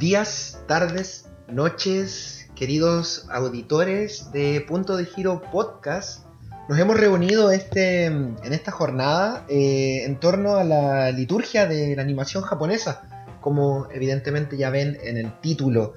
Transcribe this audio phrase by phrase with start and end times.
[0.00, 6.24] Días, tardes, noches, queridos auditores de Punto de Giro Podcast.
[6.70, 12.00] Nos hemos reunido este, en esta jornada eh, en torno a la liturgia de la
[12.00, 15.92] animación japonesa, como evidentemente ya ven en el título.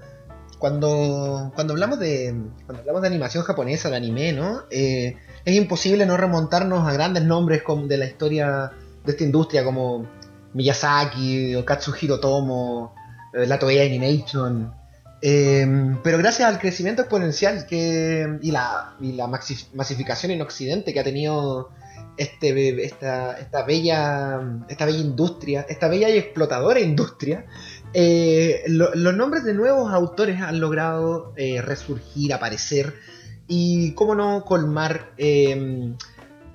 [0.59, 2.35] Cuando, cuando, hablamos, de,
[2.65, 4.63] cuando hablamos de animación japonesa, de anime, ¿no?
[4.69, 8.73] Eh, es imposible no remontarnos a grandes nombres de la historia
[9.05, 10.05] de esta industria, como
[10.53, 12.93] Miyazaki o Katsuhiro Tomo,
[13.33, 14.73] la Toei Animation.
[15.21, 15.65] Eh,
[16.03, 21.03] pero gracias al crecimiento exponencial que, y la, y la masificación en Occidente que ha
[21.03, 21.69] tenido
[22.17, 27.45] este, esta, esta, bella, esta bella industria, esta bella y explotadora industria,
[27.93, 32.93] eh, lo- los nombres de nuevos autores han logrado eh, resurgir, aparecer
[33.47, 35.93] y, cómo no, colmar eh,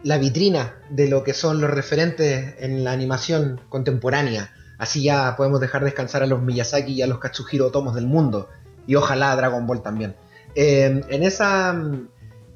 [0.04, 4.52] la vitrina de lo que son los referentes en la animación contemporánea.
[4.78, 8.48] Así ya podemos dejar descansar a los Miyazaki y a los Katsuhiro Tomos del mundo.
[8.86, 10.14] Y ojalá a Dragon Ball también.
[10.54, 11.70] Eh, en, esa,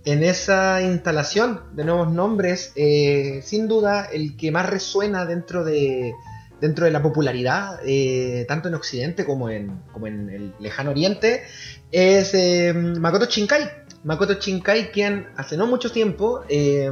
[0.04, 6.14] en esa instalación de nuevos nombres, eh, sin duda el que más resuena dentro de,
[6.62, 11.42] dentro de la popularidad, eh, tanto en Occidente como en, como en el lejano Oriente,
[11.90, 13.68] es eh, Makoto Shinkai.
[14.04, 16.88] Makoto Shinkai, quien hace no mucho tiempo eh,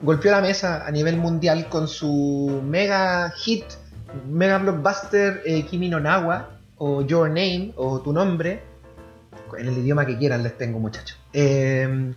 [0.00, 3.64] golpeó la mesa a nivel mundial con su mega hit
[4.28, 8.62] Mega Blockbuster eh, Kimi no Nawa o Your Name o Tu Nombre,
[9.58, 11.18] en el idioma que quieran les tengo muchachos.
[11.32, 12.14] Eh,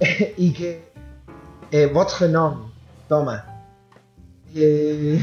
[0.36, 0.92] y que...
[1.70, 2.70] Eh, Votre nom,
[3.08, 3.44] toma.
[4.54, 5.20] Eh,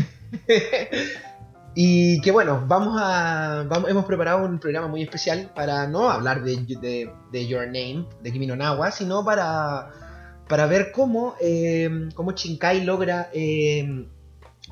[1.76, 3.66] y que bueno, vamos a...
[3.88, 6.56] Hemos preparado un programa muy especial para no hablar de,
[7.48, 9.92] Your Name, de Kimi no Nawa, sino para,
[10.48, 11.36] para ver cómo,
[12.16, 13.30] cómo Shinkai logra...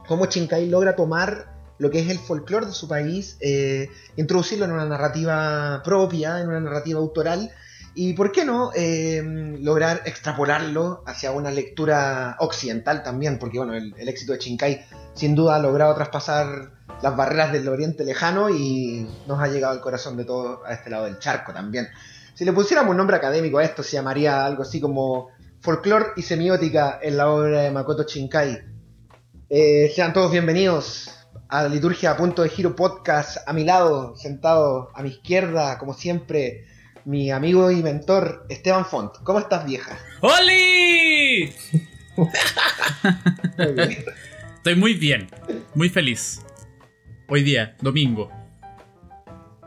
[0.10, 1.46] Cómo Shinkai logra tomar
[1.78, 6.48] lo que es el folclore de su país, eh, introducirlo en una narrativa propia, en
[6.48, 7.52] una narrativa autoral,
[7.94, 9.22] y por qué no eh,
[9.60, 14.84] lograr extrapolarlo hacia una lectura occidental también, porque bueno, el, éxito de Shinkai
[15.14, 16.72] sin duda ha logrado traspasar
[17.04, 20.90] las barreras del oriente lejano y nos ha llegado al corazón de todos a este
[20.90, 21.88] lado del charco también.
[22.34, 25.28] Si le pusiéramos un nombre académico a esto, se llamaría algo así como
[25.62, 28.79] folclore y semiótica en la obra de Makoto Shinkai.
[29.50, 31.10] Eh, sean todos bienvenidos
[31.48, 33.38] a Liturgia a Punto de Giro Podcast.
[33.48, 36.66] A mi lado, sentado a mi izquierda, como siempre,
[37.06, 39.12] mi amigo y mentor Esteban Font.
[39.24, 39.98] ¿Cómo estás, vieja?
[40.22, 41.52] ¡Holi!
[44.56, 45.28] Estoy muy bien,
[45.74, 46.42] muy feliz.
[47.28, 48.30] Hoy día, domingo.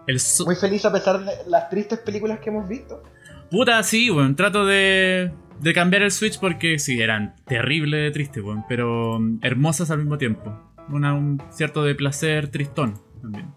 [0.07, 3.03] El so- Muy feliz a pesar de las tristes películas que hemos visto.
[3.51, 4.35] Puta, sí, weón.
[4.35, 8.65] Trato de, de cambiar el Switch porque sí, eran terrible triste, weón.
[8.69, 10.53] Pero mm, hermosas al mismo tiempo.
[10.89, 13.53] Una, un cierto de placer tristón también.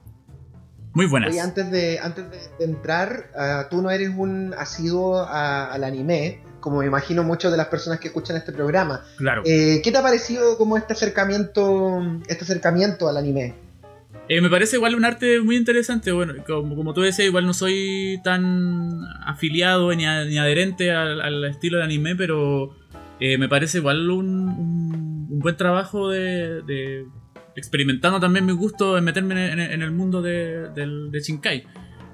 [0.93, 1.31] Muy buenas.
[1.31, 5.83] Oye, antes de, antes de, de entrar, uh, tú no eres un asiduo a- al
[5.83, 9.03] anime, como me imagino muchas de las personas que escuchan este programa.
[9.17, 9.41] Claro.
[9.45, 13.55] Eh, ¿Qué te ha parecido como este acercamiento, este acercamiento al anime?
[14.27, 16.11] Eh, me parece igual un arte muy interesante.
[16.11, 21.77] Bueno, como, como tú decías, igual no soy tan afiliado ni, ni adherente al, estilo
[21.77, 22.75] de anime, pero
[23.19, 27.05] eh, me parece igual un, un- buen trabajo de, de
[27.55, 31.63] experimentando también mi gusto en meterme en, el mundo de, del- de Shinkai.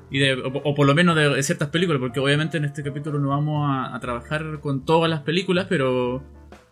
[0.09, 3.29] Y de, o, por lo menos de, ciertas películas, porque obviamente en este capítulo no
[3.29, 6.21] vamos a trabajar con todas las películas, pero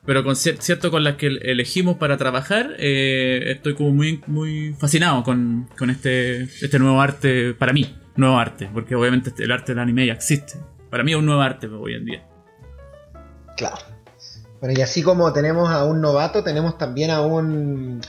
[0.05, 4.73] pero con cier- cierto con las que elegimos para trabajar, eh, estoy como muy, muy
[4.79, 9.51] fascinado con, con este, este nuevo arte, para mí, nuevo arte, porque obviamente este- el
[9.51, 10.53] arte del anime ya existe.
[10.89, 12.27] Para mí es un nuevo arte hoy en día.
[13.57, 13.77] Claro.
[14.59, 18.01] Bueno, y así como tenemos a un novato, tenemos también a un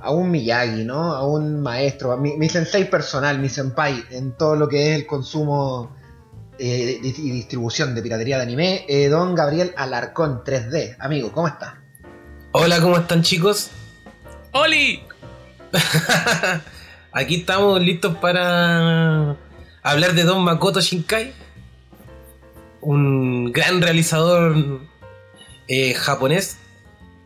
[0.00, 1.14] a un Miyagi, ¿no?
[1.14, 4.98] A un maestro, a mi, mi sensei personal, mi senpai, en todo lo que es
[5.00, 5.96] el consumo
[6.58, 10.96] eh, y distribución de piratería de anime, eh, don Gabriel Alarcón 3D.
[10.98, 11.82] Amigo, ¿cómo está?
[12.52, 13.70] Hola, ¿cómo están chicos?
[14.52, 15.02] ¡Oli!
[17.12, 19.36] Aquí estamos listos para
[19.82, 21.32] hablar de Don Makoto Shinkai,
[22.80, 24.80] un gran realizador
[25.68, 26.58] eh, japonés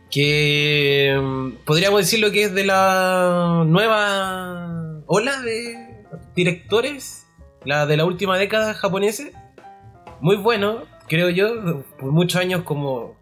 [0.09, 6.05] que mm, podríamos decir lo que es de la nueva ola de
[6.35, 7.18] directores,
[7.65, 9.23] la de la última década japonesa.
[10.21, 13.17] Muy bueno, creo yo, por muchos años como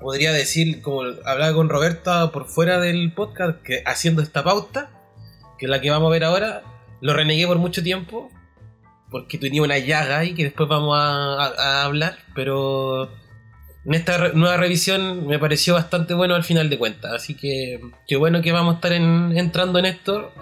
[0.00, 4.90] podría decir, como hablaba con Roberta por fuera del podcast, que haciendo esta pauta,
[5.58, 6.62] que es la que vamos a ver ahora,
[7.00, 8.30] lo renegué por mucho tiempo,
[9.10, 13.10] porque tenía una llaga ahí que después vamos a, a hablar, pero
[13.86, 17.12] en esta nueva revisión me pareció bastante bueno al final de cuentas.
[17.12, 20.32] Así que qué bueno que vamos a estar entrando en esto.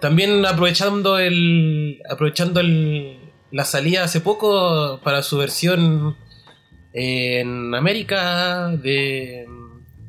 [0.00, 2.02] También aprovechando el.
[2.08, 3.18] aprovechando el,
[3.50, 6.16] la salida hace poco para su versión
[6.92, 9.46] en América de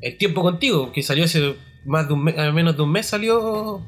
[0.02, 1.56] El tiempo contigo, que salió hace
[1.86, 3.86] más de un mes, menos de un mes salió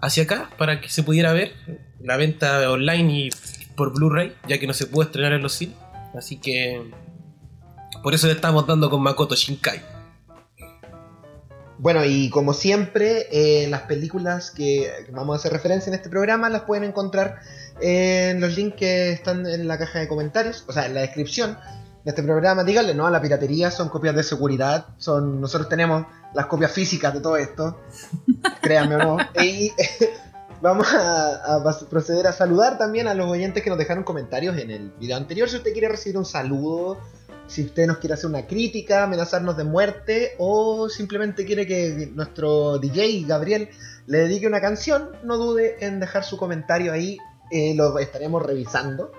[0.00, 1.52] hacia acá para que se pudiera ver
[2.00, 3.30] la venta online y
[3.76, 5.76] por Blu-ray, ya que no se puede estrenar en los cines.
[6.14, 6.82] Así que
[8.02, 9.99] por eso le estamos dando con Makoto Shinkai.
[11.80, 16.50] Bueno, y como siempre, eh, las películas que vamos a hacer referencia en este programa
[16.50, 17.38] las pueden encontrar
[17.80, 21.56] en los links que están en la caja de comentarios, o sea, en la descripción
[22.04, 22.64] de este programa.
[22.64, 26.04] Díganle, no a la piratería, son copias de seguridad, son nosotros tenemos
[26.34, 27.80] las copias físicas de todo esto,
[28.60, 29.16] créanme o no.
[29.42, 29.72] Y
[30.62, 34.90] Vamos a, proceder a saludar también a los oyentes que nos dejaron comentarios en el
[35.00, 35.48] video anterior.
[35.48, 36.98] Si usted quiere recibir un saludo,
[37.50, 42.78] si usted nos quiere hacer una crítica, amenazarnos de muerte o simplemente quiere que nuestro
[42.78, 43.68] DJ Gabriel
[44.06, 47.18] le dedique una canción, no dude en dejar su comentario ahí.
[47.50, 49.10] Eh, lo estaremos revisando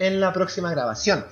[0.00, 1.24] en la próxima grabación.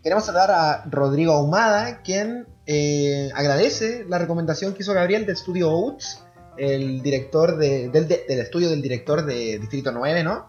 [0.00, 5.72] Queremos saludar a Rodrigo Ahumada, quien eh, agradece la recomendación que hizo Gabriel de Studio
[5.72, 6.22] Oats
[6.56, 7.90] el director del,
[8.28, 10.46] estudio del director de Distrito 9, ¿no?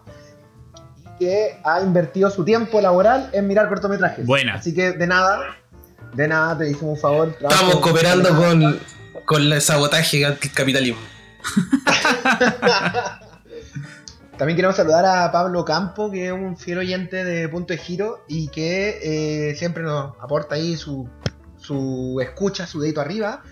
[1.18, 4.24] Que ha invertido su tiempo laboral en mirar cortometrajes.
[4.24, 4.54] Buena.
[4.54, 5.56] Así que de nada,
[6.14, 7.36] de nada, te hicimos un favor.
[7.40, 8.80] Estamos cooperando con,
[9.24, 10.22] con el sabotaje
[10.54, 11.00] capitalismo.
[14.38, 18.24] También queremos saludar a Pablo Campo, que es un fiel oyente de Punto de Giro
[18.28, 21.08] y que eh, siempre nos aporta ahí su,
[21.56, 23.42] su escucha, su dedito arriba.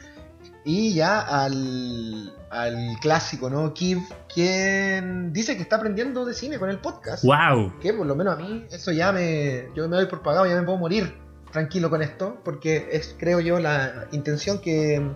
[0.68, 3.72] Y ya al, al clásico, ¿no?
[3.72, 4.00] Kiv,
[4.34, 7.22] quien dice que está aprendiendo de cine con el podcast.
[7.22, 7.78] ¡Wow!
[7.80, 9.68] Que por lo menos a mí eso ya me.
[9.76, 11.14] Yo me doy por pagado, ya me puedo morir
[11.52, 15.08] tranquilo con esto, porque es, creo yo, la intención que,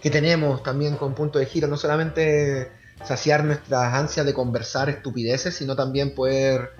[0.00, 2.72] que tenemos también con Punto de Giro, no solamente
[3.04, 6.70] saciar nuestras ansias de conversar estupideces, sino también poder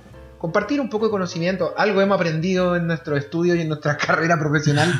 [0.40, 1.74] compartir un poco de conocimiento.
[1.76, 4.90] Algo hemos aprendido en nuestro estudio y en nuestra carrera profesional.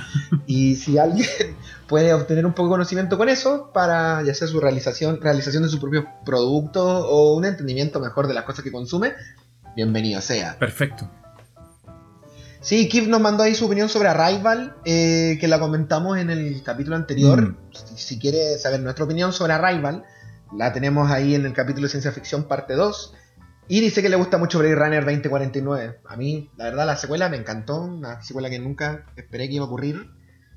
[0.47, 1.29] y si alguien
[1.89, 5.71] puede obtener un poco de conocimiento con eso, para ya sea su realización, realización de
[5.71, 9.15] su propio producto o un entendimiento mejor de las cosas que consume,
[9.75, 10.57] bienvenido sea.
[10.59, 11.11] Perfecto.
[12.61, 16.63] Sí, Kip nos mandó ahí su opinión sobre Arrival, eh, que la comentamos en el
[16.63, 17.41] capítulo anterior.
[17.41, 17.57] Mm.
[17.73, 20.05] Si, si, quiere saber nuestra opinión sobre Arrival,
[20.55, 23.15] la tenemos ahí en el capítulo de ciencia ficción parte 2.
[23.71, 26.01] Y dice que le gusta mucho Blade Runner 2049.
[26.09, 27.83] A mí, la verdad, la secuela me encantó.
[27.83, 30.09] Una secuela que nunca esperé que iba a ocurrir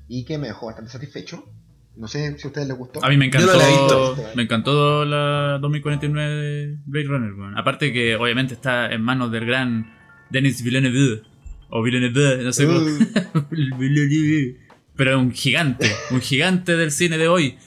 [0.08, 1.48] y que me dejó bastante satisfecho.
[1.94, 3.04] No sé si a ustedes les gustó.
[3.04, 4.16] A mí me encantó.
[4.34, 7.56] Me encantó la 2049 de Blade Runner.
[7.56, 9.94] Aparte que obviamente está en manos del gran
[10.30, 11.22] Denis Villeneuve.
[11.70, 12.80] O Villeneuve, no sé cómo.
[12.80, 12.98] Uh.
[14.96, 15.88] Pero es un gigante.
[16.10, 17.58] Un gigante del cine de hoy.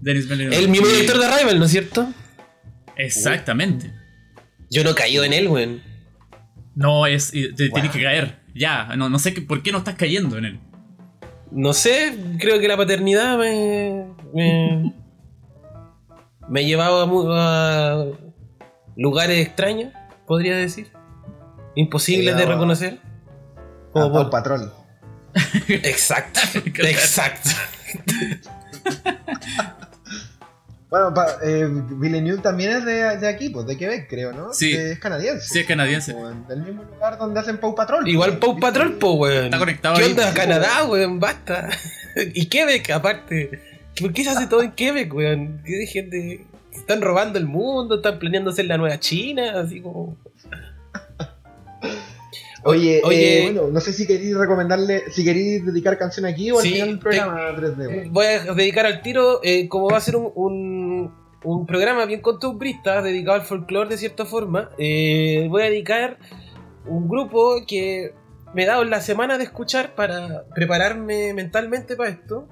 [0.00, 0.58] Denis Villeneuve.
[0.58, 2.12] El mismo director de Arrival, ¿no es cierto?
[2.96, 3.99] Exactamente.
[4.70, 5.82] Yo no caído en él, weón.
[6.74, 7.32] No, es.
[7.32, 8.38] Te tienes que caer.
[8.54, 8.94] Ya.
[8.96, 10.60] No, no sé por qué no estás cayendo en él.
[11.50, 14.06] No sé, creo que la paternidad me.
[14.32, 14.94] me,
[16.48, 18.06] me llevaba a,
[18.96, 19.92] lugares extraños,
[20.26, 20.92] podría decir.
[21.74, 23.00] Imposibles de reconocer.
[23.92, 24.72] Como por patrón.
[25.68, 26.40] Exacto.
[26.64, 27.50] exacto.
[30.90, 34.52] Bueno, eh, Villeneuve también es de, aquí, pues de Quebec, creo, ¿no?
[34.52, 34.72] Sí.
[34.74, 35.46] es canadiense.
[35.46, 36.12] Sí, es canadiense.
[36.48, 38.08] del mismo lugar donde hacen Pau Patrol.
[38.08, 39.44] Igual Pau Patrol, pues, weón.
[39.44, 40.10] Está conectado ¿Qué ahí.
[40.10, 40.34] onda?
[40.34, 41.68] Canadá, weón, basta.
[42.34, 43.60] y Quebec, aparte.
[44.00, 45.62] ¿Por qué se hace todo en Quebec, weón?
[45.64, 46.46] ¿Qué de gente?
[46.72, 50.16] Están robando el mundo, están planeando hacer la nueva China, así como.
[52.64, 56.58] Oye, Oye eh, bueno, no sé si queréis recomendarle, si queréis dedicar canción aquí o
[56.58, 58.10] al final del programa 3D.
[58.10, 61.12] Voy a dedicar al tiro, eh, como va a ser un,
[61.44, 66.18] un programa bien costumbrista dedicado al folclore de cierta forma, eh, voy a dedicar
[66.86, 68.14] un grupo que
[68.54, 72.48] me he dado la semana de escuchar para prepararme mentalmente para esto.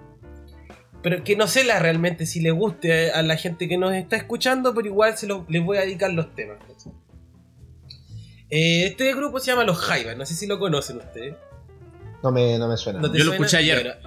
[1.01, 4.17] Pero que no sé la realmente si le guste a la gente que nos está
[4.17, 6.59] escuchando, pero igual se lo, les voy a dedicar los temas.
[8.51, 11.35] Eh, este grupo se llama Los Jaivas, no sé si lo conocen ustedes.
[12.23, 13.01] No me, no me suena.
[13.01, 13.99] ¿No Yo lo escuché ayer.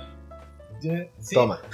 [0.84, 1.36] Bueno, sí.
[1.36, 1.60] Toma.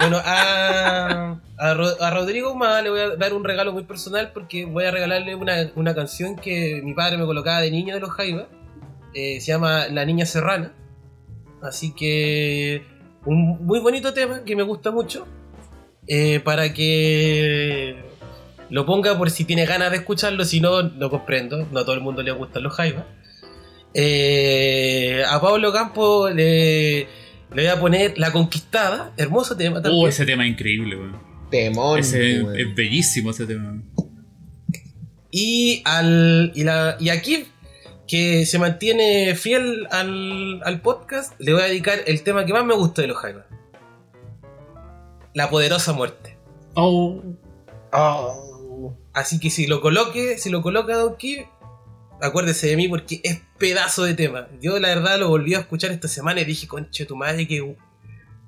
[0.00, 4.84] Bueno, a, a Rodrigo Humada le voy a dar un regalo muy personal porque voy
[4.84, 8.46] a regalarle una, una canción que mi padre me colocaba de niño de los Jaivas.
[9.14, 10.72] Eh, se llama La Niña Serrana.
[11.62, 12.82] Así que
[13.26, 15.24] un muy bonito tema que me gusta mucho.
[16.08, 18.02] eh, para que
[18.72, 21.68] lo ponga por si tiene ganas de escucharlo, si no, lo comprendo.
[21.70, 23.04] No a todo el mundo le gustan los Jaivas.
[23.92, 27.06] Eh, a Pablo Campo le, le
[27.52, 30.02] voy a poner La Conquistada, hermoso tema también.
[30.02, 31.20] Uh, ese tema es increíble, weón.
[31.50, 31.98] Temón.
[31.98, 32.58] Ese weón.
[32.58, 33.82] es bellísimo ese tema.
[35.30, 37.44] Y, al, y, la, y aquí,
[38.08, 42.64] que se mantiene fiel al, al podcast, le voy a dedicar el tema que más
[42.64, 43.44] me gusta de los Jaivas.
[45.34, 46.38] La poderosa muerte.
[46.72, 47.22] Oh.
[47.92, 48.51] Oh.
[49.12, 51.40] Así que si lo coloque, si lo coloca Don Kid,
[52.20, 54.48] acuérdese de mí porque es pedazo de tema.
[54.60, 57.76] Yo la verdad lo volví a escuchar esta semana y dije, conche tu madre, que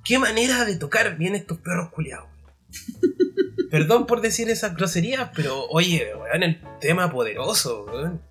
[0.05, 2.29] qué manera de tocar bien estos perros culiados.
[3.71, 8.23] Perdón por decir esas groserías, pero oye, weón, el tema poderoso, weón.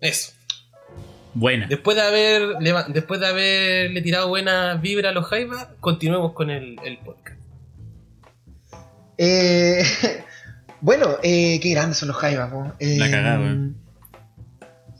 [0.00, 0.32] Eso.
[1.34, 1.66] Buena.
[1.66, 2.56] Después de haber
[2.88, 7.40] después de haberle tirado buena vibra a los Jaivas, continuemos con el, el podcast.
[9.18, 9.82] Eh,
[10.84, 12.70] bueno, eh, qué grandes son los Jaivas, po.
[12.78, 13.76] Eh, La cagada, weón.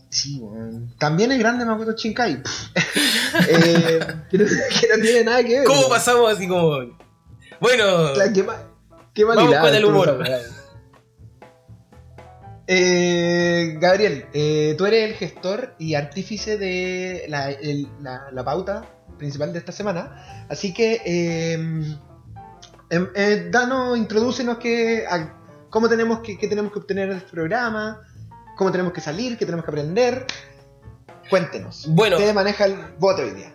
[0.08, 0.94] Sí, weón.
[0.98, 2.34] También es grande Makoto Shinkai.
[3.48, 4.00] eh,
[4.30, 5.64] que, no, que no tiene nada que ver.
[5.66, 6.96] ¿Cómo pasamos así como.?
[7.60, 8.66] Bueno, Claro, qué mal,
[9.12, 10.24] qué mal Vamos hilado con el humor.
[12.66, 18.86] Eh, Gabriel, eh, tú eres el gestor y artífice de la, el- la- la pauta
[19.18, 20.46] principal de esta semana.
[20.48, 21.52] Así que, eh,
[22.90, 25.43] em- eh, danos, introdúcenos que, a-
[25.74, 28.00] cómo tenemos que, qué tenemos que obtener en este programa,
[28.56, 30.24] cómo tenemos que salir, qué tenemos que aprender.
[31.28, 31.86] Cuéntenos.
[31.88, 32.16] Bueno.
[32.16, 33.52] Usted maneja el voto hoy día.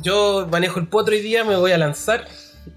[0.00, 2.24] yo manejo el potro hoy día, me voy a lanzar.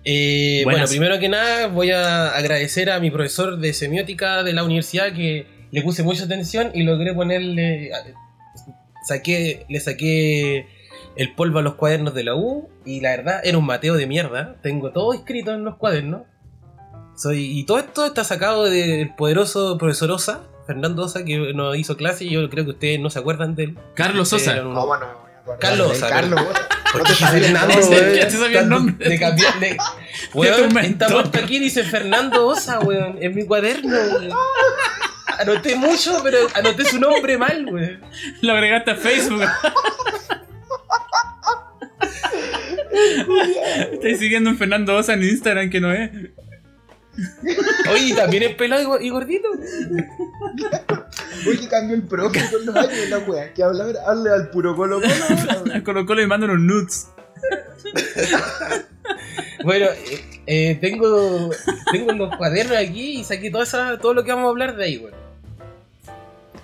[0.04, 4.64] Eh, bueno, primero que nada, voy a agradecer a mi profesor de semiótica de la
[4.64, 7.92] universidad que le puse mucha atención y logré ponerle.
[9.06, 10.66] Saqué, le saqué
[11.16, 14.08] el polvo a los cuadernos de la U y la verdad era un mateo de
[14.08, 14.56] mierda.
[14.64, 16.24] Tengo todo escrito en los cuadernos.
[17.20, 21.98] Soy, y todo esto está sacado del poderoso profesor Osa, Fernando Osa, que nos hizo
[21.98, 23.78] clase y yo creo que ustedes no se acuerdan de él.
[23.94, 24.54] Carlos Sosa.
[24.54, 26.60] Era un- ¿Cómo no acordar Carlos, Osa, Carlos, Osa.
[26.62, 27.16] No Porque te
[28.32, 29.10] sabía el nombre.
[29.10, 29.70] De cambiar de.
[29.72, 29.78] Te
[30.34, 33.18] Weón, esta puerta aquí dice Fernando Osa, weón.
[33.22, 34.30] En mi cuaderno, weón.
[35.40, 38.00] Anoté mucho, pero anoté su nombre mal, weón.
[38.42, 39.44] Lo agregaste a Facebook.
[43.92, 46.10] Estoy siguiendo un Fernando Osa en Instagram que no es.
[47.92, 49.48] Oye, también es pelado y go- y gordito.
[51.44, 53.54] Que cambió el profe con los años, la wea.
[53.54, 55.14] Que habla, hable al puro colo colo.
[55.30, 55.72] ahora, weón.
[55.72, 57.08] A Colo Colo le mando unos nudes.
[59.64, 61.50] Bueno, eh, eh, tengo,
[61.92, 64.98] tengo los cuadernos aquí y saqué esa, todo lo que vamos a hablar de ahí,
[64.98, 65.16] weón.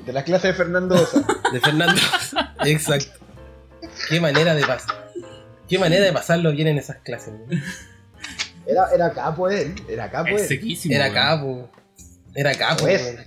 [0.05, 1.25] De la clase de Fernando Osa.
[1.51, 2.53] De Fernando Osa.
[2.65, 3.19] Exacto.
[4.09, 5.11] Qué manera de pasar.
[5.67, 7.63] Qué manera de pasarlo bien en esas clases, weón.
[8.67, 9.73] Era, era capo él.
[9.89, 10.47] Era capo Es él.
[10.47, 10.95] sequísimo.
[10.95, 11.69] Era capo.
[12.33, 13.17] Era capo, Pues.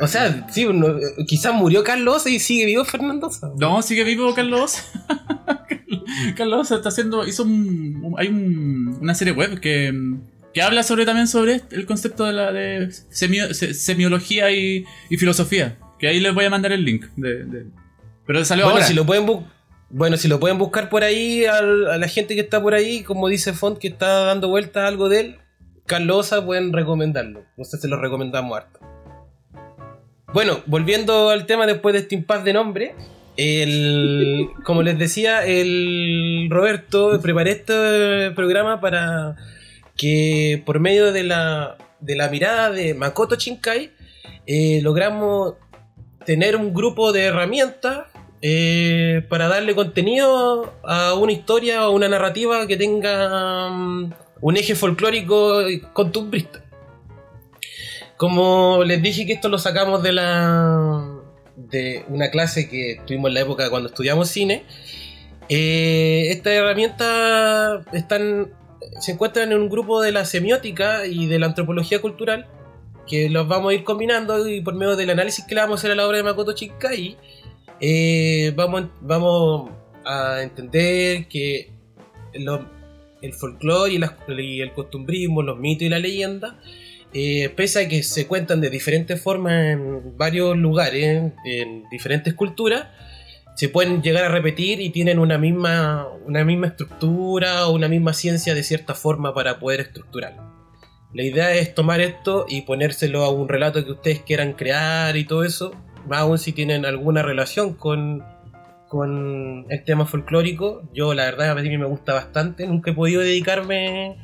[0.00, 0.94] O sea, sí, uno-
[1.26, 3.30] quizás murió Carlos y sigue vivo Fernando.
[3.58, 4.76] No, sigue vivo Carlos.
[6.36, 7.26] Carlos está haciendo.
[7.26, 8.00] hizo un.
[8.04, 9.92] un- hay un- una serie web que.
[10.54, 15.16] que habla sobre también sobre el concepto de la de semio- se- semiología y, y
[15.16, 15.78] filosofía.
[15.98, 17.06] Que ahí les voy a mandar el link.
[17.16, 17.66] De, de-
[18.26, 18.86] pero salió Bueno, ahora.
[18.86, 19.44] si lo pueden bu-
[19.90, 23.02] bueno, si lo pueden buscar por ahí, al- a la gente que está por ahí,
[23.02, 25.36] como dice Font que está dando vuelta algo de él,
[25.86, 27.44] Carlos Osa pueden recomendarlo.
[27.56, 28.80] No sé, se lo recomendamos harto.
[30.34, 32.94] Bueno, volviendo al tema después de este impasse de nombre,
[33.36, 39.36] el, como les decía, el Roberto preparé este programa para
[39.96, 43.90] que por medio de la, de la mirada de Makoto Shinkai
[44.46, 45.54] eh, logramos
[46.26, 48.06] tener un grupo de herramientas
[48.42, 54.74] eh, para darle contenido a una historia o una narrativa que tenga mm, un eje
[54.74, 56.64] folclórico costumbrista.
[58.16, 61.14] Como les dije que esto lo sacamos de la
[61.56, 64.64] de una clase que tuvimos en la época cuando estudiamos cine,
[65.48, 68.52] eh, estas herramientas están
[69.00, 72.46] se encuentran en un grupo de la semiótica y de la antropología cultural,
[73.06, 75.80] que los vamos a ir combinando y por medio del análisis que le vamos a
[75.80, 77.16] hacer a la obra de Makoto Shinkai,
[77.80, 79.70] eh, vamos, vamos
[80.04, 81.70] a entender que
[82.32, 86.58] el folclore y el costumbrismo, los mitos y la leyenda,
[87.14, 92.88] eh, pese a que se cuentan de diferentes formas en varios lugares, en diferentes culturas,
[93.54, 98.12] se pueden llegar a repetir y tienen una misma, una misma estructura o una misma
[98.12, 100.58] ciencia de cierta forma para poder estructurarlo.
[101.12, 105.24] La idea es tomar esto y ponérselo a un relato que ustedes quieran crear y
[105.24, 105.72] todo eso,
[106.08, 108.24] más aún si tienen alguna relación con,
[108.88, 110.82] con el tema folclórico.
[110.92, 114.16] Yo la verdad a mí me gusta bastante, nunca he podido dedicarme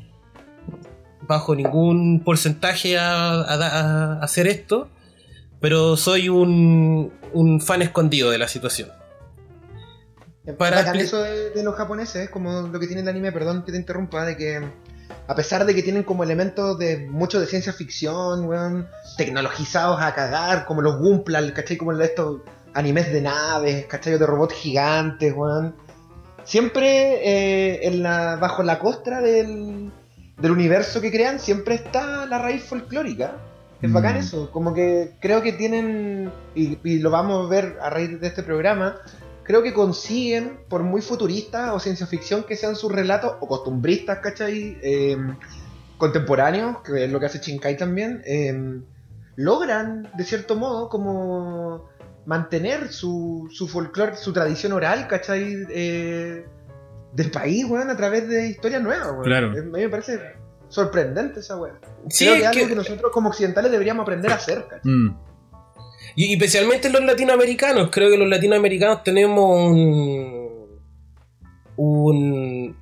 [1.27, 4.89] bajo ningún porcentaje a, a hacer esto,
[5.61, 8.91] pero soy un, un fan escondido de la situación.
[10.59, 13.79] Para eso de, de los japoneses, como lo que tiene el anime, perdón que te
[13.79, 14.61] interrumpa, de que
[15.27, 20.15] a pesar de que tienen como elementos de mucho de ciencia ficción, weón, tecnologizados a
[20.15, 21.77] cagar, como los Gunpla, ¿cachai?
[21.77, 22.43] Como estos
[22.75, 24.19] animes de naves, ¿cachai?
[24.19, 25.75] De robots gigantes, weón.
[26.45, 29.91] Siempre eh, en la, bajo la costra del,
[30.39, 33.37] del universo que crean, siempre está la raíz folclórica.
[33.81, 33.93] Es Mm.
[33.95, 38.21] bacán eso, como que creo que tienen, y, y lo vamos a ver a raíz
[38.21, 38.97] de este programa,
[39.45, 44.19] creo que consiguen, por muy futuristas o ciencia ficción que sean sus relatos, o costumbristas,
[44.21, 44.79] ¿cachai?
[44.83, 45.17] Eh,
[45.99, 48.81] contemporáneos, que es lo que hace Shinkai también, eh,
[49.37, 51.89] logran, de cierto modo, como
[52.27, 55.67] mantener su, su folclore, su tradición oral, ¿cachai?
[55.71, 56.45] Eh,
[57.13, 59.23] del país, weón, a través de historias nuevas, weón.
[59.25, 59.51] Claro.
[59.51, 60.19] A mí me parece
[60.69, 61.79] sorprendente esa weón.
[62.09, 64.67] Sí, Creo que es es algo que- que nosotros como occidentales deberíamos aprender a hacer,
[64.69, 64.91] ¿cachai?
[64.91, 65.17] Mm.
[66.17, 70.81] Y, y especialmente los latinoamericanos, creo que los latinoamericanos tenemos un,
[71.77, 72.77] un,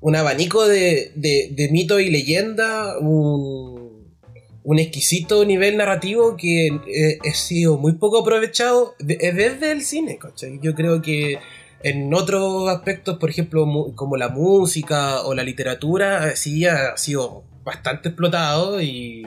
[0.00, 4.14] un abanico de, de, mitos y leyendas, un,
[4.62, 9.82] un exquisito nivel narrativo que eh, ha sido muy poco aprovechado de- eh, desde el
[9.82, 10.18] cine.
[10.60, 11.38] Yo creo que
[11.82, 17.44] en otros aspectos, por ejemplo, como la música o la literatura, eh, sí ha sido
[17.62, 19.26] bastante explotado y,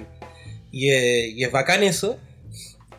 [0.71, 2.17] y, eh, y es bacán eso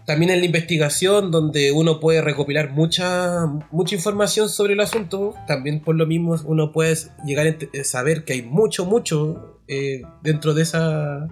[0.09, 5.81] también en la investigación donde uno puede recopilar mucha mucha información sobre el asunto también
[5.81, 10.55] por lo mismo uno puede llegar a ent- saber que hay mucho mucho eh, dentro
[10.55, 11.29] de esa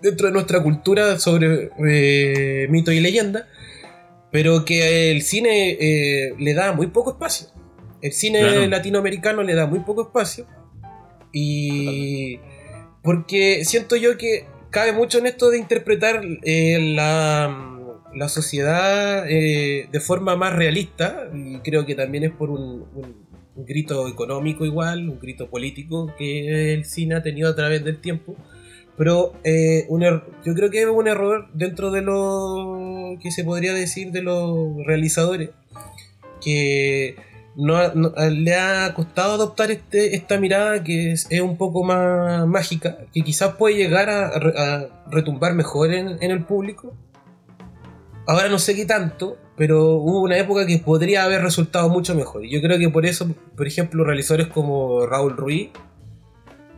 [0.00, 3.46] dentro de nuestra cultura sobre eh, mito y leyenda
[4.32, 7.48] pero que el cine eh, le da muy poco espacio
[8.00, 8.66] el cine Claro.
[8.68, 10.46] latinoamericano le da muy poco espacio
[11.32, 12.38] y
[13.02, 17.78] porque siento yo que cabe mucho en esto de interpretar eh, la,
[18.14, 23.26] la sociedad eh, de forma más realista y creo que también es por un, un-
[23.58, 28.36] grito económico igual, un grito político que el cine ha tenido a través del tiempo.
[28.98, 33.44] Pero eh, un er- yo creo que es un error dentro de lo que se
[33.44, 35.50] podría decir de los realizadores,
[36.44, 37.16] que
[37.56, 42.46] no, no- le ha costado adoptar este, esta mirada que es, es un poco más
[42.46, 46.94] mágica, que quizás puede llegar a, re- a retumbar mejor en, en el público.
[48.28, 52.44] Ahora no sé qué tanto, pero hubo una época que podría haber resultado mucho mejor.
[52.44, 55.70] Y yo creo que por eso, por ejemplo, realizadores como Raúl Ruiz,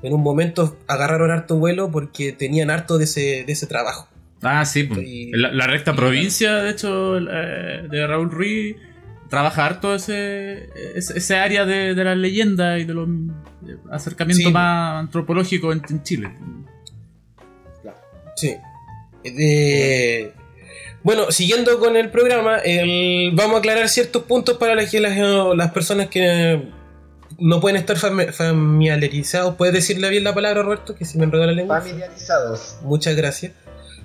[0.02, 4.08] en un momento agarraron harto vuelo porque tenían harto de ese, de ese trabajo.
[4.42, 5.00] Ah, sí, pues.
[5.08, 8.76] Y- la, la recta y- provincia, de hecho, eh, de Raúl Ruiz,
[9.30, 14.46] trabaja harto ese, ese, ese área de, de la leyenda y de los eh, acercamientos
[14.46, 14.52] Sí.
[14.52, 16.30] más antropológicos en, en Chile.
[18.36, 18.56] Sí.
[19.24, 20.32] Eh,
[21.02, 25.16] bueno, siguiendo con el programa, el- vamos a aclarar ciertos puntos para las, que las,
[25.56, 26.62] las personas que
[27.38, 29.54] no pueden estar fami- familiarizados.
[29.56, 30.94] ¿Puedes decirle bien la palabra, Roberto?
[30.94, 31.80] Que se me enredó la lengua.
[31.80, 32.78] Familiarizados.
[32.82, 33.52] Muchas gracias.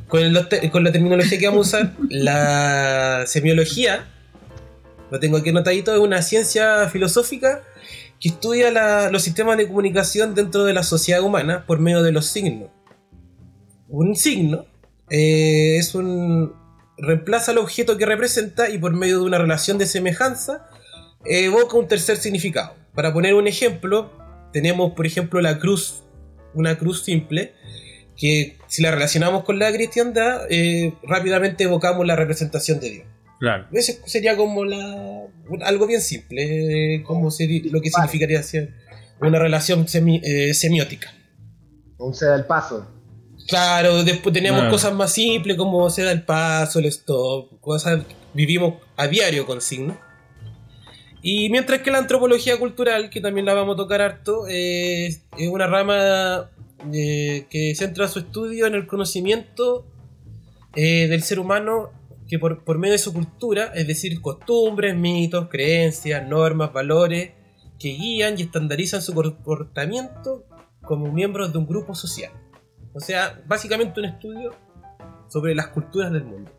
[0.07, 4.05] Con, el- con la terminología que vamos a usar, la semiología,
[5.13, 7.62] lo tengo aquí anotadito, es una ciencia filosófica
[8.19, 8.71] que estudia
[9.12, 12.71] los sistemas de comunicación dentro de la sociedad humana por medio de los signos.
[13.89, 14.65] Un signo
[15.12, 16.56] eh, es un
[16.97, 20.67] reemplaza al objeto que representa y por medio de una relación de semejanza
[21.26, 22.73] evoca un tercer significado.
[22.95, 24.10] Para poner un ejemplo,
[24.52, 26.02] tenemos por ejemplo la cruz,
[26.56, 27.54] una cruz simple,
[28.17, 33.12] que si la relacionamos con la cristiandad, eh, rápidamente evocamos la representación de Dios.
[33.43, 33.67] Claro.
[33.73, 35.25] Ese sería como la,
[35.65, 38.08] algo bien simple, eh, como sería, lo que Vale.
[38.08, 38.73] significaría ser
[39.19, 41.13] una relación semi- eh, semiótica.
[41.97, 42.88] Un se da el paso.
[43.49, 44.71] Claro, después tenemos Claro.
[44.71, 49.60] cosas más simples como se da el paso, el stop, cosas vivimos a diario con
[49.60, 49.97] signos.
[51.21, 55.49] Y mientras que la antropología cultural, que también la vamos a tocar harto, eh, es
[55.49, 56.49] una rama
[56.93, 59.86] eh, que centra su estudio en el conocimiento
[60.77, 61.91] eh, del ser humano
[62.34, 67.32] que por, por medio de su cultura, es decir, costumbres, mitos, creencias, normas, valores,
[67.78, 70.46] que guían y estandarizan su comportamiento
[70.82, 72.32] como miembros de un grupo social.
[72.93, 74.52] O sea, básicamente un estudio
[75.28, 76.52] sobre las culturas del mundo.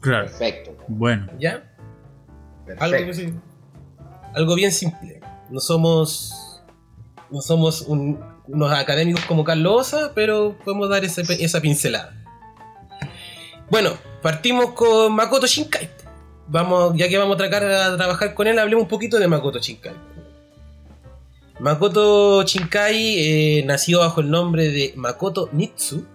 [0.00, 0.26] Claro.
[0.26, 0.76] Perfecto.
[0.86, 1.26] Bueno.
[1.38, 1.74] ¿Ya?
[2.66, 2.84] perfecto.
[2.84, 3.34] Algo, que sí-
[4.34, 5.20] algo bien simple.
[5.50, 6.62] No somos.
[7.30, 12.14] No somos un- unos académicos como Carlos Osa, pero podemos dar ese esa pincelada.
[13.70, 13.90] Bueno,
[14.22, 15.88] partimos con Makoto Shinkai.
[16.48, 19.58] Vamos, ya que vamos a, tratar a trabajar con él, hablemos un poquito de Makoto
[19.58, 19.94] Shinkai.
[21.60, 26.06] Makoto Shinkai eh, nació bajo el nombre de Makoto Nitsu.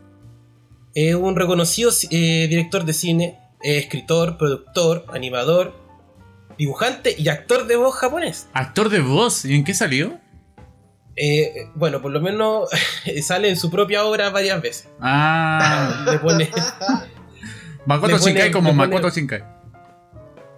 [0.95, 5.73] Es un reconocido eh, director de cine, eh, escritor, productor, animador,
[6.57, 8.47] dibujante y actor de voz japonés.
[8.53, 10.19] Actor de voz, ¿y en qué salió?
[11.15, 12.69] Eh, bueno, por lo menos
[13.23, 14.89] sale en su propia obra varias veces.
[14.99, 16.49] Ah, Le pone,
[17.85, 19.43] Makoto pone- Shinkai como pone- Makoto Shinkai.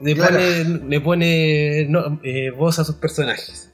[0.02, 0.34] le Claro.
[0.36, 3.72] pone, le pone no, eh, voz a sus personajes.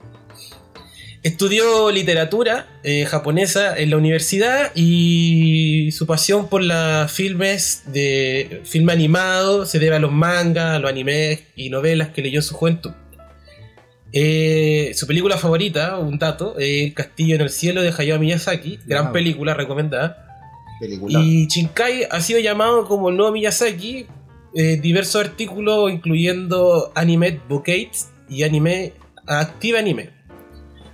[1.24, 8.92] Estudió literatura eh, japonesa en la universidad y su pasión por las filmes de filme
[8.94, 12.56] animado se debe a los mangas, a los animes y novelas que leyó en su
[12.56, 12.92] juventud.
[14.14, 18.80] Eh, su película favorita, un dato, es El Castillo en el Cielo de Hayao Miyazaki,
[18.86, 19.14] gran Wow.
[19.14, 20.31] película recomendada.
[20.82, 21.20] Película.
[21.22, 24.06] Y Shinkai ha sido llamado como el nuevo Miyazaki,
[24.56, 28.92] eh, diversos artículos incluyendo Anime Bouquets y Anime
[29.28, 30.10] Active Anime.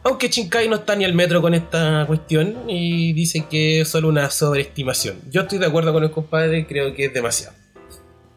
[0.03, 4.09] Aunque Shinkai no está ni al metro con esta cuestión y dice que es solo
[4.09, 5.17] una sobreestimación.
[5.31, 7.55] Yo estoy de acuerdo con el compadre, creo que es demasiado.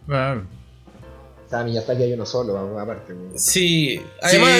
[0.06, 0.46] Claro.
[1.46, 3.12] O sea, Miyazaki hay uno solo, vamos, aparte.
[3.34, 4.50] Sí, además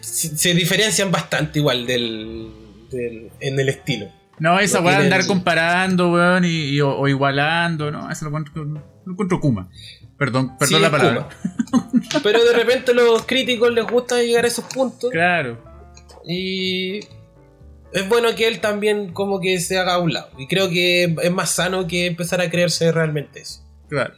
[0.00, 0.28] Sí.
[0.28, 2.50] se, se diferencian bastante igual del,
[2.90, 4.08] del- en el estilo.
[4.38, 8.30] No, esa weá de andar comparando, weón, y, y- o, o igualando, no, eso lo
[8.36, 9.70] encuentro, lo encuentro Kuma.
[10.18, 11.28] Perdón, perdón Sí, la palabra.
[12.22, 15.10] Pero de repente a los críticos les gusta llegar a esos puntos.
[15.10, 15.58] Claro.
[16.26, 17.00] Y
[17.92, 20.30] es bueno que él también como que se haga a un lado.
[20.38, 23.60] Y creo que es más sano que empezar a creerse realmente eso.
[23.88, 24.14] Claro.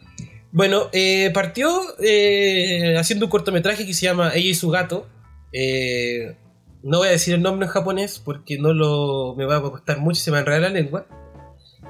[0.52, 1.68] Bueno, eh, partió
[2.02, 5.08] eh, haciendo un cortometraje que se llama Ella y su gato.
[5.52, 6.36] Eh,
[6.86, 9.98] no voy a decir el nombre en japonés porque no lo me va a costar
[9.98, 11.06] mucho, se me enreda la lengua.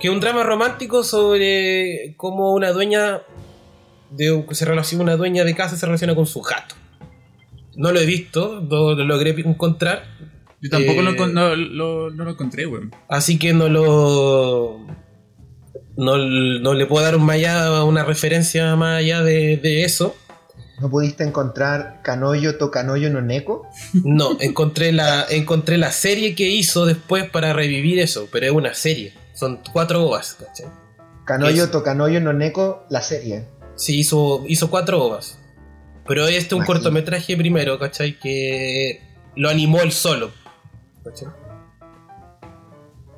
[0.01, 3.23] Que es un drama romántico sobre cómo una dueña
[4.11, 6.75] de se relaciona una dueña de casa se relaciona con su gato.
[7.77, 10.05] No lo he visto, no lo logré encontrar,
[10.63, 12.91] Yo tampoco Eh, lo, encon- no, lo, no lo encontré, weón.
[13.09, 14.87] Así que no lo.
[15.97, 20.15] No, no le puedo dar un más allá, una referencia más allá de, de eso.
[20.81, 23.67] ¿No pudiste encontrar Kanoyo Tokanoyo no Neko?
[24.05, 28.75] No, encontré la, encontré la serie que hizo después para revivir eso, pero es una
[28.75, 29.15] serie.
[29.35, 30.67] Son cuatro ovas, ¿cachai?
[31.25, 33.47] Kanoyo Es- Tokanoyo no Neko, la serie.
[33.77, 35.39] Sí, hizo, hizo cuatro ovas.
[36.07, 38.19] Pero este es un cortometraje primero, ¿cachai?
[38.19, 39.01] Que
[39.35, 40.31] lo animó él solo.
[41.05, 41.29] ¿cachai?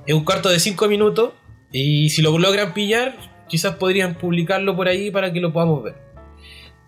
[0.07, 1.33] Es un corto de cinco minutos
[1.71, 3.17] y si lo logran pillar,
[3.47, 5.97] quizás podrían publicarlo por ahí para que lo podamos ver.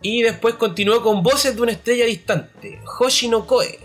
[0.03, 3.79] Y después continuó con Voces de una estrella distante, Hoshi no Koe.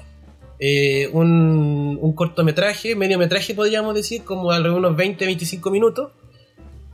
[0.58, 6.12] Eh, un, un cortometraje, mediometraje podríamos decir, como alrededor de unos 20-25 minutos,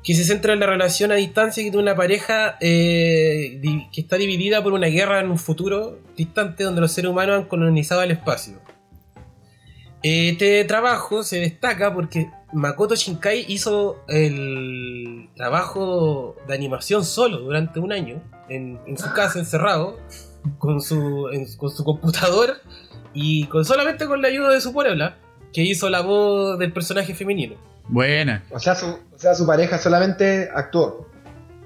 [0.03, 4.17] que se centra en la relación a distancia que tiene una pareja eh, que está
[4.17, 8.11] dividida por una guerra en un futuro distante donde los seres humanos han colonizado el
[8.11, 8.60] espacio.
[10.03, 17.91] Este trabajo se destaca porque Makoto Shinkai hizo el trabajo de animación solo durante un
[17.91, 19.97] año en, en su casa encerrado
[20.57, 22.55] con su, en- con su computador
[23.13, 25.17] y con solamente con la ayuda de su puebla
[25.53, 27.55] que hizo la voz del personaje femenino.
[27.87, 28.43] Buena.
[28.51, 31.07] O sea, su, o sea, su pareja solamente actuó.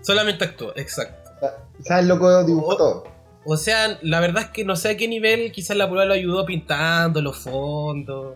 [0.01, 1.29] Solamente actuó, exacto.
[1.35, 2.77] O sea, o sea, el loco dibujó Oh.
[2.77, 3.14] todo.
[3.45, 6.13] O sea, la verdad es que no sé a qué nivel quizás la prueba lo
[6.13, 8.35] ayudó pintando los fondos.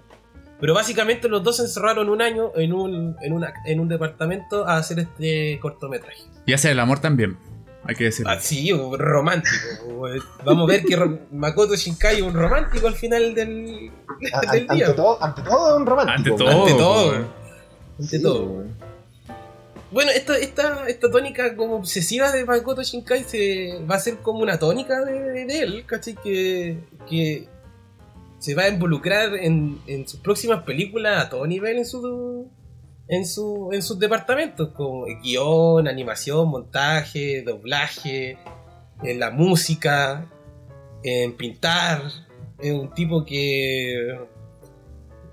[0.60, 4.68] Pero básicamente los dos se encerraron un año en un, en una, en un departamento
[4.68, 6.22] a hacer este cortometraje.
[6.46, 7.38] Y hace el amor también,
[7.86, 8.32] hay que decirlo.
[8.32, 10.04] Así, romántico.
[10.44, 10.98] Vamos a ver que
[11.32, 13.90] Makoto Shinkai es un romántico al final del,
[14.34, 14.86] A- del día.
[14.88, 16.18] ante, todo, ante todo, un romántico.
[16.18, 16.50] Ante todo.
[16.62, 17.16] Ante todo.
[18.00, 18.64] Ante Sí, todo.
[19.92, 24.40] Bueno, esta, esta, esta tónica como obsesiva de Makoto Shinkai se, va a ser como
[24.40, 26.16] una tónica de, de él, ¿cachai?
[26.16, 26.78] Que,
[27.10, 27.48] que
[28.38, 32.50] se va a involucrar en, en sus próximas películas a todo nivel en su
[33.08, 38.38] en su en sus departamentos, como guion, animación, montaje, doblaje,
[39.04, 40.30] en la música.
[41.04, 42.04] en pintar.
[42.60, 44.20] Es un tipo que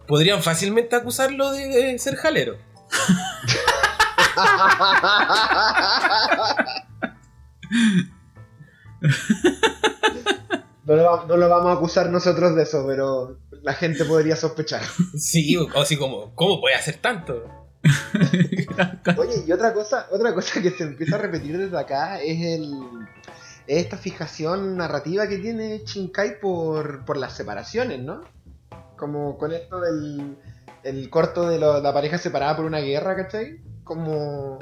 [0.06, 2.56] podrían fácilmente acusarlo de ser jalero.
[10.84, 14.36] No lo, va- no lo vamos a acusar nosotros de eso, pero la gente podría
[14.36, 14.82] sospechar.
[15.18, 17.42] Sí, o así como, ¿cómo puede hacer tanto?
[19.18, 22.72] Oye, y otra cosa, otra cosa que se empieza a repetir desde acá es el
[23.68, 28.22] es esta fijación narrativa que tiene Shinkai por, por las separaciones, ¿no?
[28.96, 30.36] Como con esto del
[30.84, 33.60] el corto de lo- la pareja separada por una guerra, ¿cachai?
[33.86, 34.58] Como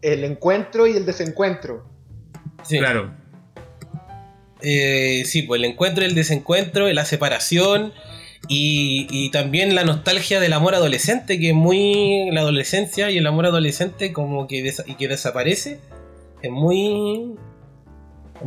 [0.00, 1.84] el encuentro y el desencuentro.
[2.64, 2.78] Sí.
[2.78, 3.12] Claro.
[4.62, 7.92] Eh, sí, pues el encuentro y el desencuentro, la separación
[8.48, 12.30] y, y también la nostalgia del amor adolescente, que es muy.
[12.32, 15.78] La adolescencia y el amor adolescente, como que, desa- y que desaparece,
[16.42, 17.34] es muy.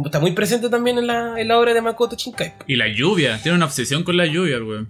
[0.03, 2.55] Está muy presente también en la, en la obra de Makoto Shinkai.
[2.65, 4.89] Y la lluvia, tiene una obsesión con la lluvia, el weón.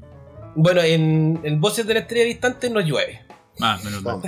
[0.56, 3.22] Bueno, en, en Voces de la Estrella Distante no llueve.
[3.60, 4.22] Ah, menos mal.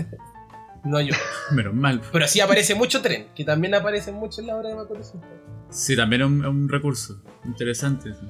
[0.86, 1.18] No llueve.
[1.52, 2.02] Menos mal.
[2.12, 5.02] Pero sí aparece mucho tren, que también aparece mucho en la obra de Makoto.
[5.70, 8.14] Sí, también es un, recurso interesante.
[8.14, 8.28] sí.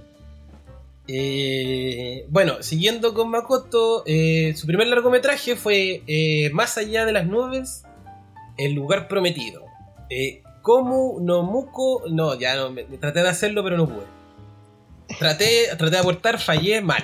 [1.07, 7.27] Eh, bueno, siguiendo con Makoto, eh, su primer largometraje fue eh, Más allá de las
[7.27, 7.83] nubes,
[8.57, 9.63] El lugar prometido.
[10.09, 14.05] Eh, Komu no Muko, no, ya no, me, traté de hacerlo pero no pude.
[15.19, 17.03] Traté, traté de aportar, fallé mal.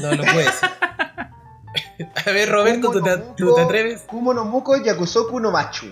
[0.00, 0.68] No lo puedo decir.
[2.26, 4.02] A ver, Roberto, ¿tú te, tú te atreves?
[4.02, 5.86] Kumo no Muko Yakusoku no Machu.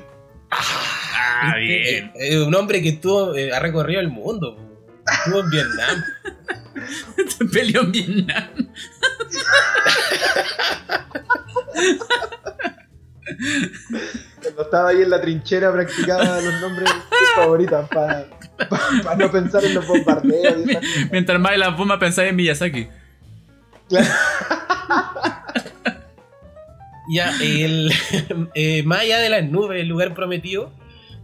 [0.50, 2.12] Ah, bien.
[2.14, 4.56] Eh, eh, un hombre que estuvo, eh, ha recorrido el mundo.
[5.06, 6.04] Estuvo en Vietnam.
[7.52, 8.48] Peleó en Vietnam.
[14.42, 16.90] Cuando estaba ahí en la trinchera practicaba los nombres
[17.34, 18.26] favoritas para
[19.16, 21.10] no pensar en los bombardeos y esas cosas.
[21.10, 22.88] Mientras más de las bombas pensáis en Miyazaki.
[27.08, 27.92] Ya, el
[28.54, 30.72] eh, más allá de las nubes, el lugar prometido,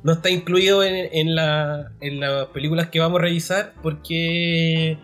[0.05, 4.97] no está incluido en, en, la- en las películas que vamos a revisar porque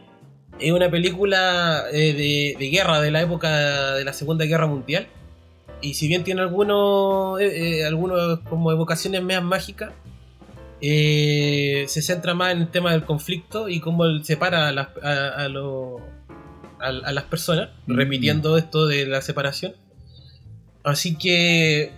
[0.61, 5.09] es una película eh, de, de guerra de la época de la Segunda Guerra Mundial.
[5.81, 9.91] Y si bien tiene algunos, eh, eh, algunos como evocaciones medias mágicas,
[10.81, 16.01] se centra más en el tema del conflicto y cómo separa a a, a lo-
[16.81, 17.97] a- a las personas, Mm.
[17.97, 19.75] repitiendo esto de la separación.
[20.85, 21.93] Así que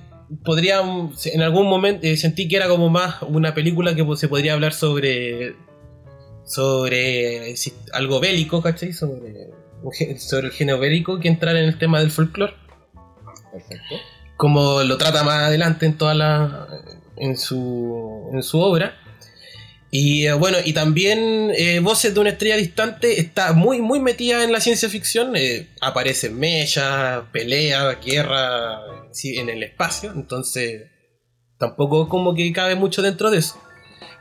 [0.44, 4.52] podría, en algún momento eh, sentí que era como más una película que se podría
[4.54, 5.54] hablar sobre
[6.44, 8.92] sobre si- algo bélico, ¿cachai?
[8.92, 9.48] Sobre,
[10.18, 12.54] sobre el género bélico que entrar en el tema del folclore,
[13.52, 13.94] Perfecto.
[14.36, 16.66] como lo trata más adelante en toda la
[17.16, 18.94] en su en su obra.
[19.90, 24.44] Y eh, bueno, y también eh, Voces de una estrella distante está muy, muy metida
[24.44, 25.34] en la ciencia ficción.
[25.36, 28.80] eh, aparecen mechas, pelea, guerra
[29.12, 30.12] sí, en el espacio.
[30.14, 30.82] Entonces,
[31.58, 33.60] tampoco como que cabe mucho dentro de eso.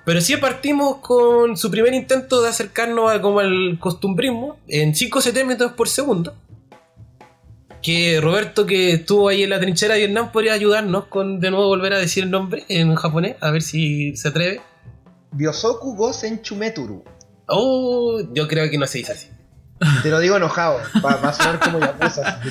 [0.06, 5.22] Pero sí partimos con su primer intento de acercarnos a como al costumbrismo en 5
[5.22, 6.36] centímetros por segundo.
[7.84, 11.68] Que Roberto, que estuvo ahí en la trinchera de Vietnam, podría ayudarnos con de nuevo
[11.68, 14.62] volver a decir el nombre en japonés, a ver si se atreve.
[15.32, 17.04] Biosoku go Senchumeturu.
[17.48, 19.28] Oh, yo creo que no se dice así.
[20.04, 22.42] Te lo digo enojado, va, va a sonar como Yakuza.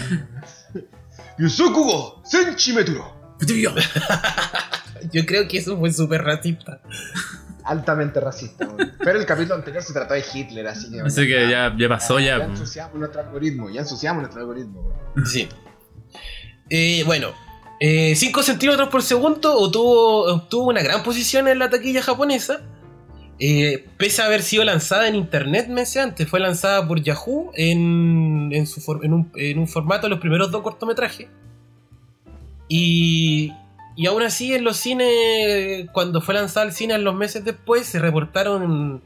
[1.39, 3.05] Biosoku go Senchimeturu.
[5.13, 6.81] Yo creo que eso fue súper racista.
[7.65, 8.95] Altamente racista, weón.
[8.99, 11.01] Pero el capítulo anterior se trató de Hitler, así que.
[11.03, 12.39] Así que ya, ya pasó ya.
[12.39, 14.81] Ya ensuciamos nuestro algoritmo, ya ensuciamos nuestro algoritmo.
[14.81, 15.27] weón.
[15.27, 15.49] Sí.
[16.71, 17.33] Eh, bueno,
[17.81, 22.61] 5 centímetros por segundo obtuvo, obtuvo una gran posición en la taquilla japonesa.
[23.41, 28.51] Eh, pese a haber sido lanzada en internet meses antes, fue lanzada por Yahoo en,
[28.53, 28.83] en, su
[29.37, 31.29] en un formato de los primeros dos cortometrajes.
[32.69, 33.53] Y,
[33.97, 37.87] y aún así en los cines, cuando fue lanzada al cine en los meses después,
[37.87, 39.03] se reportaron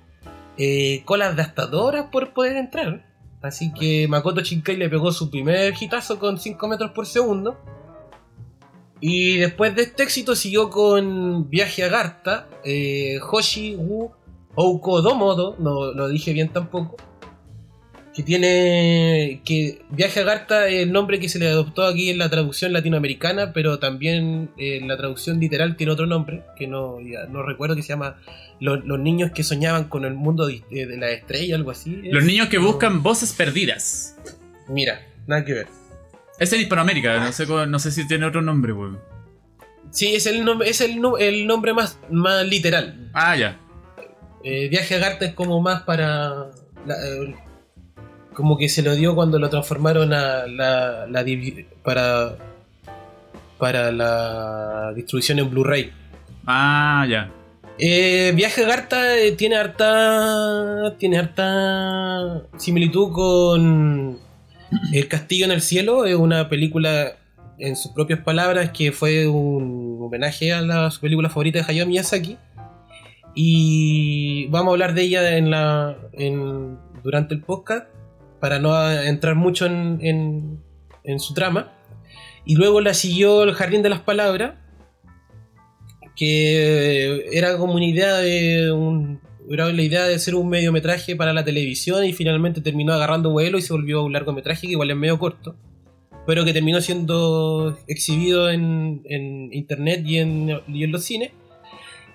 [0.58, 3.06] eh, colas de hasta dos horas por poder entrar.
[3.40, 7.58] Así que Makoto Shinkai le pegó su primer hitazo con 5 metros por segundo.
[9.04, 14.12] Y después de este éxito siguió con Viaje a Garta, eh, Hoshi Wu
[14.54, 16.96] Ouko Domodo, no lo dije bien tampoco.
[18.14, 19.40] Que tiene.
[19.44, 22.72] que Viaje a Garta es el nombre que se le adoptó aquí en la traducción
[22.72, 27.42] latinoamericana, pero también eh, en la traducción literal tiene otro nombre, que no, ya no
[27.42, 28.20] recuerdo, que se llama
[28.60, 32.02] Los, los niños que soñaban con el mundo de, de la estrella, algo así.
[32.04, 34.16] Los niños que buscan voces perdidas.
[34.68, 35.81] Mira, nada que ver.
[36.42, 38.98] Es en Hispanoamérica, no sé, cómo- no sé si tiene otro nombre, weón.
[39.90, 41.00] Sí, es el nombre, es el,
[41.46, 43.10] nombre más, más literal.
[43.12, 43.58] Ah, ya.
[44.42, 46.50] Eh, Viaje a Garta es como más para.
[46.86, 47.36] la- eh,
[48.34, 51.06] como que se lo dio cuando lo transformaron a la,
[51.84, 52.36] para.
[53.58, 55.92] para la distribución en Blu-ray.
[56.46, 57.30] Ah, ya.
[57.78, 60.94] Eh, Viaje a Garta eh, tiene harta.
[60.98, 64.18] tiene harta similitud con
[64.92, 66.04] El Castillo en el Cielo.
[66.06, 67.16] Es una película,
[67.58, 71.86] en sus propias palabras, que fue un homenaje a la, su película favorita de Hayao
[71.86, 72.36] Miyazaki.
[73.34, 77.86] Y vamos a hablar de ella en la, en- durante el podcast,
[78.40, 80.62] para no entrar mucho en, en-
[81.04, 81.72] en su trama.
[82.44, 84.54] Y luego la siguió El Jardín de las Palabras,
[86.16, 91.32] que era como una idea de un, era la idea de hacer un mediometraje para
[91.32, 94.96] la televisión y finalmente terminó agarrando vuelo y se volvió un largometraje que igual es
[94.96, 95.56] medio corto,
[96.26, 101.32] pero que terminó siendo exhibido en, en internet y en, y en los cines.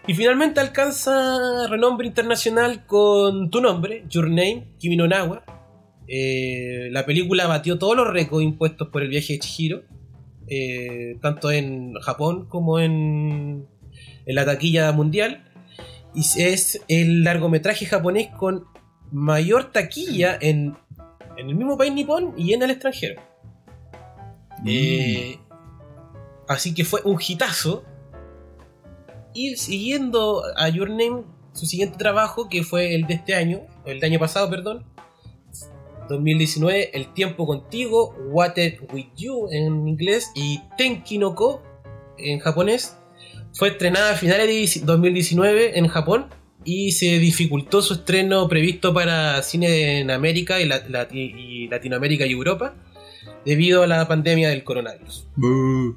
[0.07, 5.43] Y finalmente alcanza renombre internacional con tu nombre, Your Name, Kimi no Nawa.
[6.07, 9.81] Eh, la película batió todos los récords impuestos por el viaje de Chihiro,
[10.47, 13.67] eh, tanto en Japón como en,
[14.25, 15.46] en la taquilla mundial.
[16.13, 18.65] Y es el largometraje japonés con
[19.11, 20.75] mayor taquilla en,
[21.37, 23.21] en el mismo país nipón y en el extranjero.
[24.65, 25.39] Eh,
[26.47, 27.83] así que fue un hitazo.
[29.33, 33.99] Y siguiendo a Your Name, su siguiente trabajo, que fue el de este año, el
[33.99, 34.85] de año pasado, perdón,
[36.09, 41.61] 2019, El tiempo contigo, Water with You en inglés y Tenki no Ko
[42.17, 42.97] en japonés,
[43.57, 44.47] fue estrenada a finales
[44.79, 46.27] de 2019 en Japón
[46.63, 52.25] y se dificultó su estreno previsto para cine en América y, la- la- y Latinoamérica
[52.25, 52.75] y Europa
[53.45, 55.27] debido a la pandemia del coronavirus.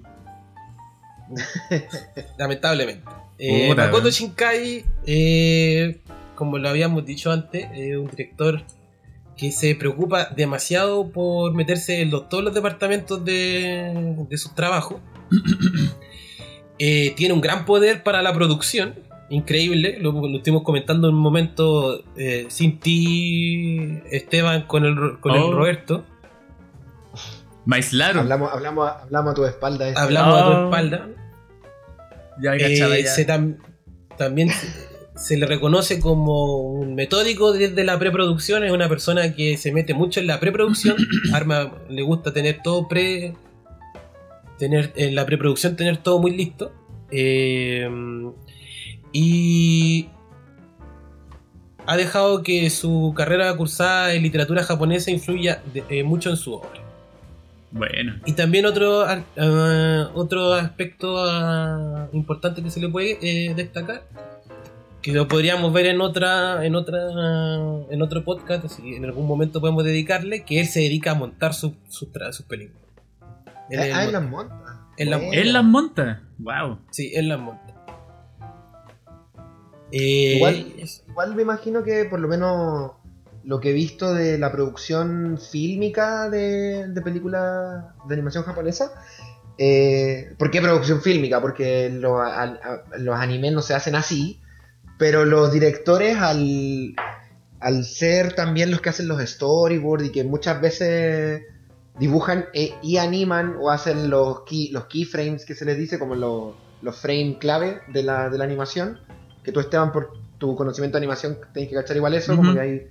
[2.38, 3.04] Lamentablemente.
[3.38, 4.10] Eh, Makoto.
[4.10, 6.00] Shinkai, eh,
[6.34, 8.62] como lo habíamos dicho antes, es un director
[9.36, 15.00] que se preocupa demasiado por meterse en los- todos los departamentos de, de sus trabajos.
[16.82, 18.94] Eh, tiene un gran poder para la producción,
[19.28, 19.98] increíble.
[20.00, 25.42] Lo, lo estuvimos comentando en un momento eh, sin ti, Esteban, con el, con el
[25.42, 25.52] Oh.
[25.52, 26.04] Roberto.
[27.66, 28.22] Maislaron.
[28.22, 29.88] Hablamos, hablamos, hablamos a tu espalda.
[29.88, 30.00] este.
[30.00, 30.64] Hablamos a tu Oh.
[30.64, 31.08] espalda.
[32.42, 33.10] Ya, Eh, ya.
[33.10, 33.58] se tam-
[34.16, 34.66] también se,
[35.14, 38.64] se le reconoce como un metódico desde la preproducción.
[38.64, 40.96] Es una persona que se mete mucho en la preproducción.
[41.34, 43.34] Arma le gusta tener todo pre.
[44.60, 46.70] Tener en la preproducción tener todo muy listo.
[47.10, 47.88] Eh,
[49.12, 50.06] y
[51.86, 56.54] ha dejado que su carrera cursada en literatura japonesa influya de- eh, mucho en su
[56.54, 56.70] obra.
[57.72, 58.16] Bueno.
[58.26, 64.02] Y también otro, ah, otro aspecto ah, importante que se le puede eh, destacar,
[65.02, 66.98] que lo podríamos ver en otra, en otra,
[67.90, 71.54] en otro podcast, si en algún momento podemos dedicarle, que él se dedica a montar
[71.54, 71.72] sus
[72.12, 72.79] tra- sus películas.
[73.70, 74.76] Él es Ah, el en las mon- montas.
[74.96, 75.40] En las- Buena.
[75.42, 76.22] Él las monta.
[76.38, 76.78] Wow.
[76.90, 77.66] Sí, él las monta.
[79.92, 80.66] Eh, Igual,
[81.08, 82.92] igual me imagino que por lo menos
[83.42, 88.92] lo que he visto de la producción fílmica de, de películas de animación japonesa.
[89.58, 91.40] eh, ¿Por qué producción fílmica?
[91.40, 94.40] Porque a- a- los animes no se hacen así,
[94.98, 96.94] pero los directores al,
[97.58, 101.42] al ser también los que hacen los storyboards y que muchas veces
[102.00, 106.16] dibujan e- y animan o hacen los, key, los keyframes que se les dice como
[106.16, 108.98] los, los frames clave de la, de la animación,
[109.44, 112.60] que tú Esteban por tu conocimiento de animación tenés que cachar igual eso, como que
[112.60, 112.88] hay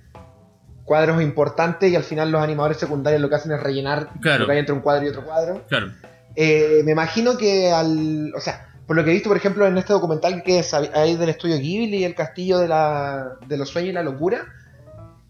[0.84, 4.40] cuadros importantes y al final los animadores secundarios lo que hacen es rellenar Claro.
[4.40, 5.64] lo que hay entre un cuadro y otro cuadro.
[5.68, 5.92] Claro.
[6.36, 8.32] Eh, me imagino que al.
[8.36, 11.16] O sea, por lo que he visto, por ejemplo, en este documental que es ahí
[11.16, 14.46] del estudio Ghibli y el castillo de, la, de los sueños y la locura,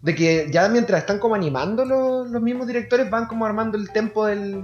[0.01, 3.89] de que ya mientras están como animando los, los mismos directores, van como armando el
[3.91, 4.63] tempo del.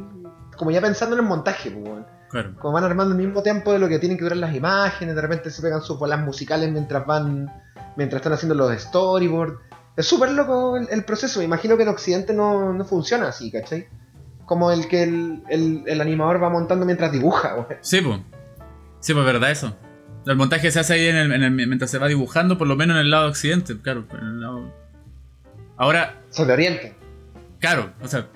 [0.58, 2.04] Como ya pensando en el montaje, pues.
[2.30, 2.56] Claro.
[2.60, 5.22] como van armando el mismo tempo de lo que tienen que durar las imágenes, de
[5.22, 7.50] repente se pegan sus bolas musicales mientras van.
[7.96, 9.60] mientras están haciendo los storyboards.
[9.96, 13.50] Es súper loco el, el proceso, me imagino que en Occidente no, no funciona así,
[13.52, 13.88] ¿cachai?
[14.46, 17.68] Como el que el, el- el animador va montando mientras dibuja, weón.
[17.82, 18.20] Sí, pues.
[19.00, 19.76] Sí, pues verdad eso.
[20.26, 22.76] El montaje se hace ahí en el, en el- mientras se va dibujando, por lo
[22.76, 24.06] menos en el lado occidente, claro.
[24.12, 24.74] en el lado-
[25.78, 26.90] Ahora, Se te orienta.
[27.60, 28.28] claro, o sea.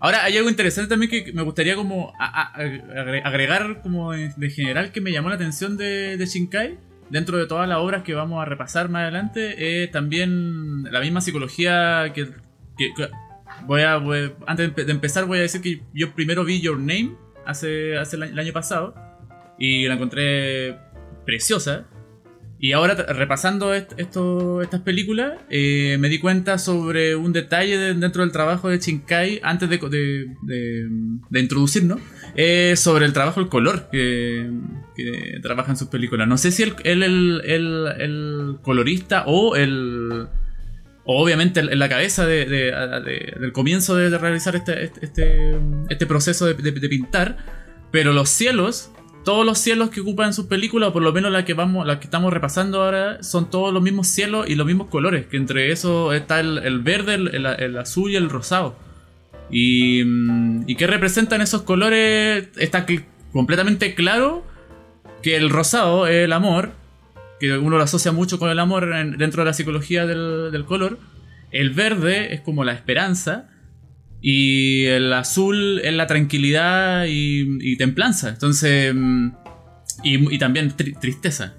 [0.00, 4.50] Ahora hay algo interesante también que me gustaría como a- a- agre- agregar como de,
[4.50, 6.78] general que me llamó la atención de, de Shinkai.
[7.10, 11.20] Dentro de todas las obras que vamos a repasar más adelante, eh, también la misma
[11.20, 12.26] psicología que,
[12.76, 13.08] que- que-
[13.66, 16.60] voy a voy- antes de empe- de empezar voy a decir que yo primero vi
[16.60, 17.14] Your Name
[17.46, 18.94] hace, hace el año pasado
[19.58, 20.76] y la encontré
[21.24, 21.84] preciosa.
[22.66, 28.22] Y ahora, repasando est- estas películas, eh, me di cuenta sobre un detalle de- dentro
[28.22, 30.88] del trabajo de Shinkai, antes de, de,
[31.30, 31.98] de- introducirnos,
[32.36, 34.48] eh, sobre el trabajo del color que,
[34.96, 36.26] que trabaja en sus películas.
[36.26, 40.26] No sé si él el, el, el- el colorista o el...
[41.04, 42.72] obviamente en la cabeza de- de-
[43.04, 45.56] de- del comienzo de, realizar este, este, este,
[45.90, 46.54] este proceso de
[46.88, 47.36] pintar,
[47.92, 48.90] pero los cielos
[49.24, 51.98] todos los cielos que ocupan sus películas, o por lo menos la que vamos, la
[51.98, 55.26] que estamos repasando ahora, son todos los mismos cielos y los mismos colores.
[55.26, 58.76] Que entre eso está el, el verde, el, azul y el rosado.
[59.50, 62.48] Y, mm, y qué representan esos colores.
[62.56, 62.86] Está
[63.32, 64.44] completamente claro
[65.22, 66.72] que el rosado es el amor,
[67.40, 70.98] que uno lo asocia mucho con el amor en- dentro de la psicología del color.
[71.50, 73.48] El verde es como la esperanza.
[74.26, 78.30] Y el azul es la tranquilidad y, y templanza.
[78.30, 78.94] Entonces.
[78.94, 79.28] mm,
[80.02, 81.54] Y, también tri- tristeza.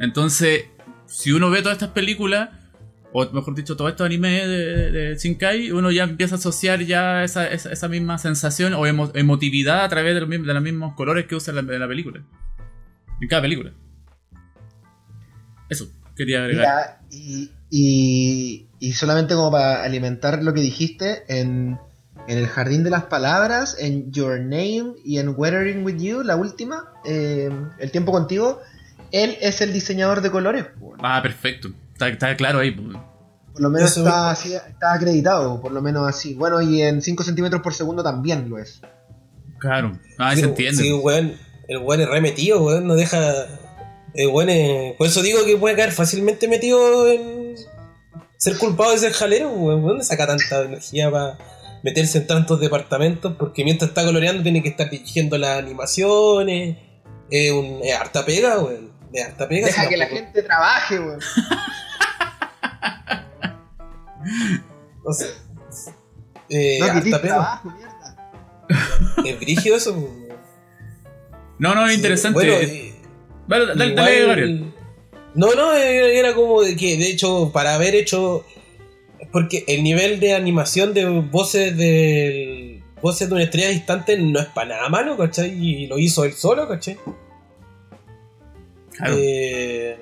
[0.00, 0.66] Entonces,
[1.06, 2.50] si uno ve todas estas películas,
[3.12, 7.46] o mejor dicho, todos estos animes de, Shinkai, uno ya empieza a asociar ya esa,
[7.48, 11.26] esa, misma sensación o emo- emotividad a través de los, mismos- de los mismos colores
[11.26, 12.24] que usa en la, película.
[13.20, 13.72] En cada película.
[15.68, 17.00] Eso, quería agregar.
[17.10, 21.78] Y, y, y solamente como para alimentar lo que dijiste, en,
[22.28, 26.36] en El Jardín de las Palabras, en Your Name y en Weathering with You, la
[26.36, 28.60] última, eh, El Tiempo Contigo,
[29.12, 30.66] él es el diseñador de colores.
[31.02, 31.68] Ah, perfecto.
[31.92, 32.70] Está, está claro ahí.
[32.72, 36.34] Por lo menos está, así- está acreditado, por lo menos así.
[36.34, 38.80] Bueno, y en 5 centímetros por segundo también lo es.
[39.58, 39.98] Claro.
[40.18, 40.82] Ah, Sí, se entiende.
[40.82, 41.34] Sí, weón.
[41.68, 42.86] El weón es remetido, weón.
[42.86, 43.18] No deja.
[44.14, 47.54] El weón es- Por eso digo que puede caer fácilmente metido en.
[48.36, 49.82] Ser culpado de ser jalero, weón.
[49.82, 51.38] ¿De ¿Dónde saca tanta energía para
[51.84, 53.36] meterse en tantos departamentos?
[53.38, 56.76] Porque mientras está coloreando tiene que estar dirigiendo las animaciones.
[57.30, 57.78] Es un.
[57.84, 58.90] Es harta pega, weón.
[59.12, 59.66] Es harta pega.
[59.66, 61.20] Deja que la gente trabaje, weón.
[65.06, 65.26] No sé.
[66.48, 67.20] Eh, No harta pega.
[67.20, 68.32] trabajo, mierda.
[69.24, 70.24] Es brígido eso, weón.
[71.58, 72.34] No, no, es interesante.
[72.34, 72.94] Bueno, eh,
[73.46, 74.74] Vale, dale, Igual- dale, Gabriel.
[75.34, 78.44] No, no, era era como de que, de hecho, para haber hecho.
[79.34, 82.84] Porque el nivel de animación de voces de.
[83.02, 85.50] Voces de una estrella distante no es para nada malo, ¿cachai?
[85.50, 86.96] Y lo hizo él solo, ¿cachai?
[88.92, 89.16] Claro.
[89.18, 89.98] Eh,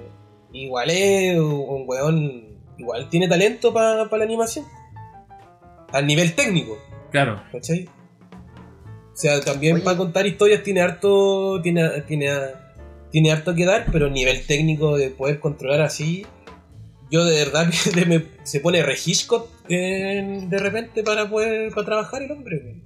[0.53, 2.59] igual es un weón.
[2.77, 4.67] Igual tiene talento para la animación.
[5.93, 6.77] Al nivel técnico,
[7.11, 7.43] Claro.
[7.53, 7.87] ¿cachai?
[7.87, 11.59] O sea, también para contar historias tiene harto.
[11.63, 12.29] Tiene, tiene,
[13.11, 16.27] tiene harto que dar, pero a nivel técnico de poder controlar así.
[17.13, 18.97] Yo de verdad que me- se pone re
[19.69, 22.83] en- de repente para poder para trabajar el hombre.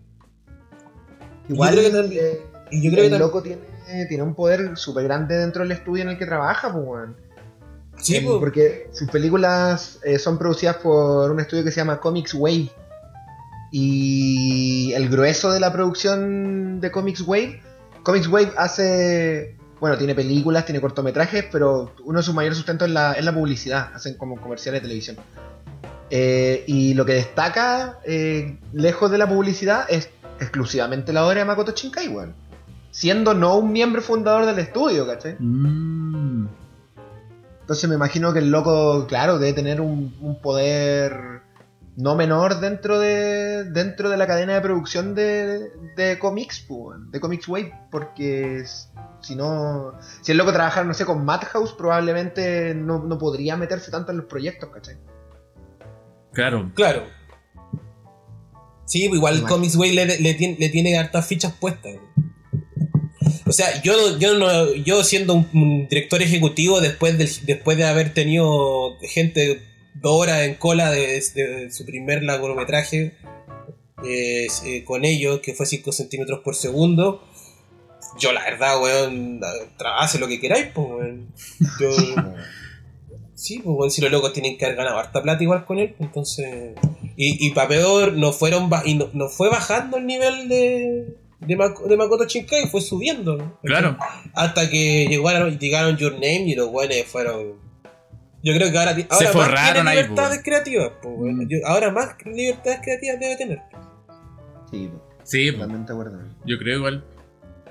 [1.49, 2.41] Igual creo que también- eh,
[2.73, 3.63] Y yo creo que el loco tiene,
[4.09, 7.17] tiene un poder súper grande dentro del estudio en el que trabaja, pues, weón.
[7.99, 8.41] Sí, Em, po.
[8.41, 12.69] porque sus películas eh, son producidas por un estudio que se llama Comics Wave.
[13.71, 17.61] Y el grueso de la producción de Comics Wave,
[18.03, 22.95] Comics Wave hace, bueno, tiene películas, tiene cortometrajes, pero uno de sus mayores sustentos es
[22.95, 25.17] la, es la publicidad, hacen como comerciales de televisión.
[26.09, 30.11] Eh, y lo que destaca, eh, lejos de la publicidad, es
[30.41, 32.35] exclusivamente la obra de Makoto Shinkai, weón.
[32.91, 35.37] Siendo no un miembro fundador del estudio, ¿cachai?
[35.39, 36.47] Mm.
[37.61, 41.43] Entonces me imagino que el loco, claro, debe tener un, un poder
[41.97, 47.21] no menor dentro de dentro de la cadena de producción de, de cómics, pues, de
[47.21, 48.65] Comics Wave, porque
[49.21, 53.91] si no, si el loco trabajara, no sé, con Madhouse, probablemente no, no podría meterse
[53.91, 54.97] tanto en los proyectos, ¿cachai?
[56.33, 56.71] Claro.
[56.75, 57.05] Claro.
[58.85, 59.43] Sí, pues igual.
[59.43, 61.95] Comics Way le, le tiene, le tiene hartas fichas puestas.
[61.95, 62.27] güey.
[63.47, 67.85] O sea, yo, yo, no, yo siendo un, un director ejecutivo, después, del, después de
[67.85, 69.63] haber tenido gente
[70.07, 73.15] dos horas en cola de, de su primer largometraje
[74.05, 77.23] eh, eh, con ellos, que fue 5 centímetros por segundo,
[78.19, 79.41] yo la verdad, weón,
[79.99, 81.29] hace lo que queráis, pues, weón.
[81.81, 81.91] Yo,
[83.35, 85.91] Sí, pues bueno, si los locos tienen que haber ganado harta plata igual con él,
[85.97, 86.75] pues, entonces.
[87.17, 91.57] Y, y para peor, no fueron y no, no fue bajando el nivel de, de,
[91.57, 93.37] Mak- de Makoto Shinkai, fue subiendo.
[93.37, 93.59] ¿no?
[93.63, 93.99] Claro.
[94.33, 97.66] Hasta que llegaron, llegaron Your Name y los buenos fueron.
[98.43, 98.95] Yo creo que ahora,
[99.33, 100.45] forraron tiene ahí, libertades pues.
[100.45, 100.93] creativas.
[101.03, 101.43] pues, bueno.
[101.43, 101.49] Mm.
[101.49, 103.63] Yo- ahora más libertades creativas debe tener.
[104.71, 104.91] Sí,
[105.25, 106.19] Sí, pues, totalmente acuerdo.
[106.45, 107.05] yo creo igual.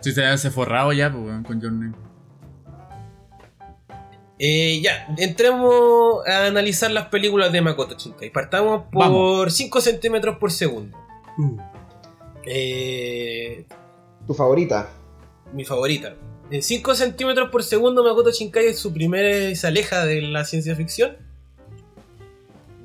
[0.01, 1.95] Si se se forrado ya, pues, weón, con John Name.
[4.37, 8.29] Eh, ya, entremos a analizar las películas de Makoto Shinkai.
[8.31, 10.97] Partamos por 5 centímetros por segundo.
[12.45, 13.65] Eh,
[14.27, 14.89] ¿Tu favorita?
[15.53, 16.15] mi favorita.
[16.51, 21.17] En 5 centímetros por segundo Makoto Shinkai su primer se aleja de la ciencia ficción.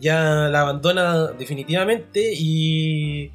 [0.01, 3.33] Ya la abandona definitivamente y,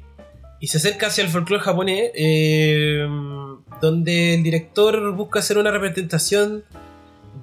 [0.58, 3.06] y se acerca hacia el folclore japonés, eh,
[3.80, 6.64] donde el director busca hacer una representación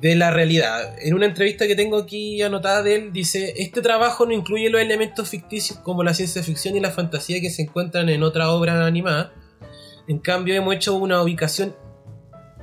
[0.01, 0.93] de la realidad.
[1.01, 4.81] En una entrevista que tengo aquí anotada de él, dice, este trabajo no incluye los
[4.81, 8.85] elementos ficticios como la ciencia ficción y la fantasía que se encuentran en otra obra
[8.85, 9.31] animada.
[10.09, 11.73] En cambio, hemos hecho una ubicación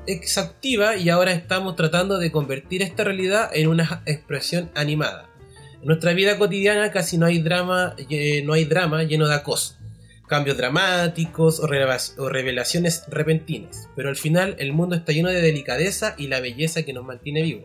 [0.07, 5.29] exhaustiva y ahora estamos tratando de convertir esta realidad en una expresión animada.
[5.81, 9.77] En nuestra vida cotidiana casi no hay drama, eh, no hay drama lleno de acoso,
[10.29, 15.41] cambios dramáticos o, revela- o revelaciones repentinas, pero al final el mundo está lleno de
[15.41, 17.65] delicadeza y la belleza que nos mantiene vivos.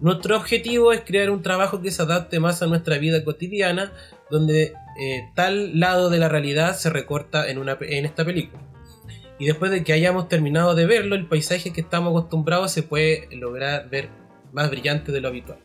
[0.00, 3.92] Nuestro objetivo es crear un trabajo que se adapte más a nuestra vida cotidiana,
[4.30, 8.62] donde eh, tal lado de la realidad se recorta en esta película.
[9.38, 13.28] Y después de que hayamos terminado de verlo, el paisaje que estamos acostumbrados se puede
[13.36, 14.08] lograr ver
[14.52, 15.58] más brillante de lo habitual.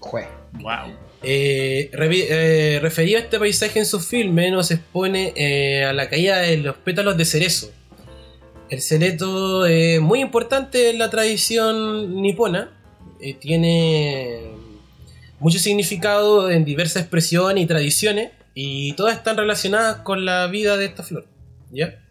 [0.00, 0.26] Jue.
[0.52, 0.96] Wow.
[1.22, 6.40] Eh, eh, referido a este paisaje en su filme, nos expone eh, a la caída
[6.40, 7.70] de los pétalos de cerezo.
[8.68, 12.70] El cerezo es muy importante en la tradición nipona.
[13.20, 14.50] eh, tiene
[15.38, 18.30] mucho significado en diversas expresiones y tradiciones.
[18.54, 21.26] Y todas están relacionadas con la vida de esta flor.
[21.70, 22.03] ¿Ya?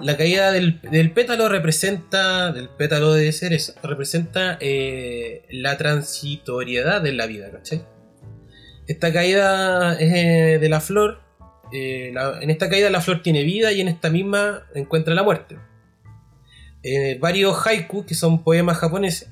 [0.00, 0.78] La caída del,
[1.12, 7.82] pétalo representa, del pétalo de cerezo, representa eh, la transitoriedad de la vida, ¿cachai?
[8.86, 11.22] Esta caída eh, de la flor,
[11.72, 15.56] eh, en esta caída la flor tiene vida y en esta misma encuentra la muerte.
[17.18, 19.28] Varios haiku, que son poemas japoneses,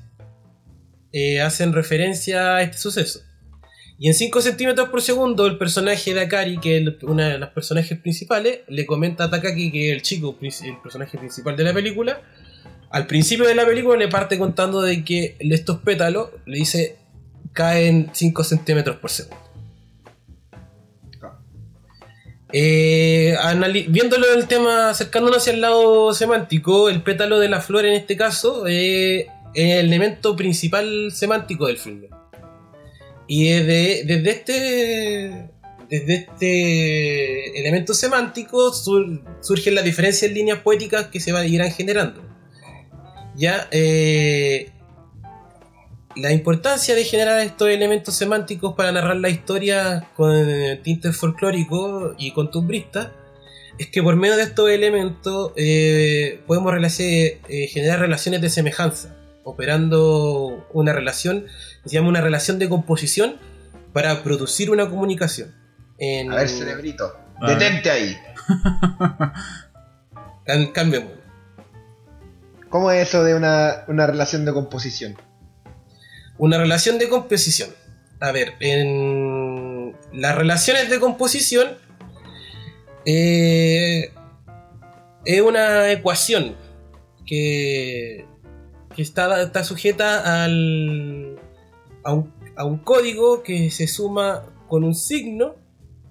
[1.41, 3.21] hacen referencia a este suceso.
[3.97, 7.49] Y en 5 centímetros por segundo, el personaje de Akari, que es una de las
[7.51, 11.73] personajes principales, le comenta a Takaki, que es el chico, el personaje principal de la
[11.73, 12.21] película,
[12.89, 16.97] al principio de la película le parte contando de que estos pétalos, le dice,
[17.53, 19.37] caen 5 centímetros por segundo.
[22.53, 27.85] Eh, anali- viéndolo el tema, acercándonos hacia el lado semántico, el pétalo de la flor
[27.85, 32.09] en este caso eh, es el elemento principal semántico del filme.
[33.27, 35.49] Y desde, desde este
[35.89, 41.71] desde este elemento semántico sur- surgen las diferencias en líneas poéticas que se van, irán
[41.71, 42.23] generando.
[43.35, 44.71] Ya, eh,
[46.15, 50.33] la importancia de generar estos elementos semánticos para narrar la historia con
[50.81, 53.09] tintes folclóricos y costumbristas
[53.77, 60.65] es que por medio de estos elementos eh, podemos eh, generar relaciones de semejanza, operando
[60.71, 61.45] una relación
[61.85, 63.37] se llama una relación de composición
[63.93, 65.55] para producir una comunicación.
[65.97, 67.15] En, A ver, cerebrito.
[67.41, 67.57] A ver.
[67.57, 68.17] Detente ahí.
[70.73, 71.25] cambio, bueno,
[72.69, 75.15] ¿Cómo es eso de una, una relación de composición?
[76.37, 77.69] Una relación de composición.
[78.19, 81.77] A ver, en las relaciones de composición
[83.05, 84.11] eh,
[85.23, 86.57] es una ecuación
[87.25, 88.25] que,
[88.93, 91.24] que está, está sujeta al,
[92.05, 95.55] a, un, a un código que se suma con un signo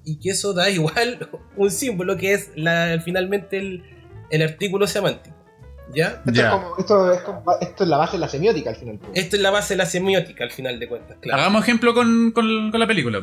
[0.05, 3.82] y que eso da igual un símbolo que es la, finalmente el,
[4.30, 5.34] el artículo semántico.
[5.95, 6.22] ¿Ya?
[6.26, 6.42] Esto, Ya.
[6.49, 8.99] es como, esto, es como- esto es la base de la semiótica al final.
[8.99, 9.11] pues.
[9.14, 11.40] Esto es la base de la semiótica al final de cuentas, claro.
[11.42, 13.22] Hagamos ejemplo con, con- con la película.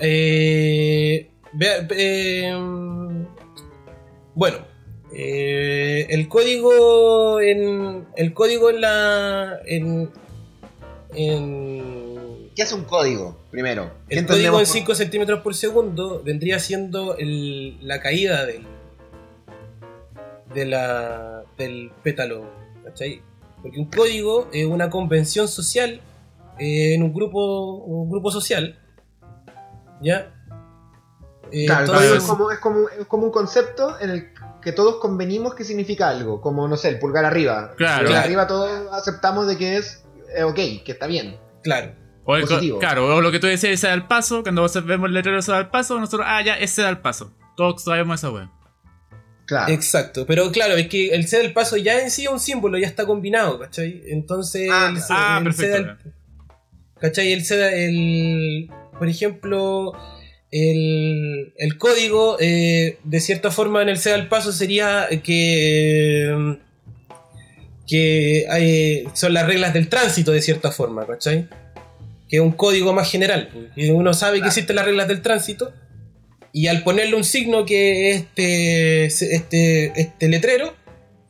[0.00, 2.52] Eh, vea- eh,
[4.34, 4.58] bueno,
[5.12, 10.10] eh, el código en el código en la en,
[11.14, 13.36] en- ¿Qué es un código?
[13.50, 13.90] Primero.
[14.08, 18.66] ¿Qué el código en por- 5 centímetros por segundo vendría siendo el- la caída del
[20.54, 22.48] de la, del pétalo,
[22.84, 23.20] ¿cachai?
[23.60, 26.00] Porque un código es una convención social
[26.58, 28.78] eh, en un grupo un grupo social,
[30.00, 30.32] ¿ya?
[31.52, 34.28] Eh, Claro, entonces- es como, es, como, es como un concepto en el
[34.62, 36.40] que todos convenimos que significa algo.
[36.40, 37.74] Como, no sé, el pulgar arriba.
[37.76, 37.98] Claro.
[37.98, 38.24] Pulgar Claro.
[38.24, 40.05] arriba todos aceptamos de que es
[40.36, 41.36] eh, ok, que está bien.
[41.62, 41.92] Claro.
[42.24, 42.44] O el
[42.80, 44.42] claro, o lo que tú decías, ese da el paso.
[44.42, 46.98] Cuando vos vemos el letrero ese da el paso, nosotros, ah, ya, ese da el
[46.98, 47.32] paso.
[47.56, 48.50] Todos sabemos esa wea.
[49.46, 49.72] Claro.
[49.72, 52.78] Exacto, pero claro, es que el C del paso ya en sí es un símbolo,
[52.78, 54.02] ya está combinado, ¿cachai?
[54.08, 56.12] Entonces, Ah, el C, ah, el C perfecto, del-
[57.00, 57.32] ¿cachai?
[57.32, 58.68] El C, da- el,
[58.98, 59.92] por ejemplo,
[60.50, 66.58] el, el código, eh, de cierta forma, en el C del paso sería que,
[67.86, 71.48] que hay- son las reglas del tránsito, de cierta forma, ¿cachai?
[72.28, 74.48] Que es un código más general, que uno sabe que Claro.
[74.50, 75.72] existen las reglas del tránsito.
[76.52, 80.74] Y al ponerle un signo que es este, este, este letrero,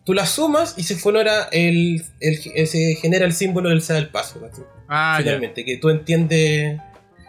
[0.05, 4.09] tú las sumas y se honora el, el, se genera el símbolo del sea del
[4.09, 4.41] paso.
[4.41, 4.65] ¿cachai?
[4.89, 5.25] Ah, ya.
[5.25, 6.81] Finalmente, que tú entiendes.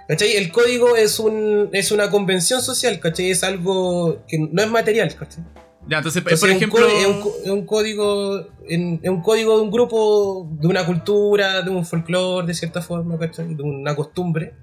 [0.07, 0.37] ¿Cachai?
[0.37, 3.31] El código es un es una convención social, ¿cachai?
[3.31, 5.43] Es algo que no es material, ¿cachai?
[5.89, 6.87] Ya, entonces, Entonces, por ejemplo.
[6.87, 11.61] es un, co- es un código es un código de un grupo, de una cultura,
[11.61, 13.55] de un folclore, de cierta forma, ¿cachai?
[13.55, 14.53] De una costumbre.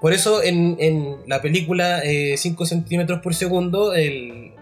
[0.00, 2.02] Por eso en, en la película
[2.36, 4.52] 5 centímetros por segundo, el,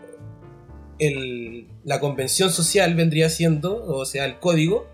[0.98, 4.86] el- la convención social vendría siendo, o sea, el código,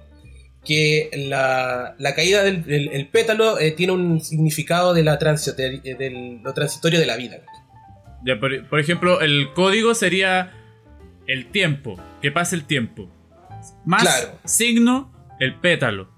[0.64, 5.54] que la, la caída del el- el pétalo eh, tiene un significado de, la transi-
[5.54, 7.38] de- de lo transitorio de la vida.
[8.24, 10.52] Ya, por, por ejemplo, el código sería
[11.32, 13.08] el tiempo, que pase el tiempo.
[13.84, 14.38] Más Claro.
[14.44, 16.10] signo, el pétalo.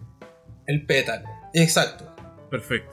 [0.67, 2.15] El pétalo, exacto.
[2.51, 2.91] Perfecto.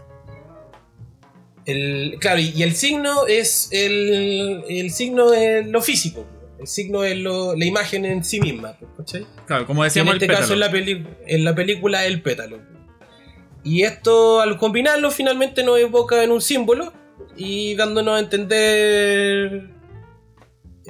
[1.66, 6.26] El, claro, y, el signo es el, el signo es lo físico.
[6.60, 8.76] El signo es lo- la imagen en sí misma.
[8.98, 9.26] ¿cachai?
[9.46, 12.22] Claro, como Que en decíamos, este el caso en la, peli- en la película el
[12.22, 12.60] pétalo.
[13.64, 16.92] Y esto al combinarlo finalmente nos evoca en un símbolo
[17.38, 19.70] y dándonos a entender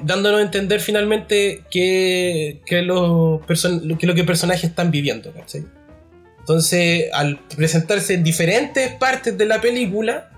[0.04, 3.42] dándonos a entender finalmente que, que, los
[4.00, 5.34] que lo que personajes están viviendo.
[6.40, 10.32] Entonces, al presentarse en diferentes partes de la película,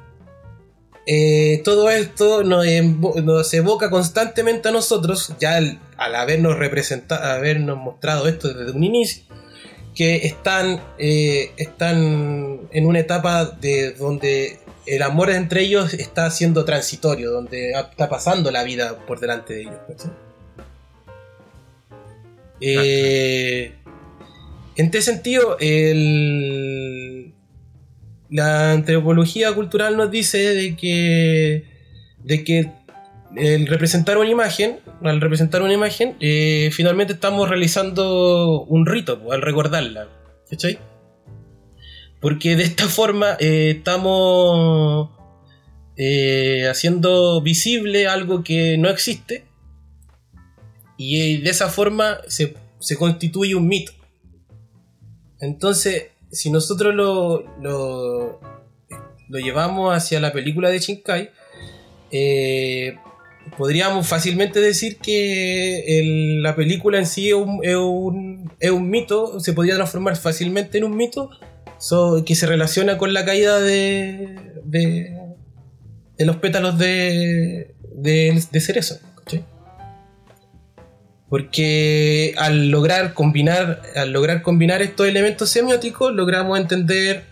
[1.08, 8.28] eh, todo esto nos evoca constantemente a nosotros, ya al, al habernos representado, habernos mostrado
[8.28, 9.24] esto desde un inicio,
[9.96, 14.60] que están, eh, están en una etapa de donde
[14.96, 19.62] el amor entre ellos está siendo transitorio, donde está pasando la vida por delante de
[19.62, 19.78] ellos.
[19.88, 20.12] ¿cachai?
[22.60, 23.72] Eh,
[24.76, 27.34] en este sentido, el-
[28.30, 31.66] la antropología cultural nos dice de que,
[32.24, 32.72] de que
[33.36, 39.42] el representar una imagen, al representar una imagen, eh, finalmente estamos realizando un rito al
[39.42, 40.08] recordarla.
[40.50, 40.78] ¿Cachai?
[42.22, 45.10] Porque de esta forma eh, estamos
[45.98, 49.46] eh, haciendo visible algo que no existe
[50.98, 53.92] y eh, de esa forma se, se constituye un mito.
[55.40, 58.40] Entonces, si nosotros lo, lo,
[59.28, 61.32] lo llevamos hacia la película de Shinkai,
[63.58, 69.40] podríamos fácilmente decir que la película en sí es un, es un- es un mito,
[69.40, 71.32] se podría transformar fácilmente en un mito
[71.82, 75.18] so- que se relaciona con la caída de, de,
[76.18, 79.00] de los pétalos de, de, de cerezo.
[79.18, 79.44] ¿cachai?
[81.30, 87.24] Porque al lograr combinar, al lograr combinar estos elementos semióticos, logramos entender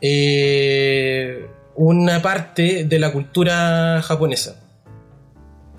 [0.00, 4.56] eh, una parte de la cultura japonesa.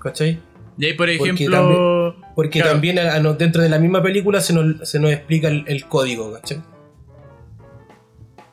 [0.00, 0.38] ¿Cachai?
[0.78, 2.16] Y ahí, por Porque ejemplo.
[2.34, 2.72] Porque Claro.
[2.72, 5.64] también a- a nos- dentro de la misma película se nos, se nos explica el,
[5.68, 6.62] el código, ¿cachai?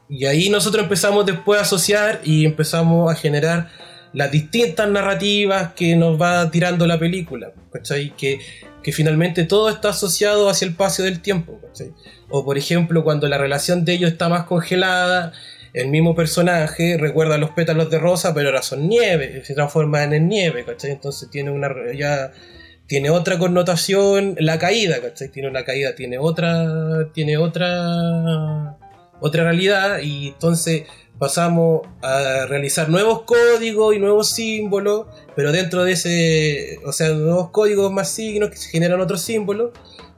[0.10, 3.70] Y ahí nosotros empezamos después a asociar y empezamos a generar
[4.12, 8.16] las distintas narrativas que nos va tirando la película, ¿cachai?
[8.16, 8.40] Que,
[8.92, 11.94] finalmente todo está asociado hacia el paso del tiempo, ¿cachai?
[12.28, 15.32] O por ejemplo, cuando la relación de ellos está más congelada,
[15.76, 20.28] el mismo personaje recuerda los pétalos de rosa, pero ahora son nieve, se transforman en
[20.28, 20.90] nieve, ¿cachai?
[20.90, 22.32] Entonces tiene una ya
[22.88, 25.30] tiene otra connotación la caída, ¿cachai?
[25.30, 28.76] Tiene una caída, tiene otra tiene otra
[29.20, 30.84] otra realidad y entonces
[31.18, 37.50] pasamos a realizar nuevos códigos y nuevos símbolos, pero dentro de ese, o sea, nuevos
[37.52, 39.72] códigos más signos que se generan otros símbolos,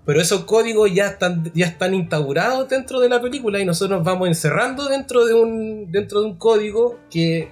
[0.05, 4.05] pero esos códigos ya están, ya están instaurados dentro de la película y nosotros nos
[4.05, 7.49] vamos encerrando dentro de un, dentro de un código que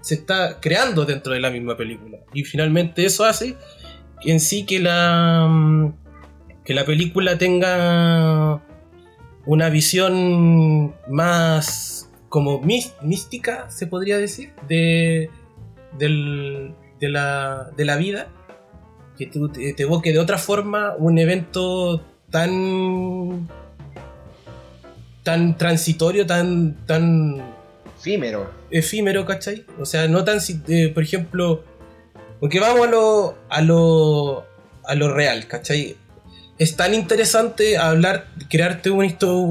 [0.00, 2.18] se está creando dentro de la misma película.
[2.32, 3.56] Y finalmente eso hace
[4.24, 5.92] en sí que la,
[6.64, 8.62] que la película tenga
[9.46, 15.30] una visión más como mística, se podría decir, de,
[15.98, 18.28] del- de, la, de la vida,
[19.16, 23.48] que te, te evoque de otra forma un evento tan
[25.22, 27.42] tan transitorio, tan tan
[27.98, 28.50] Efímero.
[28.70, 29.64] efímero, ¿cachai?
[29.80, 31.62] O sea, no tan, si- eh, por ejemplo,
[32.40, 34.44] porque vamos a lo, a lo,
[34.84, 35.96] a lo real, ¿cachai?
[36.58, 38.90] Es tan interesante hablar, crearte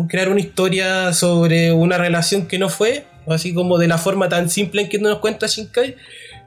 [0.07, 4.49] crear una historia sobre una relación que no fue, así como de la forma tan
[4.49, 5.95] simple en que nos cuenta Shinkai.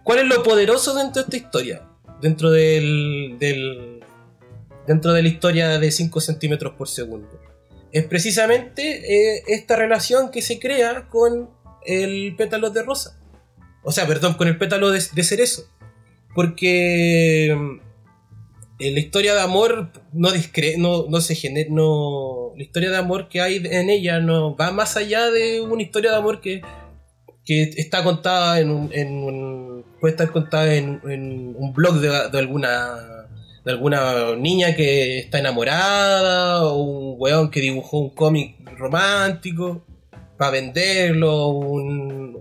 [0.03, 1.83] ¿Cuál es lo poderoso dentro de esta historia?
[2.23, 4.01] Dentro del, del
[4.87, 7.41] dentro de la historia de 5 centímetros por segundo.
[7.93, 11.51] Es precisamente eh, esta relación que se crea con
[11.85, 13.19] el pétalo de rosa.
[13.83, 15.71] O sea, perdón, con el pétalo de, cerezo.
[16.35, 17.57] Porque
[18.79, 22.97] eh, la historia de amor no, discre no, no se genera, no, la historia de
[22.97, 26.63] amor que hay en ella no va más allá de una historia de amor que,
[27.45, 32.39] que está contada en un, en un- puede estar contada en, un blog de, de
[32.39, 32.97] alguna
[33.65, 39.85] de alguna niña que está enamorada o un weón que dibujó un cómic romántico
[40.39, 42.33] para venderlo un-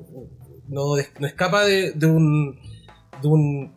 [0.67, 2.59] no, no escapa de un
[3.21, 3.74] de un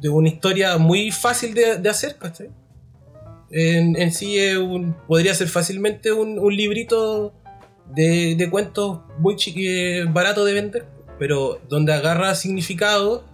[0.00, 2.50] de una historia muy fácil de, de hacer, ¿cachai?
[3.50, 7.32] En, en sí es un- podría ser fácilmente un, un librito
[7.94, 10.84] de, de cuentos muy chiqui, barato de vender,
[11.18, 13.24] pero donde agarra significado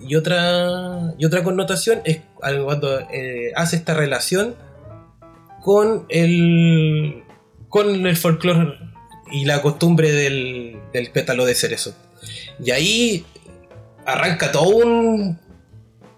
[0.00, 4.54] y otra, y otra connotación es cuando eh, hace esta relación
[5.60, 7.22] con el,
[7.68, 8.78] con el folclore
[9.30, 11.94] y la costumbre del, del pétalo de cerezo.
[12.64, 13.24] Y ahí
[14.06, 15.40] arranca todo un.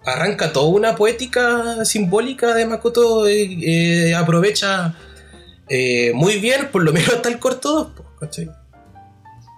[0.05, 3.27] Arranca toda una poética simbólica de Makoto.
[3.27, 4.93] eh, eh, aprovecha
[5.67, 7.87] eh, muy bien, por lo menos hasta el corto 2.
[7.91, 8.49] po, ¿cachai?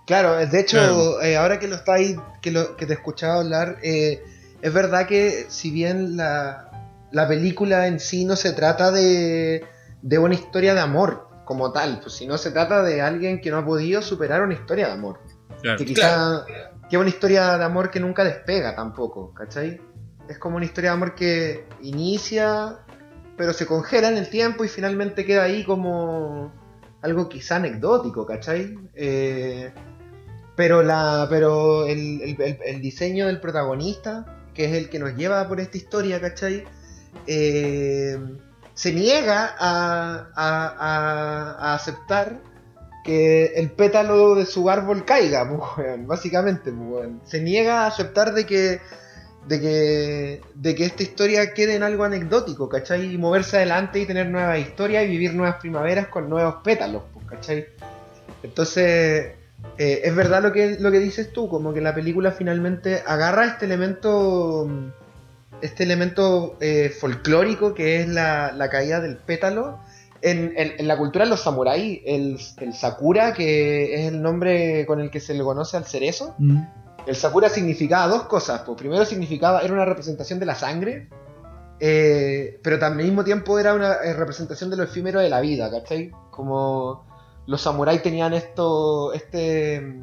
[0.05, 1.21] Claro, de hecho, Claro.
[1.21, 4.23] eh, ahora que lo estáis, que, lo, que te escuchaba hablar, eh,
[4.61, 6.69] es verdad que si bien la,
[7.11, 9.65] la película en sí no se trata de,
[10.01, 13.57] de una historia de amor como tal, pues sino se trata de alguien que no
[13.57, 15.19] ha podido superar una historia de amor.
[15.61, 15.77] Claro.
[15.77, 16.45] Que quizá
[16.89, 19.81] que es una historia de amor que nunca despega tampoco, ¿cachai?
[20.29, 22.79] Es como una historia de amor que inicia,
[23.37, 26.51] pero se congela en el tiempo y finalmente queda ahí como
[27.01, 28.77] algo quizá anecdótico, ¿cachai?
[28.95, 29.71] Eh,
[30.55, 35.59] pero la, pero el, el- diseño del protagonista, que es el que nos lleva por
[35.59, 36.63] esta historia, ¿cachai?
[37.27, 38.17] Eh,
[38.73, 42.39] se niega a, a- a- a aceptar
[43.03, 48.45] que el pétalo de su árbol caiga, pues, básicamente, pues, se niega a aceptar de
[48.45, 48.81] que,
[49.47, 53.13] de que de que esta historia quede en algo anecdótico, ¿cachai?
[53.13, 57.25] Y moverse adelante y tener nuevas historias y vivir nuevas primaveras con nuevos pétalos, pues,
[57.27, 57.65] ¿cachai?
[58.43, 59.31] Entonces,
[59.77, 63.45] eh, es verdad lo que, lo que dices tú, como que la película finalmente agarra
[63.45, 64.69] este elemento
[65.61, 69.79] este elemento eh, folclórico que es la, la caída del pétalo
[70.21, 74.99] en, en- la cultura de los samuráis, el, el sakura, que es el nombre con
[74.99, 76.59] el que se le conoce al cerezo, Mm.
[77.07, 78.61] El sakura significaba dos cosas.
[78.65, 81.09] Pues primero significaba, era una representación de la sangre,
[81.79, 85.71] eh, pero al mismo tiempo era una eh, representación de lo efímero de la vida,
[85.71, 86.11] ¿cachai?
[86.31, 87.07] Como
[87.45, 90.01] los samuráis tenían esto, este,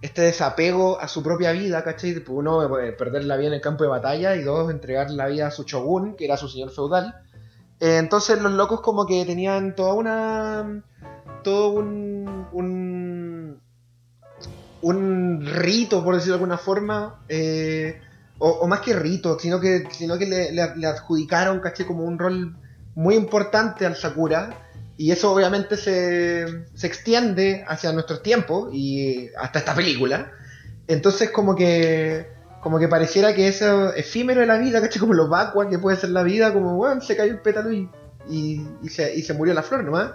[0.00, 2.22] este desapego a su propia vida, ¿cachai?
[2.28, 5.48] Uno, eh, perder la vida en el campo de batalla y dos, entregar la vida
[5.48, 7.12] a su shogun, que era su señor feudal.
[7.80, 10.84] Eh, entonces los locos como que tenían toda una...
[11.42, 12.46] todo un...
[12.52, 13.29] un
[14.82, 18.00] un rito, por decirlo de alguna forma, eh,
[18.38, 22.56] o, más que rito, sino que, sino que le adjudicaron, caché, como un rol
[22.94, 24.68] muy importante al Sakura,
[25.00, 30.30] y eso obviamente se, se extiende hacia nuestros tiempos y hasta esta película.
[30.88, 32.26] Entonces como que
[32.60, 35.96] como que pareciera que eso efímero de la vida, caché, como lo vacua que puede
[35.96, 37.88] ser la vida, como bueno, se cayó el pétalo y,
[38.28, 40.10] y, y se, y se murió la flor nomás.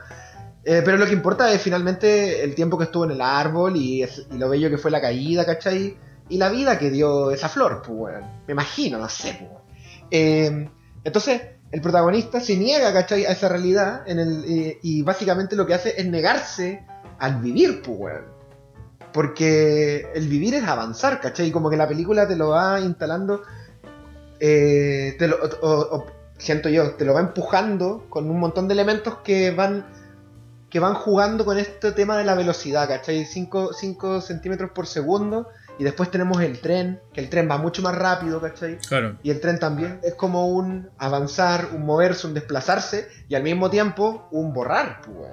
[0.67, 4.03] Eh, pero lo que importa es finalmente el tiempo que estuvo en el árbol y,
[4.03, 5.95] y lo bello que fue la caída, ¿cachai?
[6.27, 8.23] Y la vida que dio esa flor, pues, weón.
[8.47, 9.61] Me imagino, no sé, pues.
[10.09, 10.67] Eh,
[11.03, 11.41] entonces,
[11.71, 13.25] el protagonista se niega, ¿cachai?
[13.25, 16.83] A esa realidad eh, y básicamente lo que hace es negarse
[17.19, 18.25] al vivir, pues, weón.
[19.13, 21.51] Porque el vivir es avanzar, ¿cachai?
[21.51, 23.43] Como que la película te lo va instalando,
[24.39, 26.05] eh, te lo, o-
[26.37, 29.85] siento yo, te lo va empujando con un montón de elementos que van
[30.75, 33.23] que van jugando con este tema de la velocidad, ¿cachai?
[33.23, 33.71] 5
[34.19, 35.47] centímetros por segundo
[35.79, 38.77] y después tenemos el tren, que el tren va mucho más rápido, ¿cachai?
[38.79, 39.17] Claro.
[39.23, 43.69] Y el tren también es como un avanzar, un moverse, un desplazarse y al mismo
[43.69, 45.31] tiempo un borrar, pues.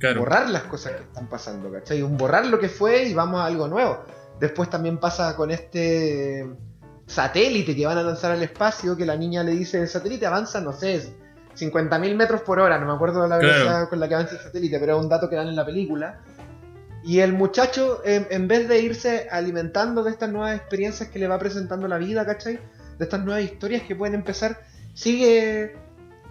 [0.00, 0.18] Claro.
[0.18, 2.02] borrar las cosas que están pasando, ¿cachai?
[2.02, 4.00] Un borrar lo que fue y vamos a algo nuevo.
[4.40, 6.44] Después también pasa con este
[7.06, 10.60] satélite que van a lanzar al espacio, que la niña le dice, el satélite avanza,
[10.60, 11.14] no sé,
[11.56, 13.42] 50.000 metros por hora, no me acuerdo la Claro.
[13.46, 15.64] velocidad con la que avanza el satélite, pero es un dato que dan en la
[15.64, 16.20] película.
[17.02, 21.28] Y el muchacho, en, en vez de irse alimentando de estas nuevas experiencias que le
[21.28, 22.58] va presentando la vida, ¿cachai?
[22.98, 24.60] De estas nuevas historias que pueden empezar,
[24.94, 25.76] sigue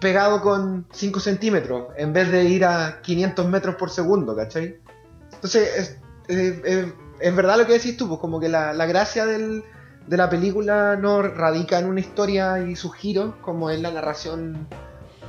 [0.00, 4.78] pegado con 5 centímetros, en vez de ir a 500 metros por segundo, ¿cachai?
[5.32, 8.86] Entonces, es, es- es- es verdad lo que decís tú, pues como que la, la
[8.86, 9.62] gracia del-
[10.08, 14.66] de la película no radica en una historia y sus giros, como en la narración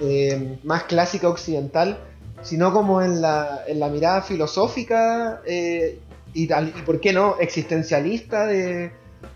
[0.01, 1.99] eh, más clásica occidental,
[2.41, 5.99] sino como en la, en la mirada filosófica eh,
[6.33, 6.47] y,
[6.85, 8.91] por qué no, existencialista de,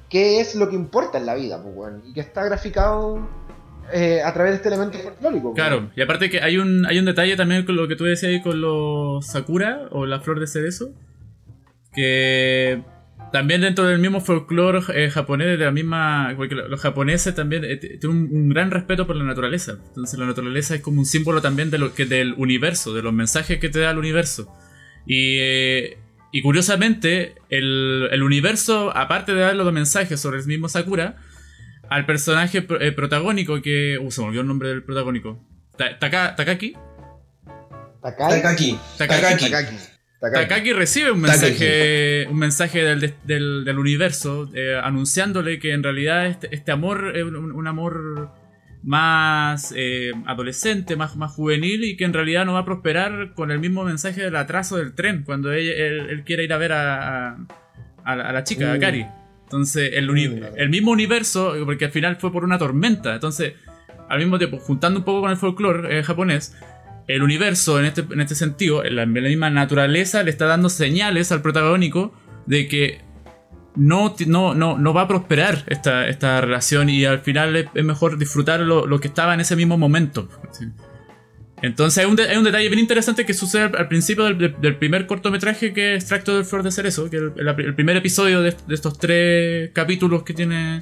[0.09, 3.27] qué es lo que importa en la vida, pues, weón, y que está graficado
[3.93, 5.53] eh, a través de este elemento folclórico.
[5.53, 8.31] Claro, y aparte que hay un, hay un detalle también con lo que tú decías
[8.31, 10.91] ahí con los sakura o la flor de cerezo,
[11.93, 12.83] que
[13.31, 17.63] también dentro del mismo folclore eh, japonés, de la misma, porque lo- los japoneses también
[17.63, 19.77] eh, tienen un, un gran respeto por la naturaleza.
[19.87, 23.13] Entonces la naturaleza es como un símbolo también de lo que del universo, de los
[23.13, 24.51] mensajes que te da el universo.
[25.05, 25.97] Y, eh,
[26.31, 31.17] y curiosamente, el, el universo, aparte de dar los mensajes sobre el mismo Sakura,
[31.89, 33.97] al personaje eh, protagónico que...
[33.99, 35.43] Uh, se me olvidó el nombre del protagónico.
[35.77, 36.75] Ta- Taka- Takaki.
[38.01, 38.33] Takaki.
[38.41, 38.79] Takaki.
[38.97, 39.49] Takaki.
[39.49, 39.75] Takaki.
[40.19, 40.73] Takaki.
[40.73, 46.53] Recibe un mensaje, un mensaje del, del- del universo eh, anunciándole que en realidad este,
[46.53, 48.31] este amor es un, un amor
[48.83, 53.51] más eh, adolescente, más, más juvenil y que en realidad no va a prosperar con
[53.51, 57.29] el mismo mensaje del atraso del tren cuando él, él quiere ir a ver a,
[57.29, 57.37] a-
[58.05, 58.79] a la, a la chica, a Mm.
[58.79, 59.05] Kari.
[59.43, 63.13] Entonces, el, uni- Mm, el mismo universo, porque al final fue por una tormenta.
[63.15, 63.53] Entonces,
[64.07, 66.55] al mismo tiempo, juntando un poco con el folclore eh, japonés,
[67.09, 71.31] el universo, en este, en este sentido, en la, misma naturaleza, le está dando señales
[71.31, 72.13] al protagónico
[72.45, 73.01] de que
[73.75, 78.19] no, no, no, no va a prosperar esta, esta relación y al final es, mejor
[78.19, 80.29] disfrutar lo, lo que estaba en ese mismo momento.
[81.63, 85.07] Entonces hay un, hay un detalle bien interesante que sucede al, principio del, del- primer
[85.07, 88.75] cortometraje que es Extracto del Flor de Cerezo, que es el primer episodio de, de
[88.75, 90.79] estos tres capítulos que tiene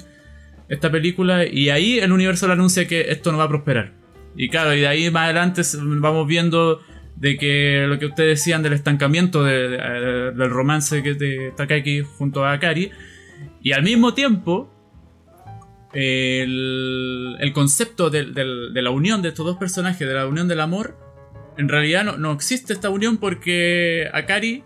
[0.68, 3.92] esta película y ahí el universo le anuncia que esto no va a prosperar.
[4.36, 6.80] Y claro, y de ahí más adelante vamos viendo
[7.16, 12.02] de que lo que ustedes decían del estancamiento de- de- del romance que de Takaki
[12.02, 12.92] junto a Akari
[13.60, 14.72] y al mismo tiempo
[15.92, 20.96] el, concepto de la unión de estos dos personajes, de la unión del amor,
[21.56, 24.62] en realidad no, no existe esta unión porque Akari,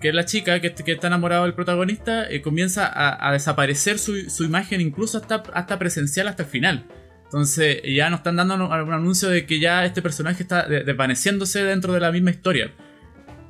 [0.00, 4.28] que es la chica que, está enamorada del protagonista, eh, comienza a, a desaparecer su,
[4.28, 6.86] su imagen incluso hasta, hasta presencial hasta el final.
[7.26, 10.84] Entonces ya nos están dando un, un anuncio de que ya este personaje está de-
[10.84, 12.72] desvaneciéndose dentro de la misma historia.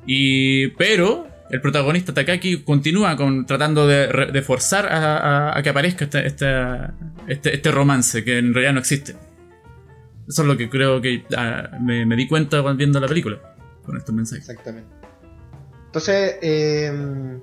[0.05, 6.93] Y, pero el protagonista Takaki continúa con, tratando de, forzar a, que aparezca este, esta-
[7.27, 9.15] este, este romance que en realidad no existe.
[10.27, 13.39] Eso es lo que creo que ah, me, me di cuenta viendo la película
[13.83, 14.49] con estos mensajes.
[14.49, 14.89] Exactamente.
[15.85, 17.39] Entonces, eh,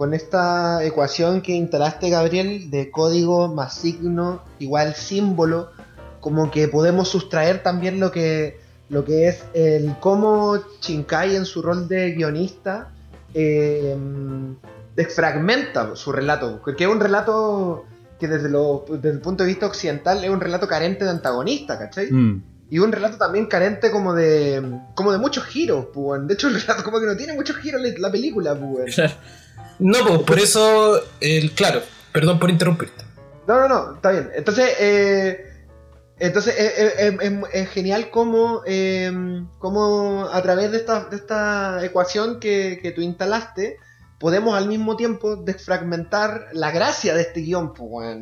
[0.00, 5.72] con esta ecuación que instalaste, Gabriel, de código más signo igual símbolo,
[6.20, 11.60] como que podemos sustraer también lo que, lo que es el cómo Shinkai en su
[11.60, 12.88] rol de guionista
[13.34, 13.94] eh,
[14.96, 17.84] desfragmenta su relato, porque es un relato
[18.18, 21.78] que desde, lo- desde el punto de vista occidental es un relato carente de antagonista,
[21.78, 22.10] ¿cachai?
[22.10, 24.62] Mm, Y un relato también carente como de
[24.94, 26.24] como de muchos giros, pues.
[26.26, 28.94] De hecho, el relato como que no tiene muchos giros la, la película, pues.
[29.80, 31.80] No, pues por eso, el, claro,
[32.12, 33.04] perdón por interrumpirte.
[33.46, 34.30] No, no, no, está bien.
[34.34, 35.46] Entonces, eh,
[36.18, 39.10] entonces eh, eh, eh, es, es genial como, eh,
[39.58, 43.78] como a través de esta, de esta ecuación que, que tú instalaste,
[44.18, 48.18] podemos al mismo tiempo desfragmentar la gracia de este guion, pues.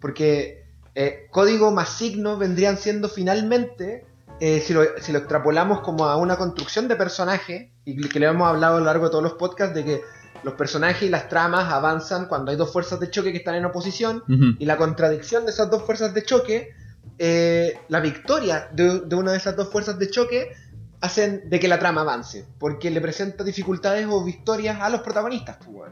[0.00, 4.06] Porque eh, código más signo vendrían siendo finalmente,
[4.40, 8.26] eh, si, lo, si lo extrapolamos como a una construcción de personaje, y que le
[8.26, 10.00] hemos hablado a lo largo de todos los podcasts, de que
[10.46, 13.64] los personajes y las tramas avanzan cuando hay dos fuerzas de choque que están en
[13.64, 16.70] oposición, y la contradicción de esas dos fuerzas de choque,
[17.18, 20.52] eh, la victoria de, de una de esas dos fuerzas de choque,
[21.00, 25.58] hacen de que la trama avance, porque le presenta dificultades o victorias a los protagonistas,
[25.66, 25.90] pues.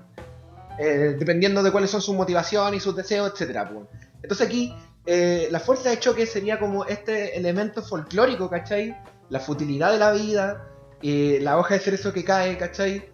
[0.78, 3.88] Eh, dependiendo de cuáles son sus motivaciones y sus deseos, etcétera, pues.
[4.22, 4.72] Entonces aquí,
[5.04, 8.96] eh, la fuerza de choque sería como este elemento folclórico, ¿cachai?
[9.30, 10.68] La futilidad de la vida,
[11.02, 13.10] la hoja de cerezo que cae, ¿cachai?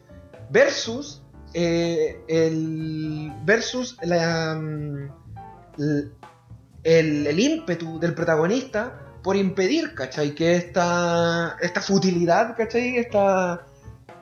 [0.51, 1.22] Versus
[1.55, 5.11] eh, el versus la, mm,
[6.84, 10.34] el, el ímpetu del protagonista por impedir, ¿cachai?
[10.34, 12.96] Que esta, esta futilidad, ¿cachai?
[12.96, 13.66] Esta,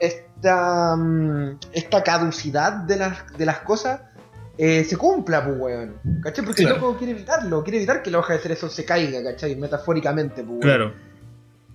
[0.00, 4.00] esta, mm, esta caducidad de las, de las cosas
[4.56, 5.94] eh, se cumpla, pues, weón.
[6.22, 6.44] ¿Cachai?
[6.44, 6.76] Porque Claro.
[6.76, 9.54] el loco quiere evitarlo, quiere evitar que la hoja de cerezo se caiga, ¿cachai?
[9.54, 10.60] Metafóricamente, pues, weón.
[10.60, 11.07] Claro.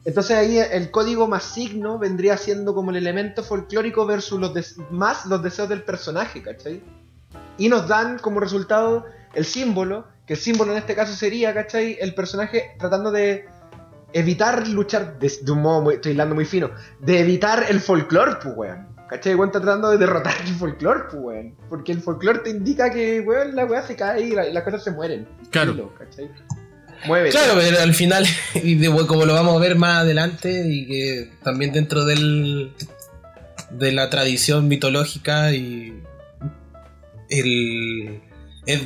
[0.05, 4.75] Entonces ahí el código más signo vendría siendo como el elemento folclórico versus los des-
[4.91, 6.81] más los deseos del personaje, ¿cachai?
[7.57, 11.97] Y nos dan como resultado el símbolo, que el símbolo en este caso sería, ¿cachai?
[12.01, 13.45] El personaje tratando de
[14.11, 18.33] evitar luchar, de, de un modo muy, estoy hilando muy fino, de evitar el folclore,
[18.43, 18.87] pues, weón.
[19.09, 19.35] ¿Cachai?
[19.35, 21.55] Weón está tratando de derrotar el folclore, pues, weón.
[21.69, 24.63] Porque el folclore te indica que, weón, la weá se cae y, la- y las
[24.63, 25.27] cosas se mueren.
[25.49, 25.71] Claro.
[25.73, 26.29] Filo, ¿cachai?
[27.05, 27.31] Muévete.
[27.37, 28.25] Claro, pero al final,
[28.63, 32.71] y de- como lo vamos a ver más adelante, y que también dentro del
[33.71, 35.93] de la tradición mitológica y
[37.29, 38.19] el,
[38.65, 38.81] es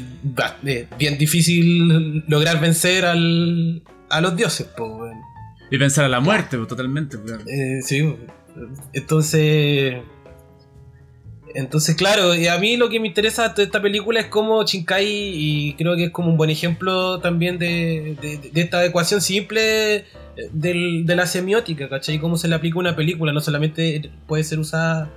[0.98, 4.92] bien difícil lograr vencer al, a los dioses, pues.
[5.70, 7.18] Y pensar a la muerte, pues, totalmente.
[7.18, 7.34] pues.
[7.48, 8.16] Eh, sí,
[8.94, 9.96] entonces.
[11.60, 15.08] Entonces, claro, y a mí lo que me interesa de esta película es cómo Shinkai,
[15.08, 20.06] y creo que es como un buen ejemplo también de, de- esta ecuación simple
[20.52, 22.20] de la semiótica, ¿cachai?
[22.20, 25.10] Cómo se le aplica una película, no solamente puede ser usada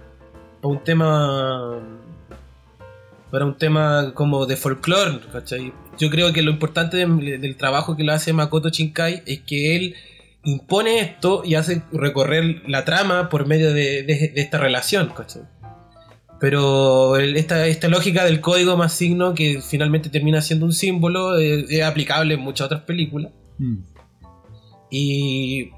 [0.63, 1.79] para un tema.
[3.31, 5.73] para un tema como de folclore, ¿cachai?
[5.99, 9.77] Yo creo que lo importante de- del trabajo que lo hace Makoto Shinkai es que
[9.77, 9.95] él
[10.43, 15.43] impone esto y hace recorrer la trama por medio de- de esta relación, ¿cachai?
[16.41, 21.67] Pero esta, esta lógica del código más signo que finalmente termina siendo un símbolo eh,
[21.69, 23.31] es aplicable en muchas otras películas.
[23.59, 23.77] Mm.
[24.91, 25.71] Y,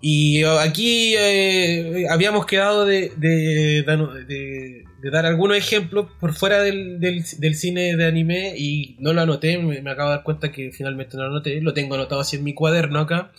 [0.00, 3.82] y aquí eh, habíamos quedado de, de-
[4.28, 9.12] de- de dar algunos ejemplos por fuera del, del- del cine de anime y no
[9.12, 11.94] lo anoté, me, me acabo de dar cuenta que finalmente no lo anoté, lo tengo
[11.94, 13.30] anotado así en mi cuaderno acá.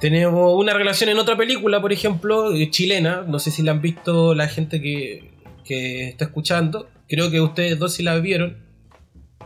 [0.00, 3.80] Tenemos una relación en otra película, por ejemplo, eh, chilena, no sé si la han
[3.82, 5.30] visto la gente que,
[5.64, 8.58] que está escuchando, creo que ustedes dos sí la vieron.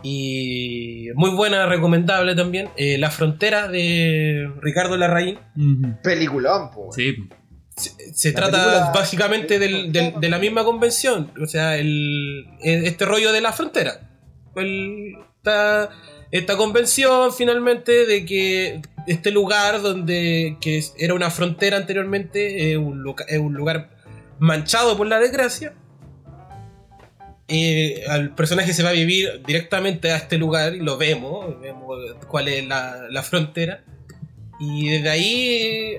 [0.02, 2.68] Y muy buena, recomendable también.
[2.76, 5.38] eh, la frontera de Ricardo Larraín.
[5.56, 5.94] Ujú.
[6.02, 6.90] Peliculón, po.
[6.92, 7.14] Sí.
[7.76, 11.30] Se, trata película- básicamente del- del- de la misma convención.
[11.40, 14.10] O sea, el, el- este rollo de la frontera.
[14.56, 15.88] El- esta,
[16.30, 23.02] esta convención finalmente de que este lugar donde que era una frontera anteriormente es un,
[23.02, 23.90] lugar
[24.38, 25.74] manchado por la desgracia.
[27.48, 31.98] Eh, al personaje se va a vivir directamente a este lugar y lo vemos, vemos
[32.28, 33.84] cuál es la, la frontera.
[34.60, 35.96] Y desde ahí,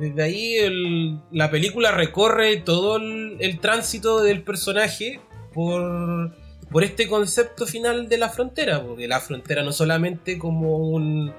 [0.00, 5.20] desde ahí la película recorre todo el, el tránsito del personaje
[5.52, 6.34] por,
[6.70, 11.32] por este concepto final de la frontera, porque la frontera no solamente como un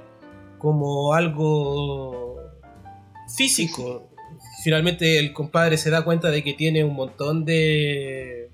[0.57, 2.37] como algo
[3.35, 4.09] físico.
[4.63, 8.49] Finalmente el compadre se da cuenta de que tiene un montón de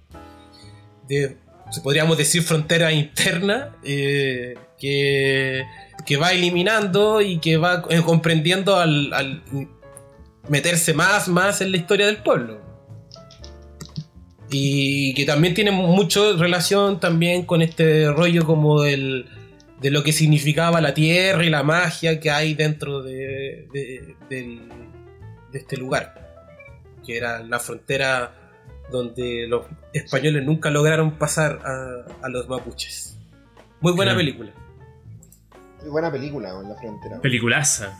[1.08, 1.38] de
[1.72, 5.66] se podríamos decir frontera interna eh, que,
[6.06, 9.44] que va eliminando y que va eh, comprendiendo al, al
[10.50, 12.62] meterse más más en la historia del pueblo
[14.54, 19.26] y que también tiene mucho relación también con este rollo como del,
[19.84, 24.70] de lo que significaba la tierra y la magia que hay dentro de, de- del-
[25.52, 26.16] de este lugar
[27.06, 28.34] que era la frontera
[28.90, 33.18] donde los españoles nunca lograron pasar a, a los mapuches.
[33.82, 34.18] Muy buena Claro.
[34.20, 34.52] película.
[35.82, 37.20] Muy buena película, en la frontera.
[37.22, 37.98] Peliculaza.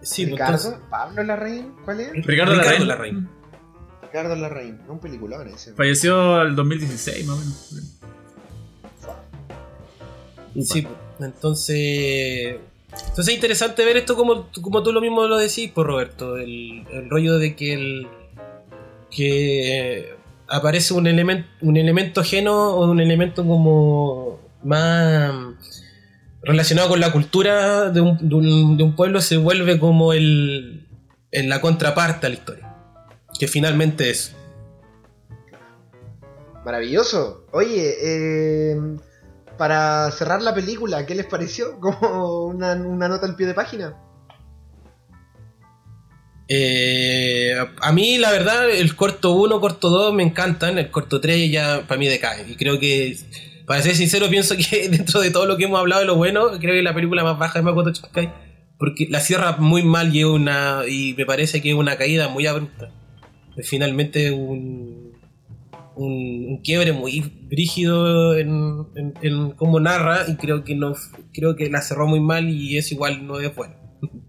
[0.00, 1.74] Sí, Ricardo, entonces- ¿Pablo Larraín?
[1.84, 2.12] ¿Cuál es?
[2.26, 2.88] Ricardo, Ricardo Larraín.
[2.88, 3.28] Larraín.
[4.02, 5.74] Ricardo Larraín, un peliculón ese.
[5.74, 7.99] Falleció el 2016, más o menos.
[10.62, 10.86] Sí,
[11.20, 12.56] entonces.
[12.92, 16.36] Entonces es interesante ver esto como, como tú lo mismo lo decís, por Roberto.
[16.36, 18.06] El, el rollo de que el.
[19.10, 20.14] que
[20.48, 25.32] aparece un elemento, un elemento ajeno o un elemento como más
[26.42, 30.86] relacionado con la cultura de un, de un- de un pueblo se vuelve como el
[31.30, 32.74] en la contraparte a la historia.
[33.38, 34.34] Que finalmente es.
[36.64, 37.44] Maravilloso.
[37.52, 38.76] Oye, eh,
[39.60, 41.78] para cerrar la película, ¿qué les pareció?
[41.80, 43.94] Como una, una nota al pie de página.
[46.48, 50.78] Eh, a mí, la verdad, el corto 1, corto 2 me encantan.
[50.78, 52.50] El corto 3 ya para mí decae.
[52.50, 53.18] Y creo que,
[53.66, 56.58] para ser sincero, pienso que dentro de todo lo que hemos hablado de lo bueno,
[56.58, 58.32] creo que la película más baja es Makoto Shinkai.
[58.78, 62.46] Porque la cierra muy mal y, una, y me parece que es una caída muy
[62.46, 62.90] abrupta.
[63.62, 65.09] Finalmente un,
[65.96, 70.24] un, quiebre muy brígido en, cómo narra.
[70.28, 70.94] Y creo que, no,
[71.32, 73.74] creo que la cerró muy mal y eso igual no es bueno.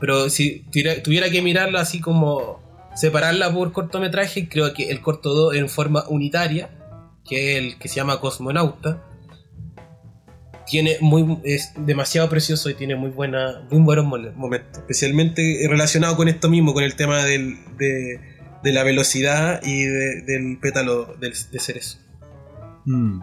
[0.00, 0.64] Pero si
[1.02, 2.60] tuviera, que mirarla así como
[2.94, 6.70] separarla por cortometraje, creo que el corto 2 en forma unitaria,
[7.28, 9.04] que es el que se llama Cosmonauta,
[10.66, 16.28] tiene muy es demasiado precioso y tiene muy buena muy buenos momentos, especialmente relacionado con
[16.28, 18.20] esto mismo, con el tema del- de,
[18.62, 21.98] de la velocidad y de- del pétalo del, de cerezo.
[22.86, 23.20] Mm.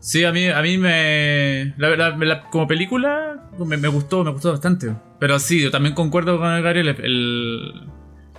[0.00, 1.74] Sí, a mí, a mí me.
[1.78, 4.92] La la- como película, me, me gustó, me gustó bastante.
[5.18, 6.88] Pero sí, yo también concuerdo con Gabriel.
[7.02, 7.88] el-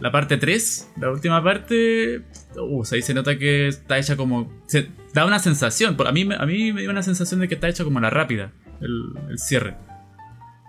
[0.01, 2.22] la parte 3, la última parte.
[2.57, 4.51] Uh, ahí se nota que está hecha como.
[4.68, 5.95] Se da una sensación.
[5.95, 7.99] por- A mí, me- a mí me dio una sensación de que está hecha como
[7.99, 8.51] la rápida,
[8.82, 9.76] el, el cierre.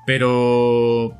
[0.06, 1.12] Pero.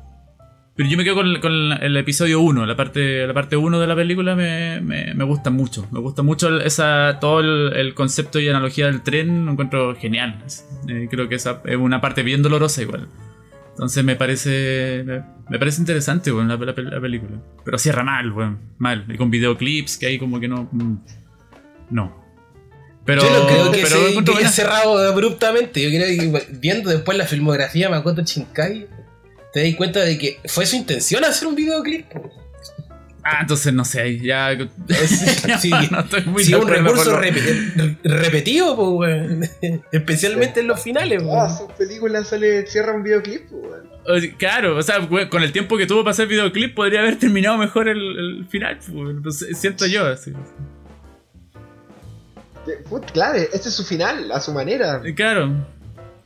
[0.77, 3.87] Pero yo me quedo con, con el episodio 1, la parte la parte 1 de
[3.87, 5.87] la película me, me, me gusta mucho.
[5.91, 10.43] Me gusta mucho esa, todo el, el concepto y analogía del tren, lo encuentro genial.
[10.87, 13.07] Eh, creo que esa es una parte bien dolorosa igual.
[13.71, 17.41] Entonces me parece me, me parece interesante bueno, la, la, la película.
[17.65, 19.03] Pero cierra mal, bueno, mal.
[19.09, 20.69] Y con videoclips que hay como que no...
[20.71, 20.95] mm,
[21.89, 22.23] No.
[23.03, 25.81] Pero, yo no creo que pero se que haya cerrado abruptamente.
[25.81, 28.87] Yo creo que viendo después la filmografía de Makoto Shinkai,
[29.53, 32.05] te das cuenta de que fue su intención hacer un videoclip.
[33.29, 34.57] Ah, entonces no sé, ahí ya...
[35.59, 37.33] Sí, no estoy muy Sí, de un recurso re-
[38.03, 38.89] repetido, pues,
[39.61, 39.81] weón.
[39.91, 41.57] Especialmente en los finales, Ah, weón.
[41.57, 45.85] sus películas sale, cierra un videoclip, pues, Claro, o sea, güey, con el tiempo que
[45.85, 49.85] tuvo para hacer videoclip podría haber terminado mejor el, el final, pues, no sé, siento
[49.87, 50.31] yo así.
[53.13, 55.01] Claro, este es su final, a su manera.
[55.15, 55.65] Claro.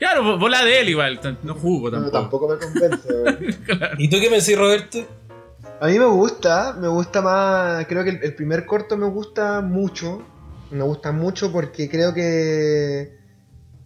[0.01, 2.47] Claro, bo- bola de él igual, no jugó No, tampoco.
[2.47, 3.63] tampoco me convence.
[3.65, 3.95] Claro.
[3.99, 4.97] ¿Y tú qué pensás, Roberto?
[5.79, 9.61] A mí me gusta, me gusta más, creo que el, el primer corto me gusta
[9.61, 10.23] mucho,
[10.71, 13.15] me gusta mucho porque creo que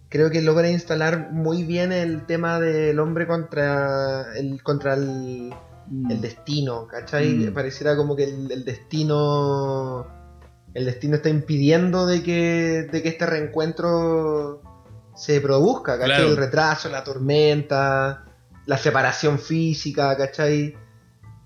[0.08, 5.52] creo que logra instalar muy bien el tema del hombre contra el contra el,
[6.10, 7.28] el destino, ¿cachai?
[7.28, 7.52] Mm.
[7.52, 10.06] Pareciera como que el, el destino
[10.74, 14.62] el destino está impidiendo de que de que este reencuentro
[15.16, 16.08] se produzca, ¿cachai?
[16.16, 16.28] Claro.
[16.28, 18.24] El retraso, la tormenta,
[18.66, 20.76] la separación física, ¿cachai?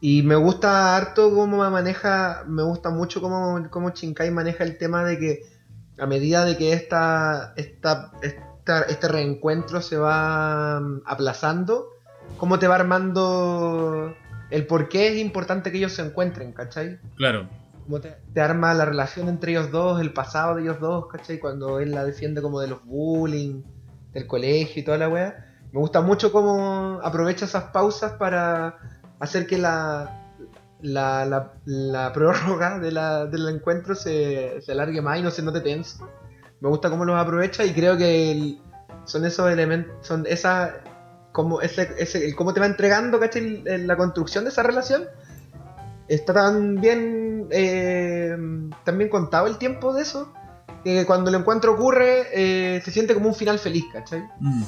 [0.00, 5.04] Y me gusta harto cómo maneja, me gusta mucho cómo, cómo Shinkai maneja el tema
[5.04, 5.40] de que
[5.98, 11.88] a medida de que esta, esta, esta- este reencuentro se va mm, aplazando,
[12.38, 14.14] cómo te va armando
[14.50, 16.98] el por qué es importante que ellos se encuentren, ¿cachai?
[17.16, 17.48] Claro.
[17.91, 21.41] Cómo te, arma la relación entre ellos dos, el pasado de ellos dos, ¿cachai?
[21.41, 23.62] Cuando él la defiende como de los bullying,
[24.12, 25.59] del colegio y toda la wea.
[25.72, 28.76] Me gusta mucho cómo aprovecha esas pausas para
[29.18, 30.22] hacer que la,
[30.80, 35.43] la, la, la prórroga de la- del encuentro se, se alargue más y no se
[35.43, 36.09] note tenso.
[36.61, 38.61] Me gusta cómo los aprovecha y creo que el-
[39.05, 40.74] son esos elementos, son esa,
[41.32, 43.64] como ese, ese, cómo te va entregando, ¿cachai?
[43.64, 45.09] La construcción de esa relación
[46.14, 48.36] está tan bien, eh,
[48.84, 50.32] tan bien contado el tiempo de eso,
[50.84, 54.22] que cuando el encuentro ocurre eh, se siente como un final feliz, ¿cachai?
[54.40, 54.64] Mm.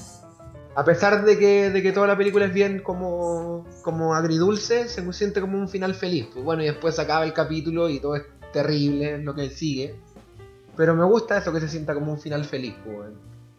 [0.75, 5.13] A pesar de que, de que toda la película es bien como, como agridulce, se
[5.13, 6.29] siente como un final feliz.
[6.33, 8.23] Pues bueno, y después acaba el capítulo y todo es
[8.55, 9.95] terrible lo que sigue.
[10.75, 13.11] Pero me gusta eso que se sienta como un final feliz, pues.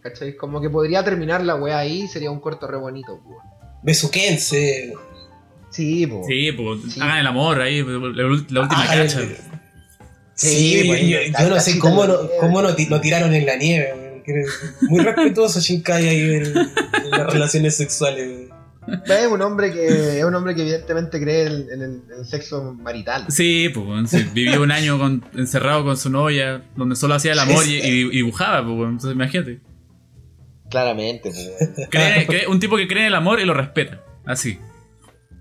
[0.02, 0.36] ¿Cachai?
[0.36, 3.38] Como que podría terminar la weá ahí y sería un corto re bonito, pues.
[3.84, 4.94] Besuquense.
[5.74, 6.26] Sí, pues.
[6.28, 7.02] Sí, pues Sí.
[7.02, 9.20] hagan el amor ahí, la, última Ah, cacha.
[9.22, 9.36] el-
[10.36, 10.48] Sí,
[10.82, 14.22] Sí, pues, yo, yo- no sé cómo no, cómo no, no tiraron en la nieve.
[14.90, 18.50] Muy respetuoso Shinkai ahí en, en las relaciones sexuales.
[19.06, 22.26] Es un hombre que es un hombre que evidentemente cree en, en el, en el
[22.26, 23.26] sexo marital.
[23.30, 27.40] Sí, pues sí, vivió un año con- encerrado con su novia, donde solo hacía el
[27.40, 29.60] amor y, y- dibujaba, pues entonces imagínate.
[30.70, 31.90] Claramente, pues.
[31.90, 34.58] Cree- cree- un tipo que cree en el amor y lo respeta, así.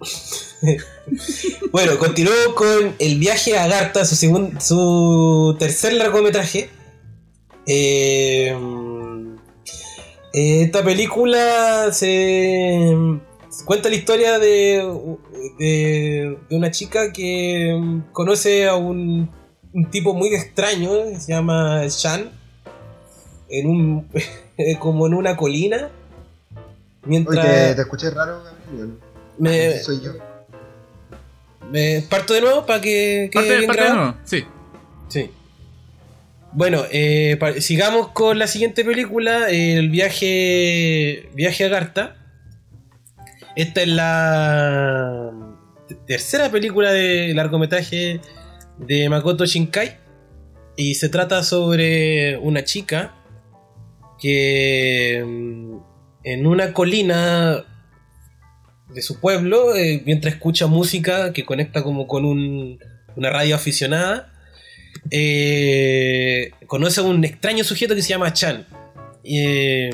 [1.72, 6.70] Bueno, continuó con El viaje a Agartha, su, segun- su tercer largometraje.
[7.66, 8.54] Eh,
[10.32, 12.94] esta película se
[13.64, 15.18] cuenta la historia de,
[15.58, 19.30] de, una chica que conoce a un,
[19.90, 22.30] tipo muy extraño, que se llama Shan,
[23.48, 24.08] en un,
[24.78, 25.90] como en una colina.
[27.04, 28.42] Mientras te, escuché raro.
[29.42, 30.12] Me, Soy yo.
[31.70, 34.44] me parto de nuevo para que quede Parte, bien parte de nuevo, sí.
[35.08, 35.30] Sí.
[36.52, 42.16] Bueno, eh, sigamos con la siguiente película, el viaje, viaje a Garta.
[43.56, 45.32] Esta es la
[46.06, 48.20] tercera película de largometraje
[48.78, 49.98] de Makoto Shinkai.
[50.76, 53.14] Y se trata sobre una chica
[54.20, 55.76] que mm,
[56.24, 57.64] en una colina
[58.94, 62.78] de su pueblo, eh, mientras escucha música que conecta como con un-
[63.16, 64.32] una radio aficionada,
[65.10, 68.66] eh, conoce a un extraño sujeto que se llama Chan.
[69.24, 69.90] Eh,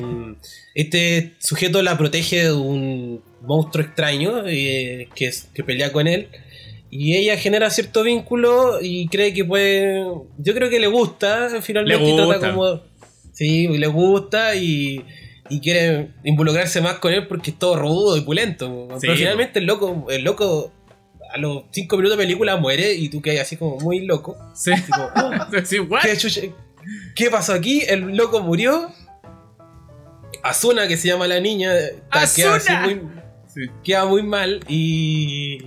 [0.73, 6.27] este sujeto la protege de un monstruo extraño eh, que, que pelea con él.
[6.91, 10.03] Y ella genera cierto vínculo y cree que puede.
[10.39, 12.03] Yo creo que le gusta, finalmente.
[12.03, 12.81] Le trata como.
[13.33, 15.05] Sí, le gusta y,
[15.49, 18.87] y quiere involucrarse más con él porque es todo rudo y pulento.
[18.93, 20.71] Sí, Pero finalmente el loco, el loco
[21.31, 24.37] a los 5 minutos de película muere y tú quedas así como muy loco.
[24.53, 24.71] Sí.
[24.95, 25.31] Oh,
[25.63, 26.51] Sí?
[27.15, 27.81] ¿qué, pasó aquí?
[27.87, 28.91] El loco murió.
[30.43, 31.71] Asuna, que se llama la niña,
[32.35, 33.01] queda así muy,
[33.53, 33.61] Sí.
[33.83, 35.65] queda muy mal y,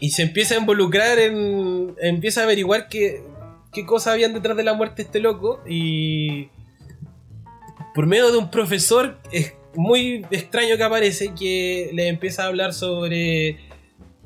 [0.00, 1.94] y se empieza a involucrar en.
[2.00, 3.22] empieza a averiguar qué,
[3.72, 6.48] qué cosas habían detrás de la muerte de este loco y.
[7.94, 12.72] por medio de un profesor es muy extraño que aparece que le empieza a hablar
[12.72, 13.58] sobre.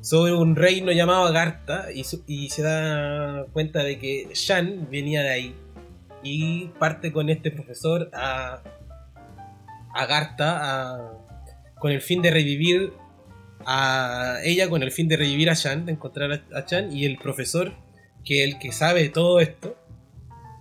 [0.01, 5.55] sobre un reino llamado Agartha y, se da cuenta de que Shan venía de ahí
[6.23, 8.61] y parte con este profesor a.
[9.93, 11.13] Agartha
[11.79, 12.91] con el fin de revivir
[13.65, 17.05] a ella, con el fin de revivir a Chan, de encontrar a, a Chan, y
[17.05, 17.73] el profesor,
[18.25, 19.77] que es el que sabe todo esto,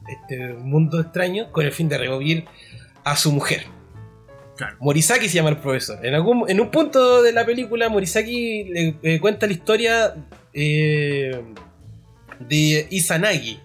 [0.08, 2.44] este mundo extraño, con el fin de revivir
[3.04, 3.66] a su mujer.
[4.56, 4.76] Claro.
[4.80, 6.04] Morisaki se llama el profesor.
[6.04, 10.14] En, algún, en un punto de la película, Morisaki le eh, cuenta la historia
[10.52, 11.42] eh,
[12.48, 13.58] de Izanagi,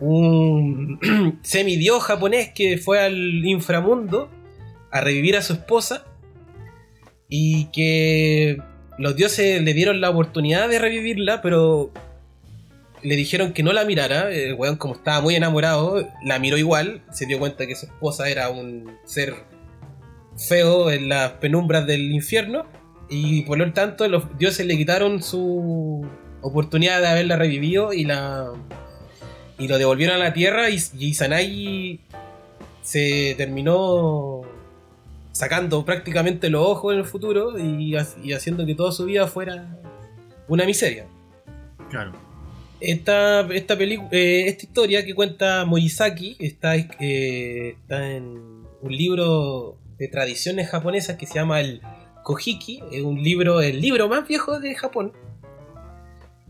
[0.00, 4.30] un semidios japonés que fue al inframundo
[4.90, 6.04] a revivir a su esposa
[7.28, 8.58] y que
[8.98, 11.92] los dioses le dieron la oportunidad de revivirla, pero
[13.02, 14.30] le dijeron que no la mirara.
[14.30, 17.02] El weón, como estaba muy enamorado, la miró igual.
[17.10, 19.34] Se dio cuenta que su esposa era un ser
[20.36, 22.66] feo en las penumbras del infierno.
[23.08, 26.06] Y por lo tanto, los dioses le quitaron su
[26.42, 28.52] oportunidad de haberla revivido y la.
[29.58, 30.70] Y lo devolvieron a la tierra.
[30.70, 32.00] Y, y Izanagi
[32.82, 34.42] se terminó
[35.32, 37.94] sacando prácticamente los ojos en el futuro y
[38.32, 39.76] haciendo que toda su vida fuera
[40.48, 41.06] una miseria.
[41.90, 42.25] Claro.
[42.80, 50.08] Esta, esta, eh, esta historia que cuenta Morisaki está, eh, está en un libro de
[50.08, 51.80] tradiciones japonesas que se llama el
[52.22, 55.12] Kojiki, es un libro, el libro más viejo de Japón,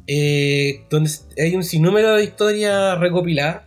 [0.07, 3.63] eh, donde hay un sinnúmero de historias recopiladas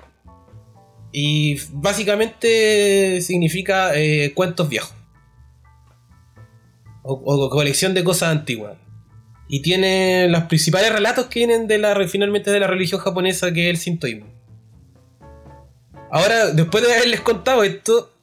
[1.11, 4.94] y básicamente significa eh, cuentos viejos
[7.03, 8.77] o colección de cosas antiguas.
[9.49, 13.65] Y tiene los principales relatos que vienen de la finalmente de la religión japonesa que
[13.65, 14.27] es el sintoísmo.
[16.11, 18.13] Ahora, después de haberles contado esto,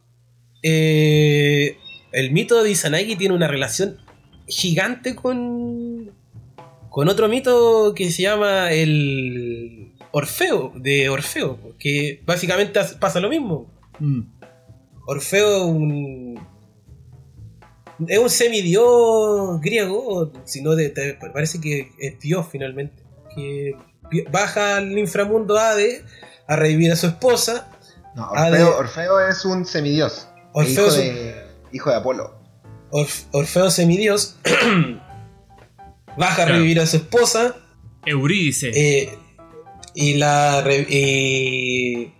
[0.62, 1.76] eh,
[2.12, 3.98] el mito de Izanagi tiene una relación
[4.46, 6.12] gigante con
[6.96, 13.70] con otro mito que se llama el Orfeo, de Orfeo, que básicamente pasa lo mismo.
[13.98, 14.22] Mm.
[15.06, 16.40] Orfeo es un.
[18.08, 23.02] Es un semidios griego, sino de, de- parece que es Dios finalmente.
[23.34, 23.74] Que
[24.30, 26.02] baja al inframundo Hades
[26.46, 27.70] a revivir a su esposa.
[28.14, 30.28] No, Orfeo, Orfeo es un semidios.
[30.52, 31.34] Orfeo hijo, es un- de,
[31.72, 32.38] hijo de Apolo.
[32.90, 34.36] Orf- Orfeo semidios
[36.16, 37.56] baja a revivir a su esposa.
[38.04, 38.70] Eurídice.
[38.74, 39.18] eh,
[39.94, 42.12] y la y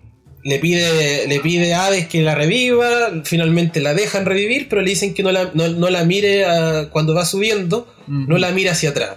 [0.48, 2.89] le pide le pide a Hades que la reviva
[3.24, 6.89] finalmente la dejan revivir pero le dicen que no la, no, no la mire ah,
[6.93, 9.16] cuando va subiendo no la mira hacia atrás.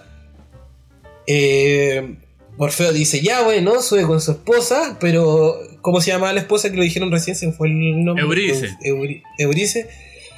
[1.28, 2.16] Eh,
[2.58, 6.76] Orfeo dice, ya bueno, sube con su esposa, pero ¿cómo se llamaba la esposa que
[6.78, 7.36] lo dijeron recién?
[7.36, 8.24] Se me fue el nombre.
[8.24, 8.70] Euridice.
[8.84, 9.88] Eu- Euri- Euridice.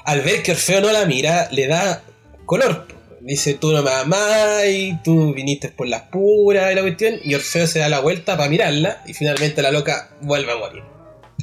[0.06, 2.04] Al ver que Orfeo no la mira, le da
[2.46, 2.86] color.
[3.24, 7.16] Dice, tú no me amás, y tú viniste por las puras y la cuestión.
[7.24, 10.84] Y Orfeo se da la vuelta para mirarla y finalmente la loca vuelve a morir.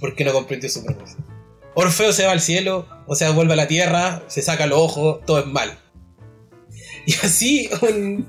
[0.01, 1.23] Porque no comprendió su propósito.
[1.75, 5.25] Orfeo se va al cielo, o sea, vuelve a la tierra, se saca los ojos,
[5.25, 5.79] todo es mal.
[7.07, 8.27] Y así un,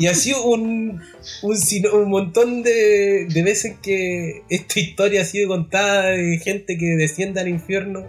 [0.00, 1.00] y así un,
[1.42, 1.56] un,
[1.92, 7.40] un montón de, de veces que esta historia ha sido contada de gente que desciende
[7.40, 8.08] al infierno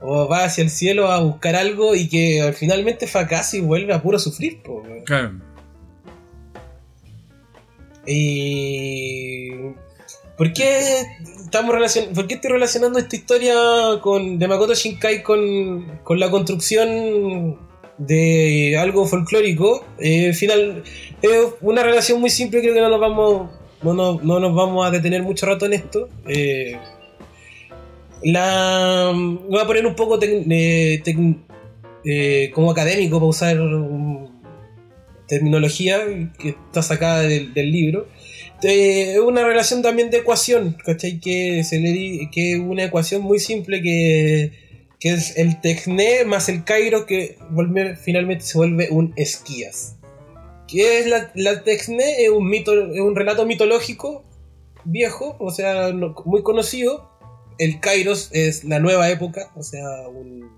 [0.00, 4.02] o va hacia el cielo a buscar algo y que finalmente fracasa y vuelve a
[4.02, 4.62] puro sufrir.
[4.62, 4.82] po.
[5.04, 5.32] Claro.
[8.06, 9.50] Y...
[10.36, 11.00] ¿Por qué,
[11.44, 13.54] estamos relacion- ¿Por qué estoy relacionando esta historia
[14.02, 17.58] con, de Makoto Shinkai con, con la construcción
[17.96, 19.82] de algo folclórico?
[19.98, 20.82] Eh, final,
[21.22, 23.50] es una relación muy simple, creo que no nos vamos,
[23.82, 26.10] no, nos- no nos vamos a detener mucho rato en esto.
[26.28, 26.76] Eh,
[28.32, 31.02] la, voy a poner un poco tec- eh,
[32.04, 33.56] eh, como académico para usar
[35.28, 36.00] terminología
[36.38, 38.08] que está sacada del, libro.
[38.62, 41.20] Eh, Es una relación también de ecuación, ¿cachai?
[41.20, 41.92] Que, se le
[42.32, 44.52] que es una ecuación muy simple que,
[44.98, 47.38] que es el Tecné más el Cairo que
[48.02, 49.96] finalmente se vuelve un Esquías.
[50.66, 51.62] ¿Qué es la, la?
[51.64, 54.24] Es un, mito, es un relato mitológico
[54.84, 55.92] viejo, o sea,
[56.24, 57.15] muy conocido.
[57.58, 60.50] El Kairos es la nueva época, o sea, un,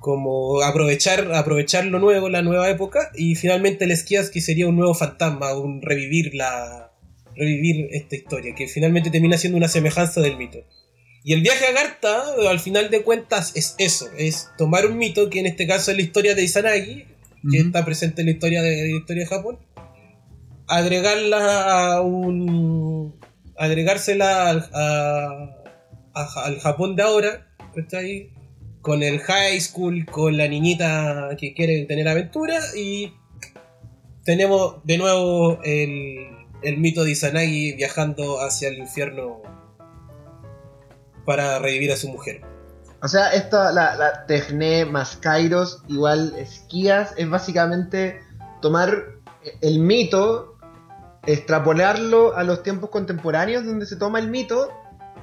[0.00, 4.76] como aprovechar, aprovechar lo nuevo, la nueva época, y finalmente el Esquías que sería un
[4.76, 6.90] nuevo fantasma, un revivir la
[7.36, 10.58] revivir esta historia, que finalmente termina siendo una semejanza del mito.
[11.24, 15.30] Y el viaje a Agartha, al final de cuentas, es eso, es tomar un mito,
[15.30, 17.06] que en este caso es la historia de Izanagi,
[17.50, 19.58] que está presente en la historia de, de la historia de Japón,
[20.68, 23.18] agregarla a un.
[23.56, 25.63] agregársela a-
[26.14, 28.30] al Japón de ahora, ¿cachai?
[28.80, 33.14] Con el high school, con la niñita que quiere tener aventura y
[34.24, 36.28] tenemos de nuevo el,
[36.62, 39.42] el mito de Izanagi viajando hacia el infierno
[41.24, 42.42] para revivir a su mujer.
[43.02, 48.20] O sea, esta, la, la más Kairos, igual esquías, es básicamente
[48.62, 49.16] tomar
[49.60, 50.56] el mito,
[51.26, 54.70] extrapolarlo a los tiempos contemporáneos donde se toma el mito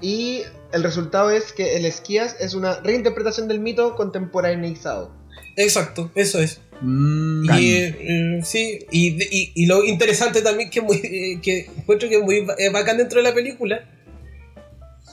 [0.02, 0.42] y
[0.74, 5.12] el resultado es que el esquías es una reinterpretación del mito contemporaneizado.
[5.56, 6.62] Exacto, eso es.
[6.82, 11.70] Mm, Y eh, eh, sí, y, y- y lo interesante también que, muy, eh, que
[11.78, 13.84] encuentro que es muy ba- eh, bacán dentro de la película,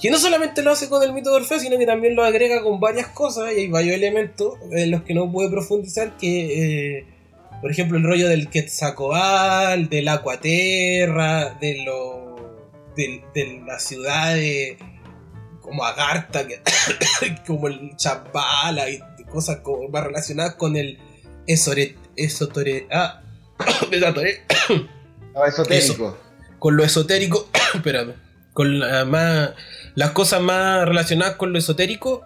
[0.01, 2.62] que no solamente lo hace con el mito de Orfeo, sino que también lo agrega
[2.62, 7.05] con varias cosas y hay varios elementos en los que no puede profundizar, que eh,
[7.60, 12.27] por ejemplo el rollo del Quetzalcoatl, del Aquaterra, de lo
[12.98, 14.76] de, de la ciudad de
[15.62, 16.62] como Agartha, que-
[17.46, 19.00] como el Chambala y
[19.30, 20.98] cosas como más relacionadas con el
[21.46, 23.22] esore, esotore, ah.
[25.34, 26.16] Lo esotérico.
[26.58, 28.14] con lo esotérico, espérame,
[28.52, 29.50] con la más,
[29.94, 32.22] las cosas más relacionadas con lo esotérico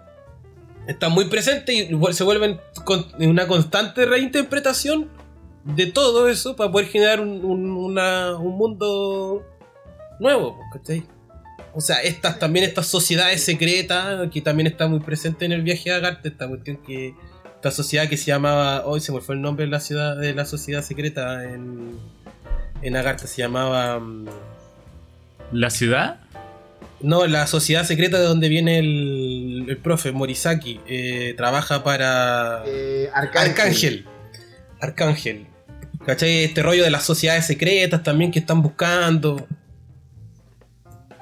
[0.86, 5.09] están muy presentes y se vuelven con una constante reinterpretación
[5.65, 9.47] de todo eso para poder generar un, un- una- un mundo
[10.23, 11.03] nuevo, ¿cachai?
[11.74, 15.90] O sea, estas también estas sociedades secretas que también está muy presente en el viaje
[15.90, 17.15] a Agartha, esta cuestión que
[17.57, 20.35] esta sociedad que se llamaba, hoy se me fue el nombre de la ciudad de
[20.35, 21.99] la sociedad secreta en
[22.82, 24.27] en Agartha se llamaba mm,
[25.53, 26.20] ¿La ciudad?
[27.01, 30.81] no, la sociedad secreta de donde viene el, el profe Morisaki.
[30.86, 33.51] eh, trabaja para Eh, Arcángel.
[33.51, 34.05] Arcángel.
[34.81, 35.47] Arcángel.
[36.07, 36.44] ¿Cachai?
[36.44, 39.47] Este rollo de las sociedades secretas también que están buscando.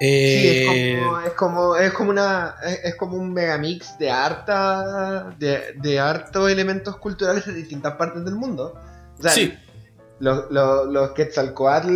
[0.00, 4.10] Sí, Eh, es como, es como, es como una, es, es como un megamix de
[4.10, 8.74] harta, de, de hartos elementos culturales de distintas partes del mundo.
[9.18, 9.52] O sea, sí,
[10.20, 11.90] los, los, los Quetzalcoatl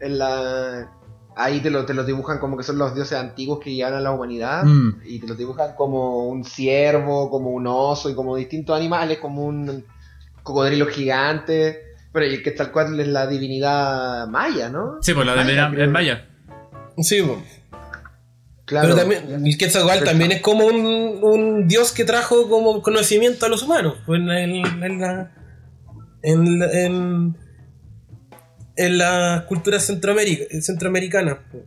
[0.00, 0.90] en la,
[1.36, 4.00] ahí te, lo, te los dibujan como que son los dioses antiguos que llevan a
[4.00, 4.64] la humanidad.
[4.64, 5.02] Mm.
[5.04, 9.44] Y te los dibujan como un ciervo, como un oso y como distintos animales, como
[9.44, 9.84] un
[10.42, 11.84] cocodrilo gigante.
[12.12, 14.96] Pero el Quetzalcoatl es la divinidad maya, ¿no?
[15.02, 16.26] Sí, pues la en Maya.
[17.02, 17.20] Sí.
[17.20, 17.42] bo.
[18.64, 18.88] Claro.
[18.88, 23.48] Pero también el Quetzalcoatl también es como un, un dios que trajo como conocimiento a
[23.48, 23.94] los humanos.
[24.04, 25.32] pues, en, el- en la.
[26.22, 27.36] En, la- en,
[28.76, 31.38] en la cultura centroamericana.
[31.50, 31.64] pues,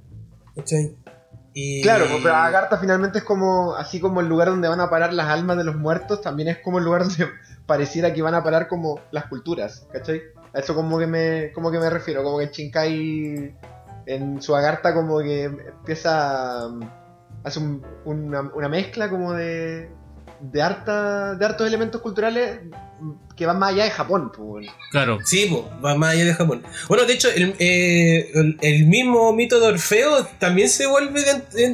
[0.56, 0.95] ¿cachai?
[1.53, 4.90] Y- Claro, pues, pero Agartha finalmente es como, así como el lugar donde van a
[4.90, 7.28] parar las almas de los muertos, también es como el lugar donde
[7.66, 10.22] pareciera que van a parar como las culturas, ¿cachai?
[10.53, 13.56] A eso como que me, como que me refiero, como que Shinkai
[14.06, 16.65] en su Agartha como que empieza,
[17.44, 19.90] hace un- una, una mezcla como de,
[20.41, 22.60] de, harta, de hartos elementos culturales
[23.36, 24.68] que van más allá de Japón, pues.
[24.91, 25.18] Claro.
[25.23, 26.64] Sí, po, va más allá de Japón.
[26.88, 31.22] Bueno, de hecho, el, eh, el- el mismo mito de Orfeo también se vuelve,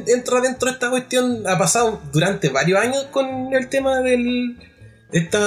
[0.06, 4.58] entra dentro de esta cuestión, ha pasado durante varios años con el tema del...
[5.10, 5.40] Esta,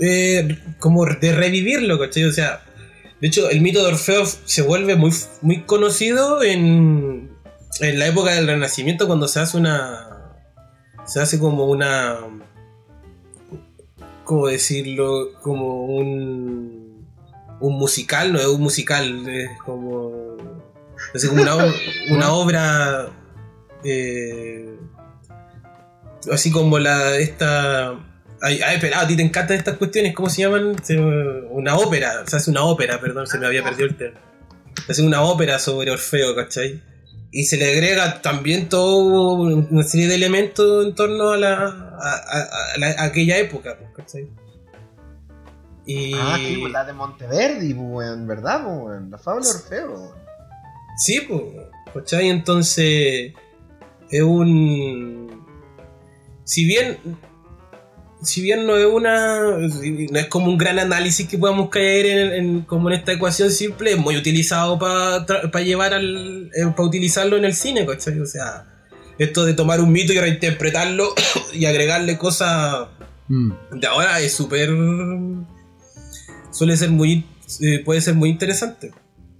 [0.00, 2.24] eh, como de revivirlo, ¿cachai?
[2.24, 2.60] O sea,
[3.20, 5.12] de hecho, el mito de Orfeo se vuelve muy,
[5.42, 7.30] muy conocido en,
[7.80, 10.34] en la época del Renacimiento cuando se hace una...
[11.04, 12.16] Se hace como una...
[14.24, 15.32] ¿Cómo decirlo?
[15.40, 16.76] Como un
[17.60, 20.36] un musical, no es un musical, es como.
[21.14, 21.56] Es como una,
[22.10, 23.08] una obra.
[23.84, 24.76] eh,
[26.32, 27.16] así como la.
[27.16, 27.98] Esta.
[28.42, 30.76] Ay, ay, espera, a ti te encantan estas cuestiones, ¿cómo se llaman?
[31.50, 34.18] Una ópera, se hace una ópera, perdón, se me había perdido el tema.
[34.86, 36.82] Se hace una ópera sobre Orfeo, ¿cachai?
[37.32, 41.54] Y se le agrega también todo una serie de elementos en torno a la.
[41.54, 44.28] a, a- a la- a aquella época, pues, ¿cachai?
[45.86, 46.14] Y...
[46.14, 49.10] Ah, sí, pues la de Monteverdi, pues, weón, ¿verdad, pues, weón?
[49.10, 50.14] La fábula de Orfeo.
[50.98, 51.42] Sí, pues,
[51.94, 52.28] ¿cachai?
[52.28, 53.32] Entonces,
[54.10, 55.44] es un...
[56.44, 56.98] Si bien...
[58.26, 59.40] Si bien no es una...
[59.40, 63.50] No es como un gran análisis que podamos caer en, en- como en esta ecuación
[63.50, 66.50] simple, es muy utilizado para llevar al...
[66.76, 68.20] para utilizarlo en el cine, ¿cachai?
[68.20, 68.64] O sea,
[69.18, 71.14] esto de tomar un mito y reinterpretarlo
[71.54, 72.88] y agregarle cosas
[73.28, 73.50] Mm.
[73.80, 74.70] de ahora es súper...
[76.52, 77.26] Suele ser muy...
[77.60, 78.92] eh, puede ser muy interesante.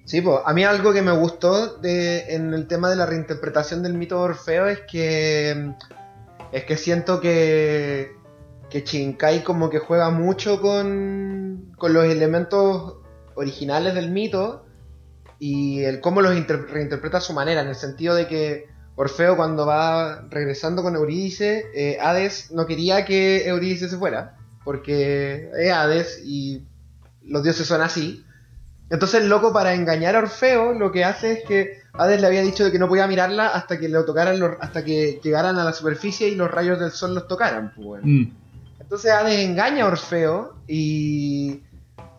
[0.05, 3.83] Sí, pues a mí algo que me gustó de, en el tema de la reinterpretación
[3.83, 5.71] del mito de Orfeo es que
[6.53, 8.13] es que siento que
[8.71, 12.97] que Shinkai como que juega mucho con, con los elementos
[13.35, 14.65] originales del mito
[15.39, 18.67] y el cómo los inter- reinterpreta a su manera, en el sentido de que
[18.97, 25.51] Orfeo cuando va regresando con Eurídice, eh, Hades no quería que Eurídice se fuera, porque
[25.59, 26.65] es Hades y
[27.23, 28.25] los dioses son así.
[28.89, 32.43] Entonces el loco para engañar a Orfeo lo que hace es que Hades le había
[32.43, 35.65] dicho de que no podía mirarla hasta que le tocaran los, hasta que llegaran a
[35.65, 37.75] la superficie y los rayos del sol los tocaran.
[37.75, 38.01] Pues.
[38.05, 38.25] Mm.
[38.87, 41.65] Entonces Hades engaña a Orfeo y,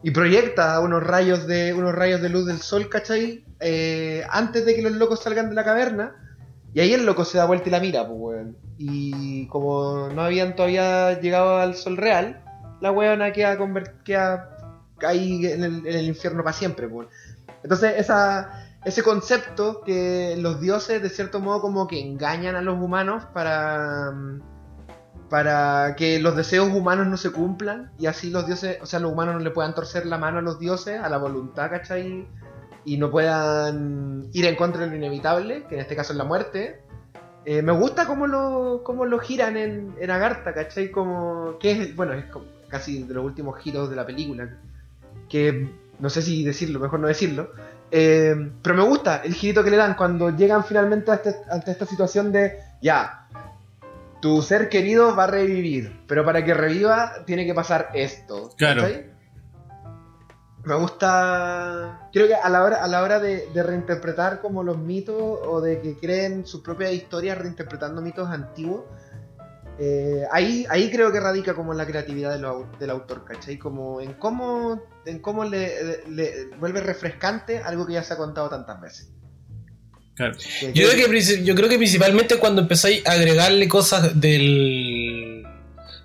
[0.03, 3.45] y proyecta unos rayos de unos rayos de luz del sol, ¿cachai?
[3.61, 6.14] Eh, antes de que los locos salgan de la caverna.
[6.73, 8.57] Y ahí el loco se da vuelta y la mira, pues, weón.
[8.77, 12.44] Y como no habían todavía llegado al sol real,
[12.81, 13.57] la weona queda,
[14.03, 14.57] queda
[15.07, 17.07] ahí en el, en el infierno para siempre, pues.
[17.64, 22.77] Entonces esa, ese concepto que los dioses de cierto modo como que engañan a los
[22.77, 24.14] humanos para
[25.30, 29.12] para que los deseos humanos no se cumplan y así los dioses, o sea, los
[29.12, 32.26] humanos no le puedan torcer la mano a los dioses, a la voluntad, ¿cachai?
[32.86, 36.24] Y no puedan ir en contra de lo inevitable, que en este caso es la
[36.24, 36.82] muerte.
[37.44, 40.91] Eh, me gusta cómo lo, cómo lo giran en, en Agartha, ¿cachai?
[40.91, 44.49] Como, que es, bueno, es como casi de los últimos giros de la película,
[45.30, 47.52] que no sé si decirlo, mejor no decirlo.
[47.90, 51.72] Eh, pero me gusta el girito que le dan cuando llegan finalmente a este- ante
[51.72, 53.27] esta situación de, ya,
[54.28, 58.49] tu ser querido va a revivir, pero para que reviva tiene que pasar esto.
[58.58, 58.82] Claro.
[58.82, 59.12] ¿cachai?
[60.66, 62.10] Me gusta.
[62.12, 65.62] Creo que a la hora, a la hora de, de reinterpretar como los mitos o
[65.62, 68.84] de que creen sus propias historias reinterpretando mitos antiguos,
[69.80, 73.58] eh, ahí, ahí creo que radica como la creatividad de lo- del autor, ¿cachai?
[73.58, 78.49] Como en cómo, en cómo le, le vuelve refrescante algo que ya se ha contado
[78.49, 79.10] tantas veces.
[80.18, 80.35] Claro.
[80.73, 85.44] Yo creo, que, princi- yo creo que principalmente cuando empezáis a agregarle cosas del.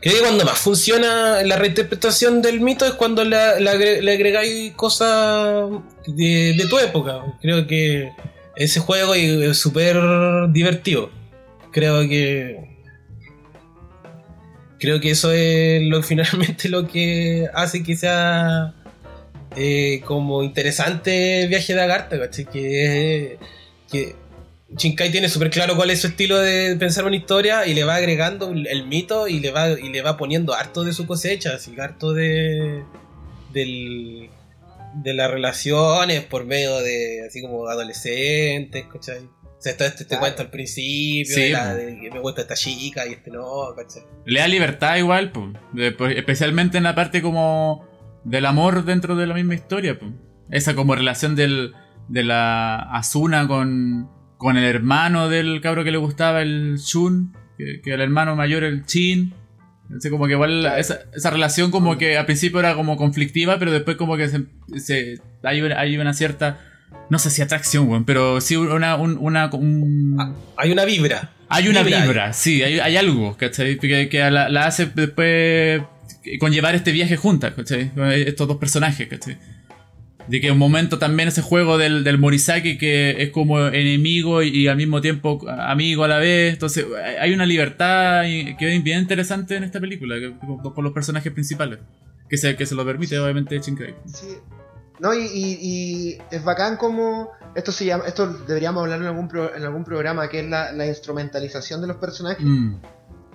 [0.00, 4.12] Creo que cuando más funciona la reinterpretación del mito es cuando le, le agre- le
[4.12, 5.70] agregáis cosas
[6.06, 7.22] de, de tu época.
[7.40, 8.10] Creo que
[8.56, 9.96] ese juego es súper
[10.52, 11.10] divertido.
[11.72, 12.70] Creo que.
[14.78, 18.74] Creo que eso es lo finalmente lo que hace que sea
[19.56, 22.44] eh, como interesante el viaje de Agartha, ¿cachai?
[22.46, 23.38] Que,
[23.92, 24.16] que
[24.76, 27.96] Shinkai tiene súper claro cuál es su estilo de pensar una historia y le va
[27.96, 31.78] agregando el, mito y le va y le va poniendo harto de su cosecha, así
[31.78, 32.82] harto de
[33.52, 34.30] del,
[34.94, 39.18] de las relaciones por medio de así como adolescentes, ¿cachai?
[39.18, 40.20] O sea, todo este, este Claro.
[40.22, 41.74] cuento al principio, Sí, de, la- po.
[41.76, 44.02] de que me gusta esta chica y este no, ¿cachai?
[44.24, 45.32] Le da libertad igual.
[45.72, 47.86] De- pues, especialmente en la parte como
[48.24, 50.10] del amor dentro de la misma historia, pues.
[50.50, 51.74] Esa como relación del,
[52.12, 57.80] de la Asuna con, con el hermano del cabro que le gustaba, el Shun, que,
[57.82, 59.32] que el hermano mayor, el Chin.
[59.84, 63.72] Entonces, como que igual esa, esa relación como que al principio era como conflictiva, pero
[63.72, 64.44] después como que se,
[64.78, 66.58] se- hay, una- hay una cierta,
[67.10, 71.30] no sé si atracción, weón, pero sí una, un- una, un- Ah, Hay una vibra.
[71.48, 73.78] hay una Vibra vibra, sí, hay, hay algo, ¿cachai?
[73.78, 75.82] Que, que la, la hace después
[76.40, 77.90] conllevar este viaje juntas, ¿cachai?
[78.26, 79.36] Estos dos personajes, ¿cachai?
[80.28, 84.48] De que un momento también ese juego del, del Morisaki que es como enemigo y,
[84.50, 86.52] y al mismo tiempo amigo a la vez.
[86.54, 86.86] Entonces
[87.20, 91.32] hay- una libertad que es bien interesante en esta película que- con, con los personajes
[91.32, 91.78] principales.
[92.28, 93.94] Que se, que se lo permite obviamente Shinkai.
[94.06, 94.28] Sí.
[95.00, 97.30] No, y, y- y es bacán como.
[97.56, 98.04] Esto se llama.
[98.06, 101.88] Esto deberíamos hablar en algún, pro- en algún programa, que es la, la instrumentalización de
[101.88, 102.42] los personajes.
[102.46, 102.76] Mm,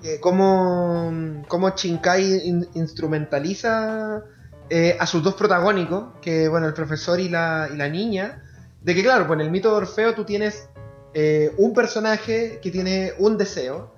[0.01, 4.21] que cómo, cómo Shinkai in- instrumentaliza
[4.69, 8.43] eh, a sus dos protagónicos, que bueno, el profesor y la, y la niña,
[8.81, 10.69] de que claro, pues en el mito de Orfeo tú tienes
[11.13, 13.93] eh, un personaje que tiene un deseo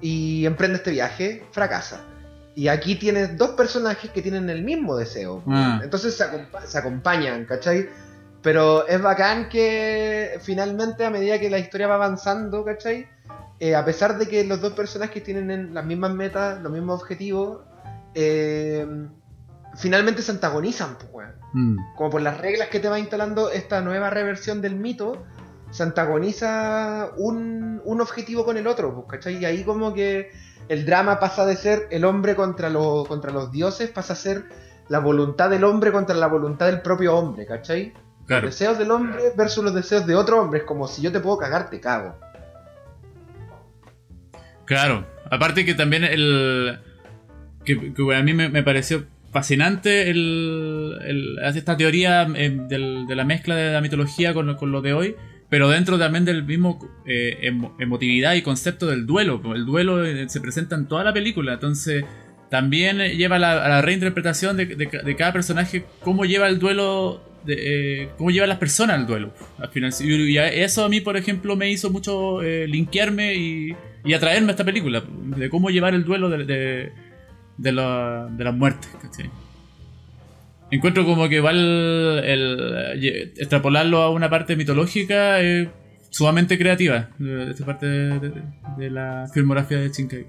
[0.00, 2.04] y emprende este viaje, fracasa.
[2.54, 5.42] Y aquí tienes dos personajes que tienen el mismo deseo.
[5.46, 5.80] Ah.
[5.82, 7.88] Entonces se, acompa- se acompañan, ¿cachai?
[8.42, 13.06] Pero es bacán que finalmente a medida que la historia va avanzando, ¿cachai?
[13.60, 17.00] Eh, a pesar de que los dos personajes tienen en- las mismas metas, los mismos
[17.00, 17.60] objetivos,
[18.14, 18.86] eh,
[19.76, 21.32] finalmente se antagonizan, pues, weón.
[21.52, 21.94] mm.
[21.96, 25.24] Como por las reglas que te va instalando esta nueva reversión del mito,
[25.70, 29.38] se antagoniza un, un objetivo con el otro, pues, ¿cachai?
[29.38, 30.30] Y ahí como que
[30.68, 34.44] el drama pasa de ser el hombre contra, lo- contra los dioses, pasa a ser
[34.88, 37.92] la voluntad del hombre contra la voluntad del propio hombre, ¿cachai?
[38.26, 38.46] Claro.
[38.46, 41.20] Los deseos del hombre versus los deseos de otro hombre, es como si yo te
[41.20, 42.14] puedo cagar, te cago.
[44.64, 46.80] Claro, aparte que también el...
[47.64, 53.56] Que, que a mí me, me pareció fascinante el, esta teoría eh, de la mezcla
[53.56, 55.14] de la mitología con, lo- de hoy,
[55.48, 59.40] pero dentro también del mismo eh, emo- emotividad y concepto del duelo.
[59.54, 62.04] El duelo eh, se presenta en toda la película, entonces
[62.50, 66.58] también lleva la, a la reinterpretación de, de ca- de cada personaje cómo lleva el
[66.58, 67.22] duelo,
[68.18, 69.32] cómo lleva las personas el duelo.
[69.58, 74.48] Al final, y eso a mí, por ejemplo, me hizo mucho linkearme y, y atraerme
[74.48, 76.92] a esta película, de cómo llevar el duelo de,
[77.56, 78.88] de, la- de las muertes.
[79.00, 79.30] ¿cachai?
[80.70, 81.56] Encuentro como que igual
[82.24, 85.68] el, eh, extrapolarlo a una parte mitológica es
[86.10, 87.10] sumamente creativa,
[87.50, 88.42] esta parte de, de-
[88.78, 90.26] de la filmografía de Shinkai.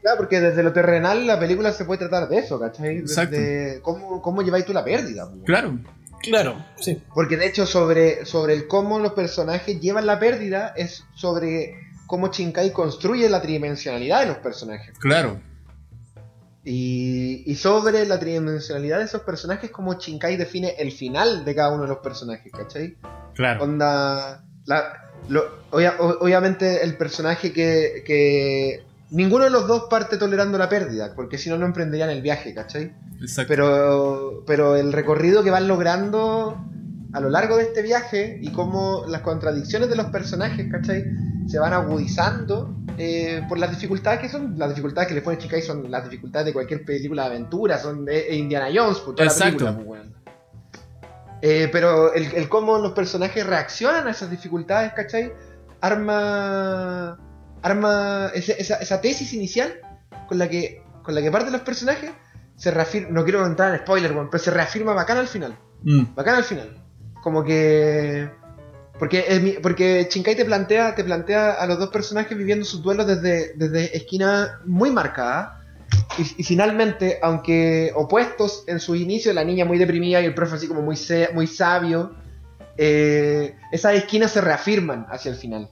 [0.00, 2.96] Claro, porque desde lo terrenal la película se puede tratar de eso, ¿cachai?
[2.98, 3.36] Exacto.
[3.36, 5.28] De cómo, cómo lleváis tú la pérdida.
[5.30, 5.42] pues.
[5.44, 5.78] Claro,
[6.22, 6.98] Claro, sí.
[7.14, 11.74] Porque de hecho sobre, sobre el cómo los personajes llevan la pérdida es sobre
[12.06, 14.98] cómo Shinkai construye la tridimensionalidad de los personajes.
[14.98, 15.40] claro,
[16.70, 21.72] Y, y sobre la tridimensionalidad de esos personajes, cómo Shinkai define el final de cada
[21.72, 22.96] uno de los personajes, ¿cachai?
[23.34, 23.64] claro.
[23.64, 24.44] Onda.
[24.66, 28.84] la- lo- obvia- o- obviamente el personaje que, que.
[29.10, 32.54] Ninguno de los dos parte tolerando la pérdida, porque si no, no emprenderían el viaje,
[32.54, 32.92] ¿cachai?
[33.20, 33.48] Exacto.
[33.48, 36.56] Pero, pero el recorrido que van logrando
[37.12, 41.02] a lo largo de este viaje y cómo las contradicciones de los personajes, ¿cachai?
[41.50, 44.58] Se van agudizando eh, por las dificultades que son.
[44.58, 48.04] Las dificultades que le pone Chikai son las dificultades de cualquier película de aventura, son
[48.04, 49.64] de de Indiana Jones, por toda Exacto.
[49.64, 50.10] la película, pues.
[51.42, 55.32] Eh, pero el, el cómo los personajes reaccionan a esas dificultades, ¿cachai?
[55.80, 57.18] Arma.
[57.62, 58.30] Arma.
[58.34, 59.72] ese- esa, esa tesis inicial
[60.28, 60.82] con la que.
[61.02, 62.10] con la que parten los personajes.
[62.56, 63.08] Se reafirma.
[63.10, 65.56] No quiero entrar en spoiler, pero se reafirma bacán al final.
[65.82, 66.76] Mm, Bacán al final.
[67.22, 68.30] Como que.
[69.00, 73.06] Porque, mi- porque Shinkai te plantea, te plantea a los dos personajes viviendo sus duelos
[73.06, 75.58] desde, desde esquinas muy marcadas.
[76.18, 80.54] Y, y finalmente, aunque opuestos en su inicio, la niña muy deprimida y el profe
[80.56, 82.14] así como muy, se- muy sabio,
[82.76, 85.68] eh, esas esquinas se reafirman hacia el final.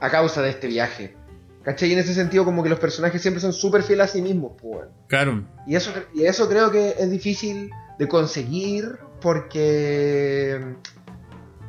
[0.00, 1.14] A causa de este viaje.
[1.62, 1.90] ¿Cachai?
[1.90, 4.52] Y en ese sentido, como que los personajes siempre son súper fieles a sí mismos,
[4.60, 4.86] pues.
[5.08, 10.58] claro, Y eso, y eso creo que es difícil de conseguir porque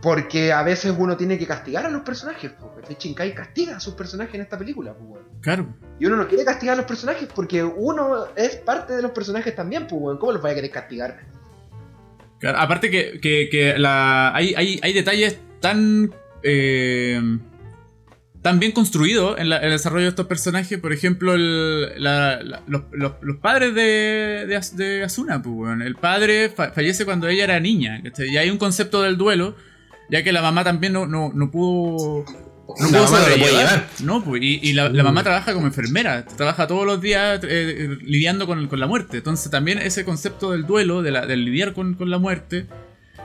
[0.02, 2.52] porque a veces uno tiene que castigar a los personajes.
[2.52, 2.95] po, ¿cachai?
[2.99, 4.94] Shinkai castiga a sus personajes en esta película.
[4.94, 5.26] po, weón.
[5.41, 5.68] claro.
[5.99, 9.56] Y uno no quiere castigar a los personajes porque uno es parte de los personajes
[9.56, 9.88] también.
[9.88, 10.18] pues, weón.
[10.18, 11.19] ¿Cómo los vaya a querer castigar?
[12.40, 16.11] Claro, Aparte que, que- que la, hay, hay, hay detalles tan
[16.44, 17.22] eh,
[18.41, 20.80] tan bien construidos en, la- en el desarrollo de estos personajes.
[20.80, 25.40] Por ejemplo, el- la- la- los, los- los padres de, de, As- de Asuna.
[25.44, 25.84] Pues, weón.
[25.84, 28.02] El padre fa- fallece cuando ella era niña.
[28.18, 29.56] Y hay un concepto del duelo,
[30.11, 32.25] ya que la mamá también no, no, no pudo...
[32.79, 33.88] No no puede llevar.
[34.01, 37.97] No, pues, y, y la, la mamá trabaja como enfermera, trabaja todos los días eh,
[38.01, 39.17] lidiando con, con la muerte.
[39.17, 42.67] Entonces también ese concepto del duelo, de la- del lidiar con, con la muerte,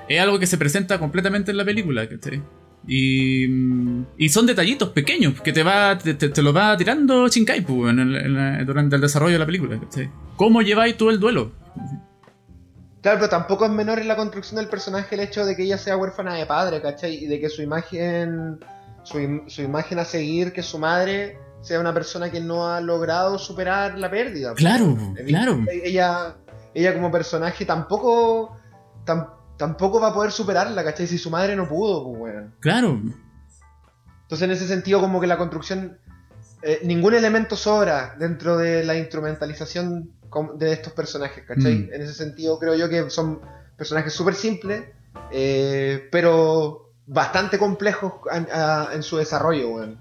[0.08, 2.08] es algo que se presenta completamente en la película.
[2.08, 2.42] ¿cachai?
[2.88, 7.28] Y, mm, y son detallitos pequeños que te va te, te- te lo va tirando
[7.28, 9.78] Shinkai pues, en el- en la- durante el desarrollo de la película.
[9.78, 10.10] ¿cachai?
[10.34, 11.52] ¿Cómo lleváis tú el duelo?
[13.06, 15.78] Claro, pero tampoco es menor en la construcción del personaje el hecho de que ella
[15.78, 17.14] sea huérfana de padre, ¿cachai?
[17.22, 18.58] Y de que su imagen,
[19.04, 22.80] su, im- su imagen a seguir, que su madre sea una persona que no ha
[22.80, 24.54] logrado superar la pérdida.
[24.54, 25.60] Claro, claro.
[25.70, 26.34] Ella,
[26.74, 28.56] ella como personaje tampoco,
[29.04, 31.06] tam- tampoco va a poder superarla, ¿cachai?
[31.06, 32.54] Si su madre no pudo, pues, weón.
[32.58, 33.00] Claro,
[34.22, 35.98] Entonces, en ese sentido, como que la construcción.
[36.62, 40.10] eh, ningún elemento sobra dentro de la instrumentalización
[40.58, 41.74] de estos personajes, ¿cachai?
[41.88, 41.92] Mm.
[41.94, 43.40] En ese sentido, creo yo que son
[43.76, 44.84] personajes súper simples,
[45.30, 49.98] eh, pero bastante complejos en, a- en su desarrollo, weón.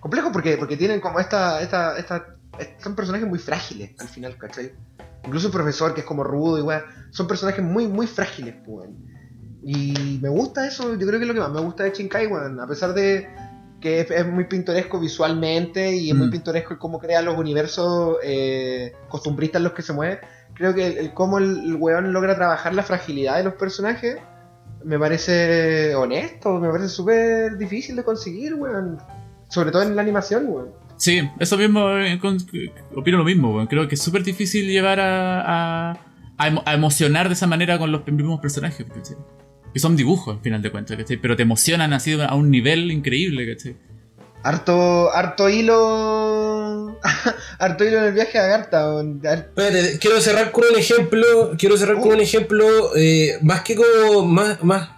[0.00, 2.36] Complejos porque, porque tienen como esta, esta, esta.
[2.82, 4.72] Son personajes muy frágiles al final, ¿cachai?
[5.24, 6.82] Incluso el profesor, que es como rudo y weón.
[7.10, 8.96] Son personajes muy, muy frágiles, weón.
[9.64, 12.26] Y me gusta eso, yo creo que es lo que más me gusta de Shinkai,
[12.26, 12.58] weón.
[12.60, 13.28] A pesar de
[13.82, 16.30] que es, es muy pintoresco visualmente y es muy Mm.
[16.30, 20.20] pintoresco el cómo crea los universos eh, costumbristas en los que se mueve,
[20.54, 24.16] creo que el, el cómo el, el weón logra trabajar la fragilidad de los personajes
[24.84, 28.98] me parece honesto, me parece súper difícil de conseguir, weón.
[29.48, 30.70] Sobre todo en la animación, weón.
[30.96, 32.18] Sí, eso mismo, eh,
[32.96, 33.66] opino lo mismo, weón.
[33.68, 35.92] Creo que es súper difícil llevar a, a,
[36.38, 39.16] a emo- a emocionar de esa manera con los mismos personajes, ¿cachai?
[39.72, 41.16] Que son dibujos, al final de cuentas, ¿cachai?
[41.16, 43.76] Pero te emocionan así a un nivel increíble, ¿cachai?
[44.44, 46.98] Harto, harto hilo.
[47.58, 49.02] harto hilo en el viaje a Agartha.
[49.34, 51.52] Espérate, quiero cerrar con un ejemplo.
[51.56, 52.96] Quiero cerrar con un ejemplo.
[52.96, 54.26] eh, más que como.
[54.26, 54.90] Más, más,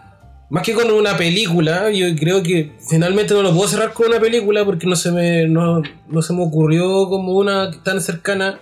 [0.49, 1.91] más que con una película.
[1.91, 5.47] Yo creo que finalmente no lo puedo cerrar con una película porque no se me.
[5.47, 8.61] No, no se me ocurrió como una tan cercana.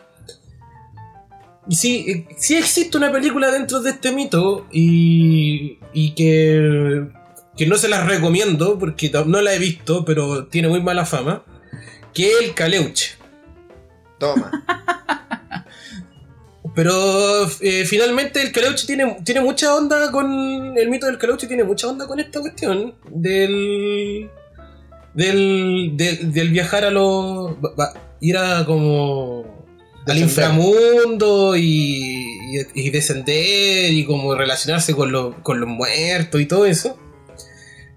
[1.68, 7.06] Y sí, eh, sí existe una película dentro de este mito y, y que,
[7.56, 11.44] que no se las recomiendo porque no la he visto, pero tiene muy mala fama,
[12.12, 13.12] que es el Caleuche.
[14.18, 14.50] Toma.
[16.74, 20.76] Pero eh, finalmente el Caleuche tiene, tiene mucha onda con.
[20.76, 24.30] El mito del Caleuche tiene mucha onda con esta cuestión del.
[25.12, 25.92] del.
[25.94, 27.56] del, del viajar a los.
[28.20, 29.61] ir a como.
[30.06, 36.46] Al inframundo y, y, y descender y como relacionarse con, los con los muertos y
[36.46, 36.98] todo eso.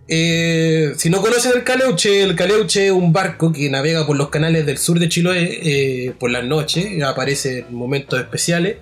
[0.08, 4.30] Eh, si no conocen el Caleuche, el Caleuche es un barco que navega por los
[4.30, 5.60] canales del sur de Chiloé
[6.08, 8.78] eh, por las noches, aparece en momentos especiales.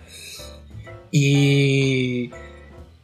[1.12, 2.32] Y,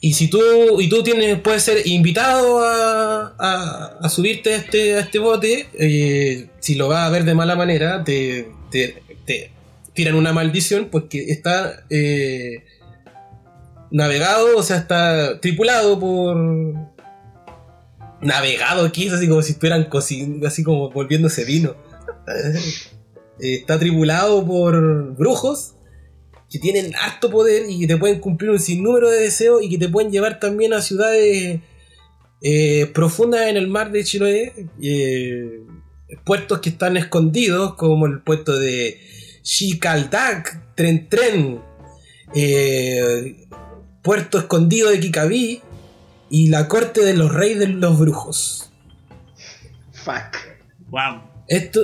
[0.01, 0.39] y si tú,
[0.81, 5.67] y tú tienes, puedes ser invitado a, a- a subirte a este, a este bote,
[5.79, 9.51] eh, si lo vas a ver de mala manera, te, te- te
[9.99, 12.63] tiran una maldición porque está eh,
[13.91, 16.37] navegado, o sea, está tripulado por,
[18.21, 21.75] navegado aquí, es así como si estuvieran cocinando, así como volviéndose vino.
[23.41, 25.75] Eh, Está tripulado por brujos
[26.51, 29.77] que tienen harto poder y que te pueden cumplir un sinnúmero de deseos y que
[29.77, 31.61] te pueden llevar también a ciudades
[32.41, 34.67] eh, profundas en el mar de Chiloé,
[36.25, 38.99] puertos que están escondidos, como el puerto de
[39.43, 41.61] Xikaldak, Tren Tren,
[42.35, 43.47] eh,
[44.01, 45.61] puerto escondido de Kikabí
[46.29, 48.71] y la corte de los reyes de los brujos.
[49.93, 50.37] Fuck.
[50.89, 51.21] Wow.
[51.47, 51.81] Esto,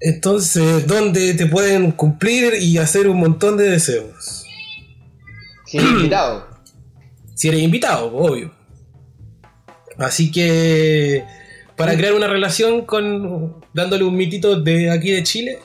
[0.00, 4.44] entonces, donde te pueden cumplir y hacer un montón de deseos.
[5.66, 6.46] Sin invitado.
[7.34, 8.52] Si eres invitado, obvio.
[9.96, 11.24] Así que,
[11.76, 15.58] para crear una relación con, dándole un mitito de aquí de Chile,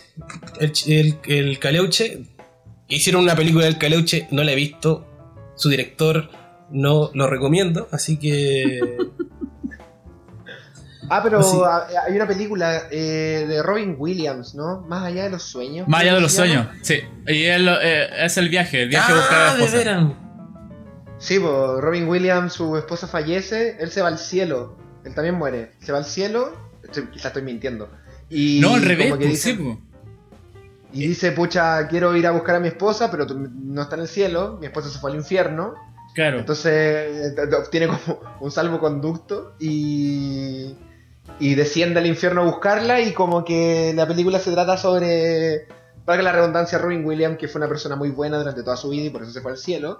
[0.59, 2.23] el, el, el Caleuche,
[2.87, 5.07] hicieron una película del Caleuche, no la he visto,
[5.55, 6.29] su director
[6.71, 8.79] no lo recomiendo, así que...
[11.09, 14.81] Ah, pero ah, hay una película eh, de Robin Williams, ¿no?
[14.87, 15.87] Más allá de los sueños.
[15.87, 17.01] Más allá de ¿cómo los sueños, sí.
[17.27, 19.77] Y él, eh, es el viaje, el viaje a buscar a la ah, de esposa.
[19.77, 20.11] veras.
[21.17, 24.77] Sí, pues Robin Williams, su esposa fallece, él se va al cielo.
[25.05, 25.73] Él también muere.
[25.79, 26.53] Se va al cielo.
[26.83, 27.89] Estoy, quizá estoy mintiendo.
[28.29, 29.77] Y No, al revés, como que pues, dice, sí, pues.
[30.93, 34.07] Y dice, pucha, quiero ir a buscar a mi esposa, pero no está en el
[34.07, 34.57] cielo.
[34.59, 35.73] Mi esposa se fue al infierno.
[36.13, 36.39] Claro.
[36.39, 40.75] Entonces eh, obtiene como un salvoconducto y,
[41.39, 45.67] y desciende al infierno a buscarla y como que la película se trata sobre,
[46.05, 49.05] para la redundancia, Robin Williams, que fue una persona muy buena durante toda su vida
[49.05, 49.99] y por eso se fue al cielo,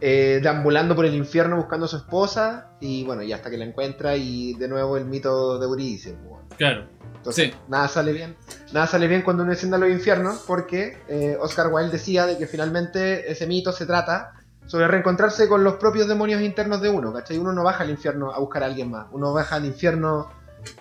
[0.00, 3.64] eh, deambulando por el infierno buscando a su esposa y bueno, y hasta que la
[3.64, 6.10] encuentra y de nuevo el mito de Eurídice.
[6.12, 6.48] pues, bueno.
[6.56, 6.88] Claro.
[7.24, 7.54] Entonces, Sí.
[7.68, 8.36] nada sale bien.
[8.72, 12.36] Nada sale bien cuando uno desciende a los infiernos, porque eh, Oscar Wilde decía de
[12.36, 14.32] que finalmente ese mito se trata
[14.66, 17.38] sobre reencontrarse con los propios demonios internos de uno, ¿cachai?
[17.38, 20.28] Uno no baja al infierno a buscar a alguien más, uno baja al infierno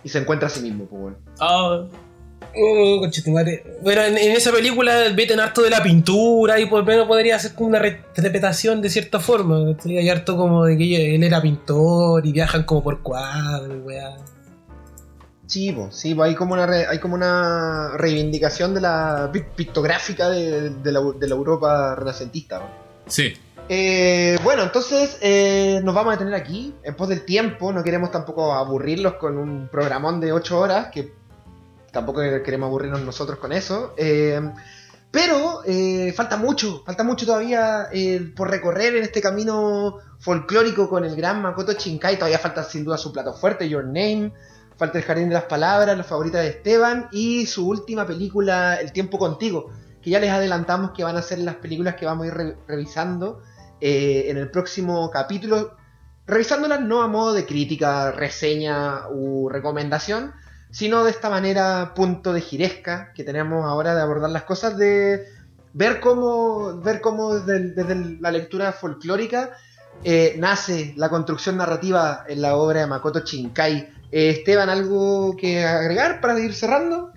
[0.04, 1.18] y se encuentra a sí mismo, pues bueno.
[1.40, 1.84] Ah,
[2.56, 3.64] Oh, conchetumare.
[3.82, 7.40] Bueno, en, en esa película meten harto de la pintura y por lo menos podría
[7.40, 9.58] ser como una re- interpretación de cierta forma.
[9.86, 14.18] Hay harto como de que él era pintor y viajan como por cuadros, weá.
[15.54, 19.44] Sí, pues, sí, pues hay como una re- hay como una reivindicación de la pi-
[19.56, 22.60] pictográfica de, de la, de la Europa renacentista.
[22.60, 22.66] ¿no?
[23.08, 23.34] sí.
[23.70, 28.12] Eh, bueno, entonces eh, nos vamos a detener aquí, en pos del tiempo, no queremos
[28.12, 31.14] tampoco aburrirlos con un programón de 8 horas, que
[31.92, 33.94] tampoco queremos aburrirnos nosotros con eso.
[33.96, 34.42] eh,
[35.12, 35.62] pero
[36.16, 37.88] falta mucho, falta mucho todavía
[38.36, 42.16] por recorrer en este camino folclórico con el gran Makoto Shinkai.
[42.16, 44.34] Todavía falta sin duda su plato fuerte, Your Name.
[44.78, 47.08] Falta el Jardín de las Palabras, la favorita de Esteban.
[47.12, 49.72] Y su última película, El Tiempo Contigo.
[50.02, 52.58] Que ya les adelantamos que van a ser las películas que vamos a ir re-
[52.68, 53.42] revisando
[53.80, 55.78] eh, en el próximo capítulo.
[56.26, 60.34] Revisándolas no a modo de crítica, reseña u recomendación,
[60.72, 65.28] sino de esta manera punto de giresca que tenemos ahora de abordar las cosas, de
[65.74, 69.52] ver cómo, ver cómo desde la lectura folclórica
[70.04, 73.93] eh, nace la construcción narrativa en la obra de Makoto Shinkai.
[74.16, 77.10] Eh, Esteban, ¿algo que agregar para ir cerrando?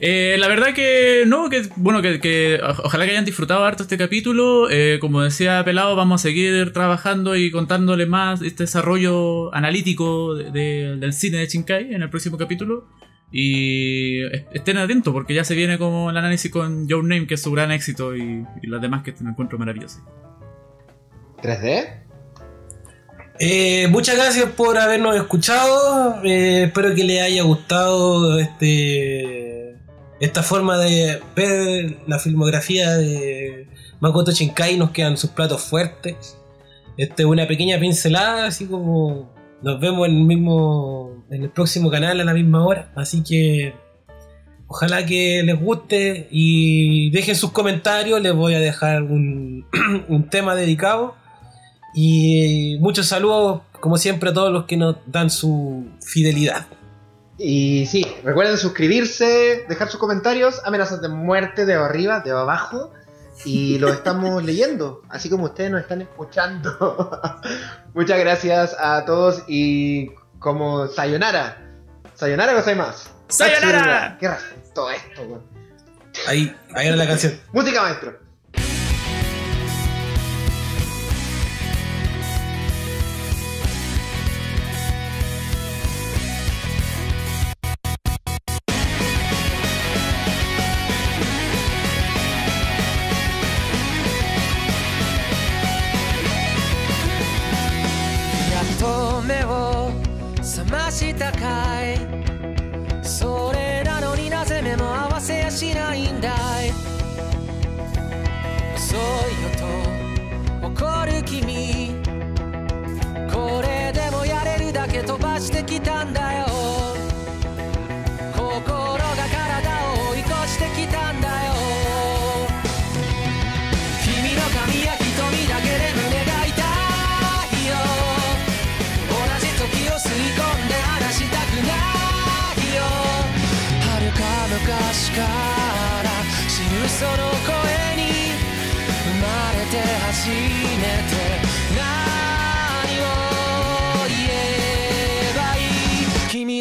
[0.00, 4.70] Eh, la verdad que no, que bueno, que, ojalá que hayan disfrutado harto este capítulo.
[4.70, 10.50] Eh, como decía Pelado, vamos a seguir trabajando y contándole más este desarrollo analítico de-
[10.52, 12.88] de- del cine de Shinkai en el próximo capítulo.
[13.30, 17.34] Y es- estén atentos porque ya se viene como el análisis con Your Name, que
[17.34, 20.02] es su gran éxito, y, y las demás que me encuentro maravillosas.
[21.42, 22.07] ¿3D?
[23.40, 26.20] Eh, muchas gracias por habernos escuchado.
[26.24, 29.76] eh, espero que les haya gustado este
[30.20, 33.68] esta forma de ver la filmografía de
[34.00, 36.36] Makoto Shinkai nos quedan sus platos fuertes.
[36.96, 39.32] Este es una pequeña pincelada, así como
[39.62, 43.72] nos vemos en el mismo en el próximo canal a la misma hora, así que
[44.66, 49.66] ojalá que les guste y dejen sus comentarios, les voy a dejar un,
[50.08, 51.14] un tema dedicado
[51.94, 56.66] y muchos saludos como siempre a todos los que nos dan su fidelidad.
[57.38, 62.92] Y sí, recuerden suscribirse, dejar sus comentarios, amenazas de muerte de arriba, de abajo.
[63.44, 67.20] Y lo estamos leyendo, así como ustedes nos están escuchando.
[67.94, 70.10] Muchas gracias a todos y
[70.40, 71.64] como Sayonara.
[72.14, 73.10] Sayonara o más.
[73.28, 74.16] ¡Sayonara!
[74.18, 75.42] ¿Qué razón todo esto, weón?
[76.26, 77.38] Ahí, ahí era la canción.
[77.52, 78.27] Música maestro.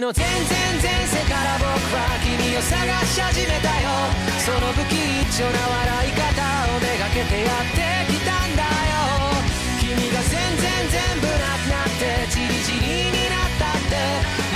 [0.07, 0.31] の全然
[0.79, 2.79] 前世から僕は君を探
[3.11, 3.91] し始めたよ。
[4.39, 4.95] その不吉
[5.35, 6.31] 祥な笑い方
[6.71, 9.35] をめがけてやってきたんだよ。
[9.84, 13.99] 君が全然全部なくなってチリチリになったって。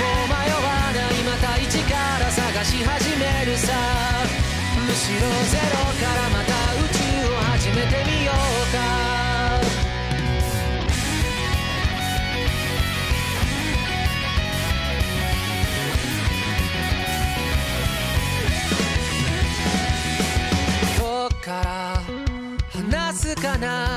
[0.00, 3.76] もう迷わないまた一から探し始めるさ。
[4.72, 6.41] むしろゼロから
[23.62, 23.91] banana.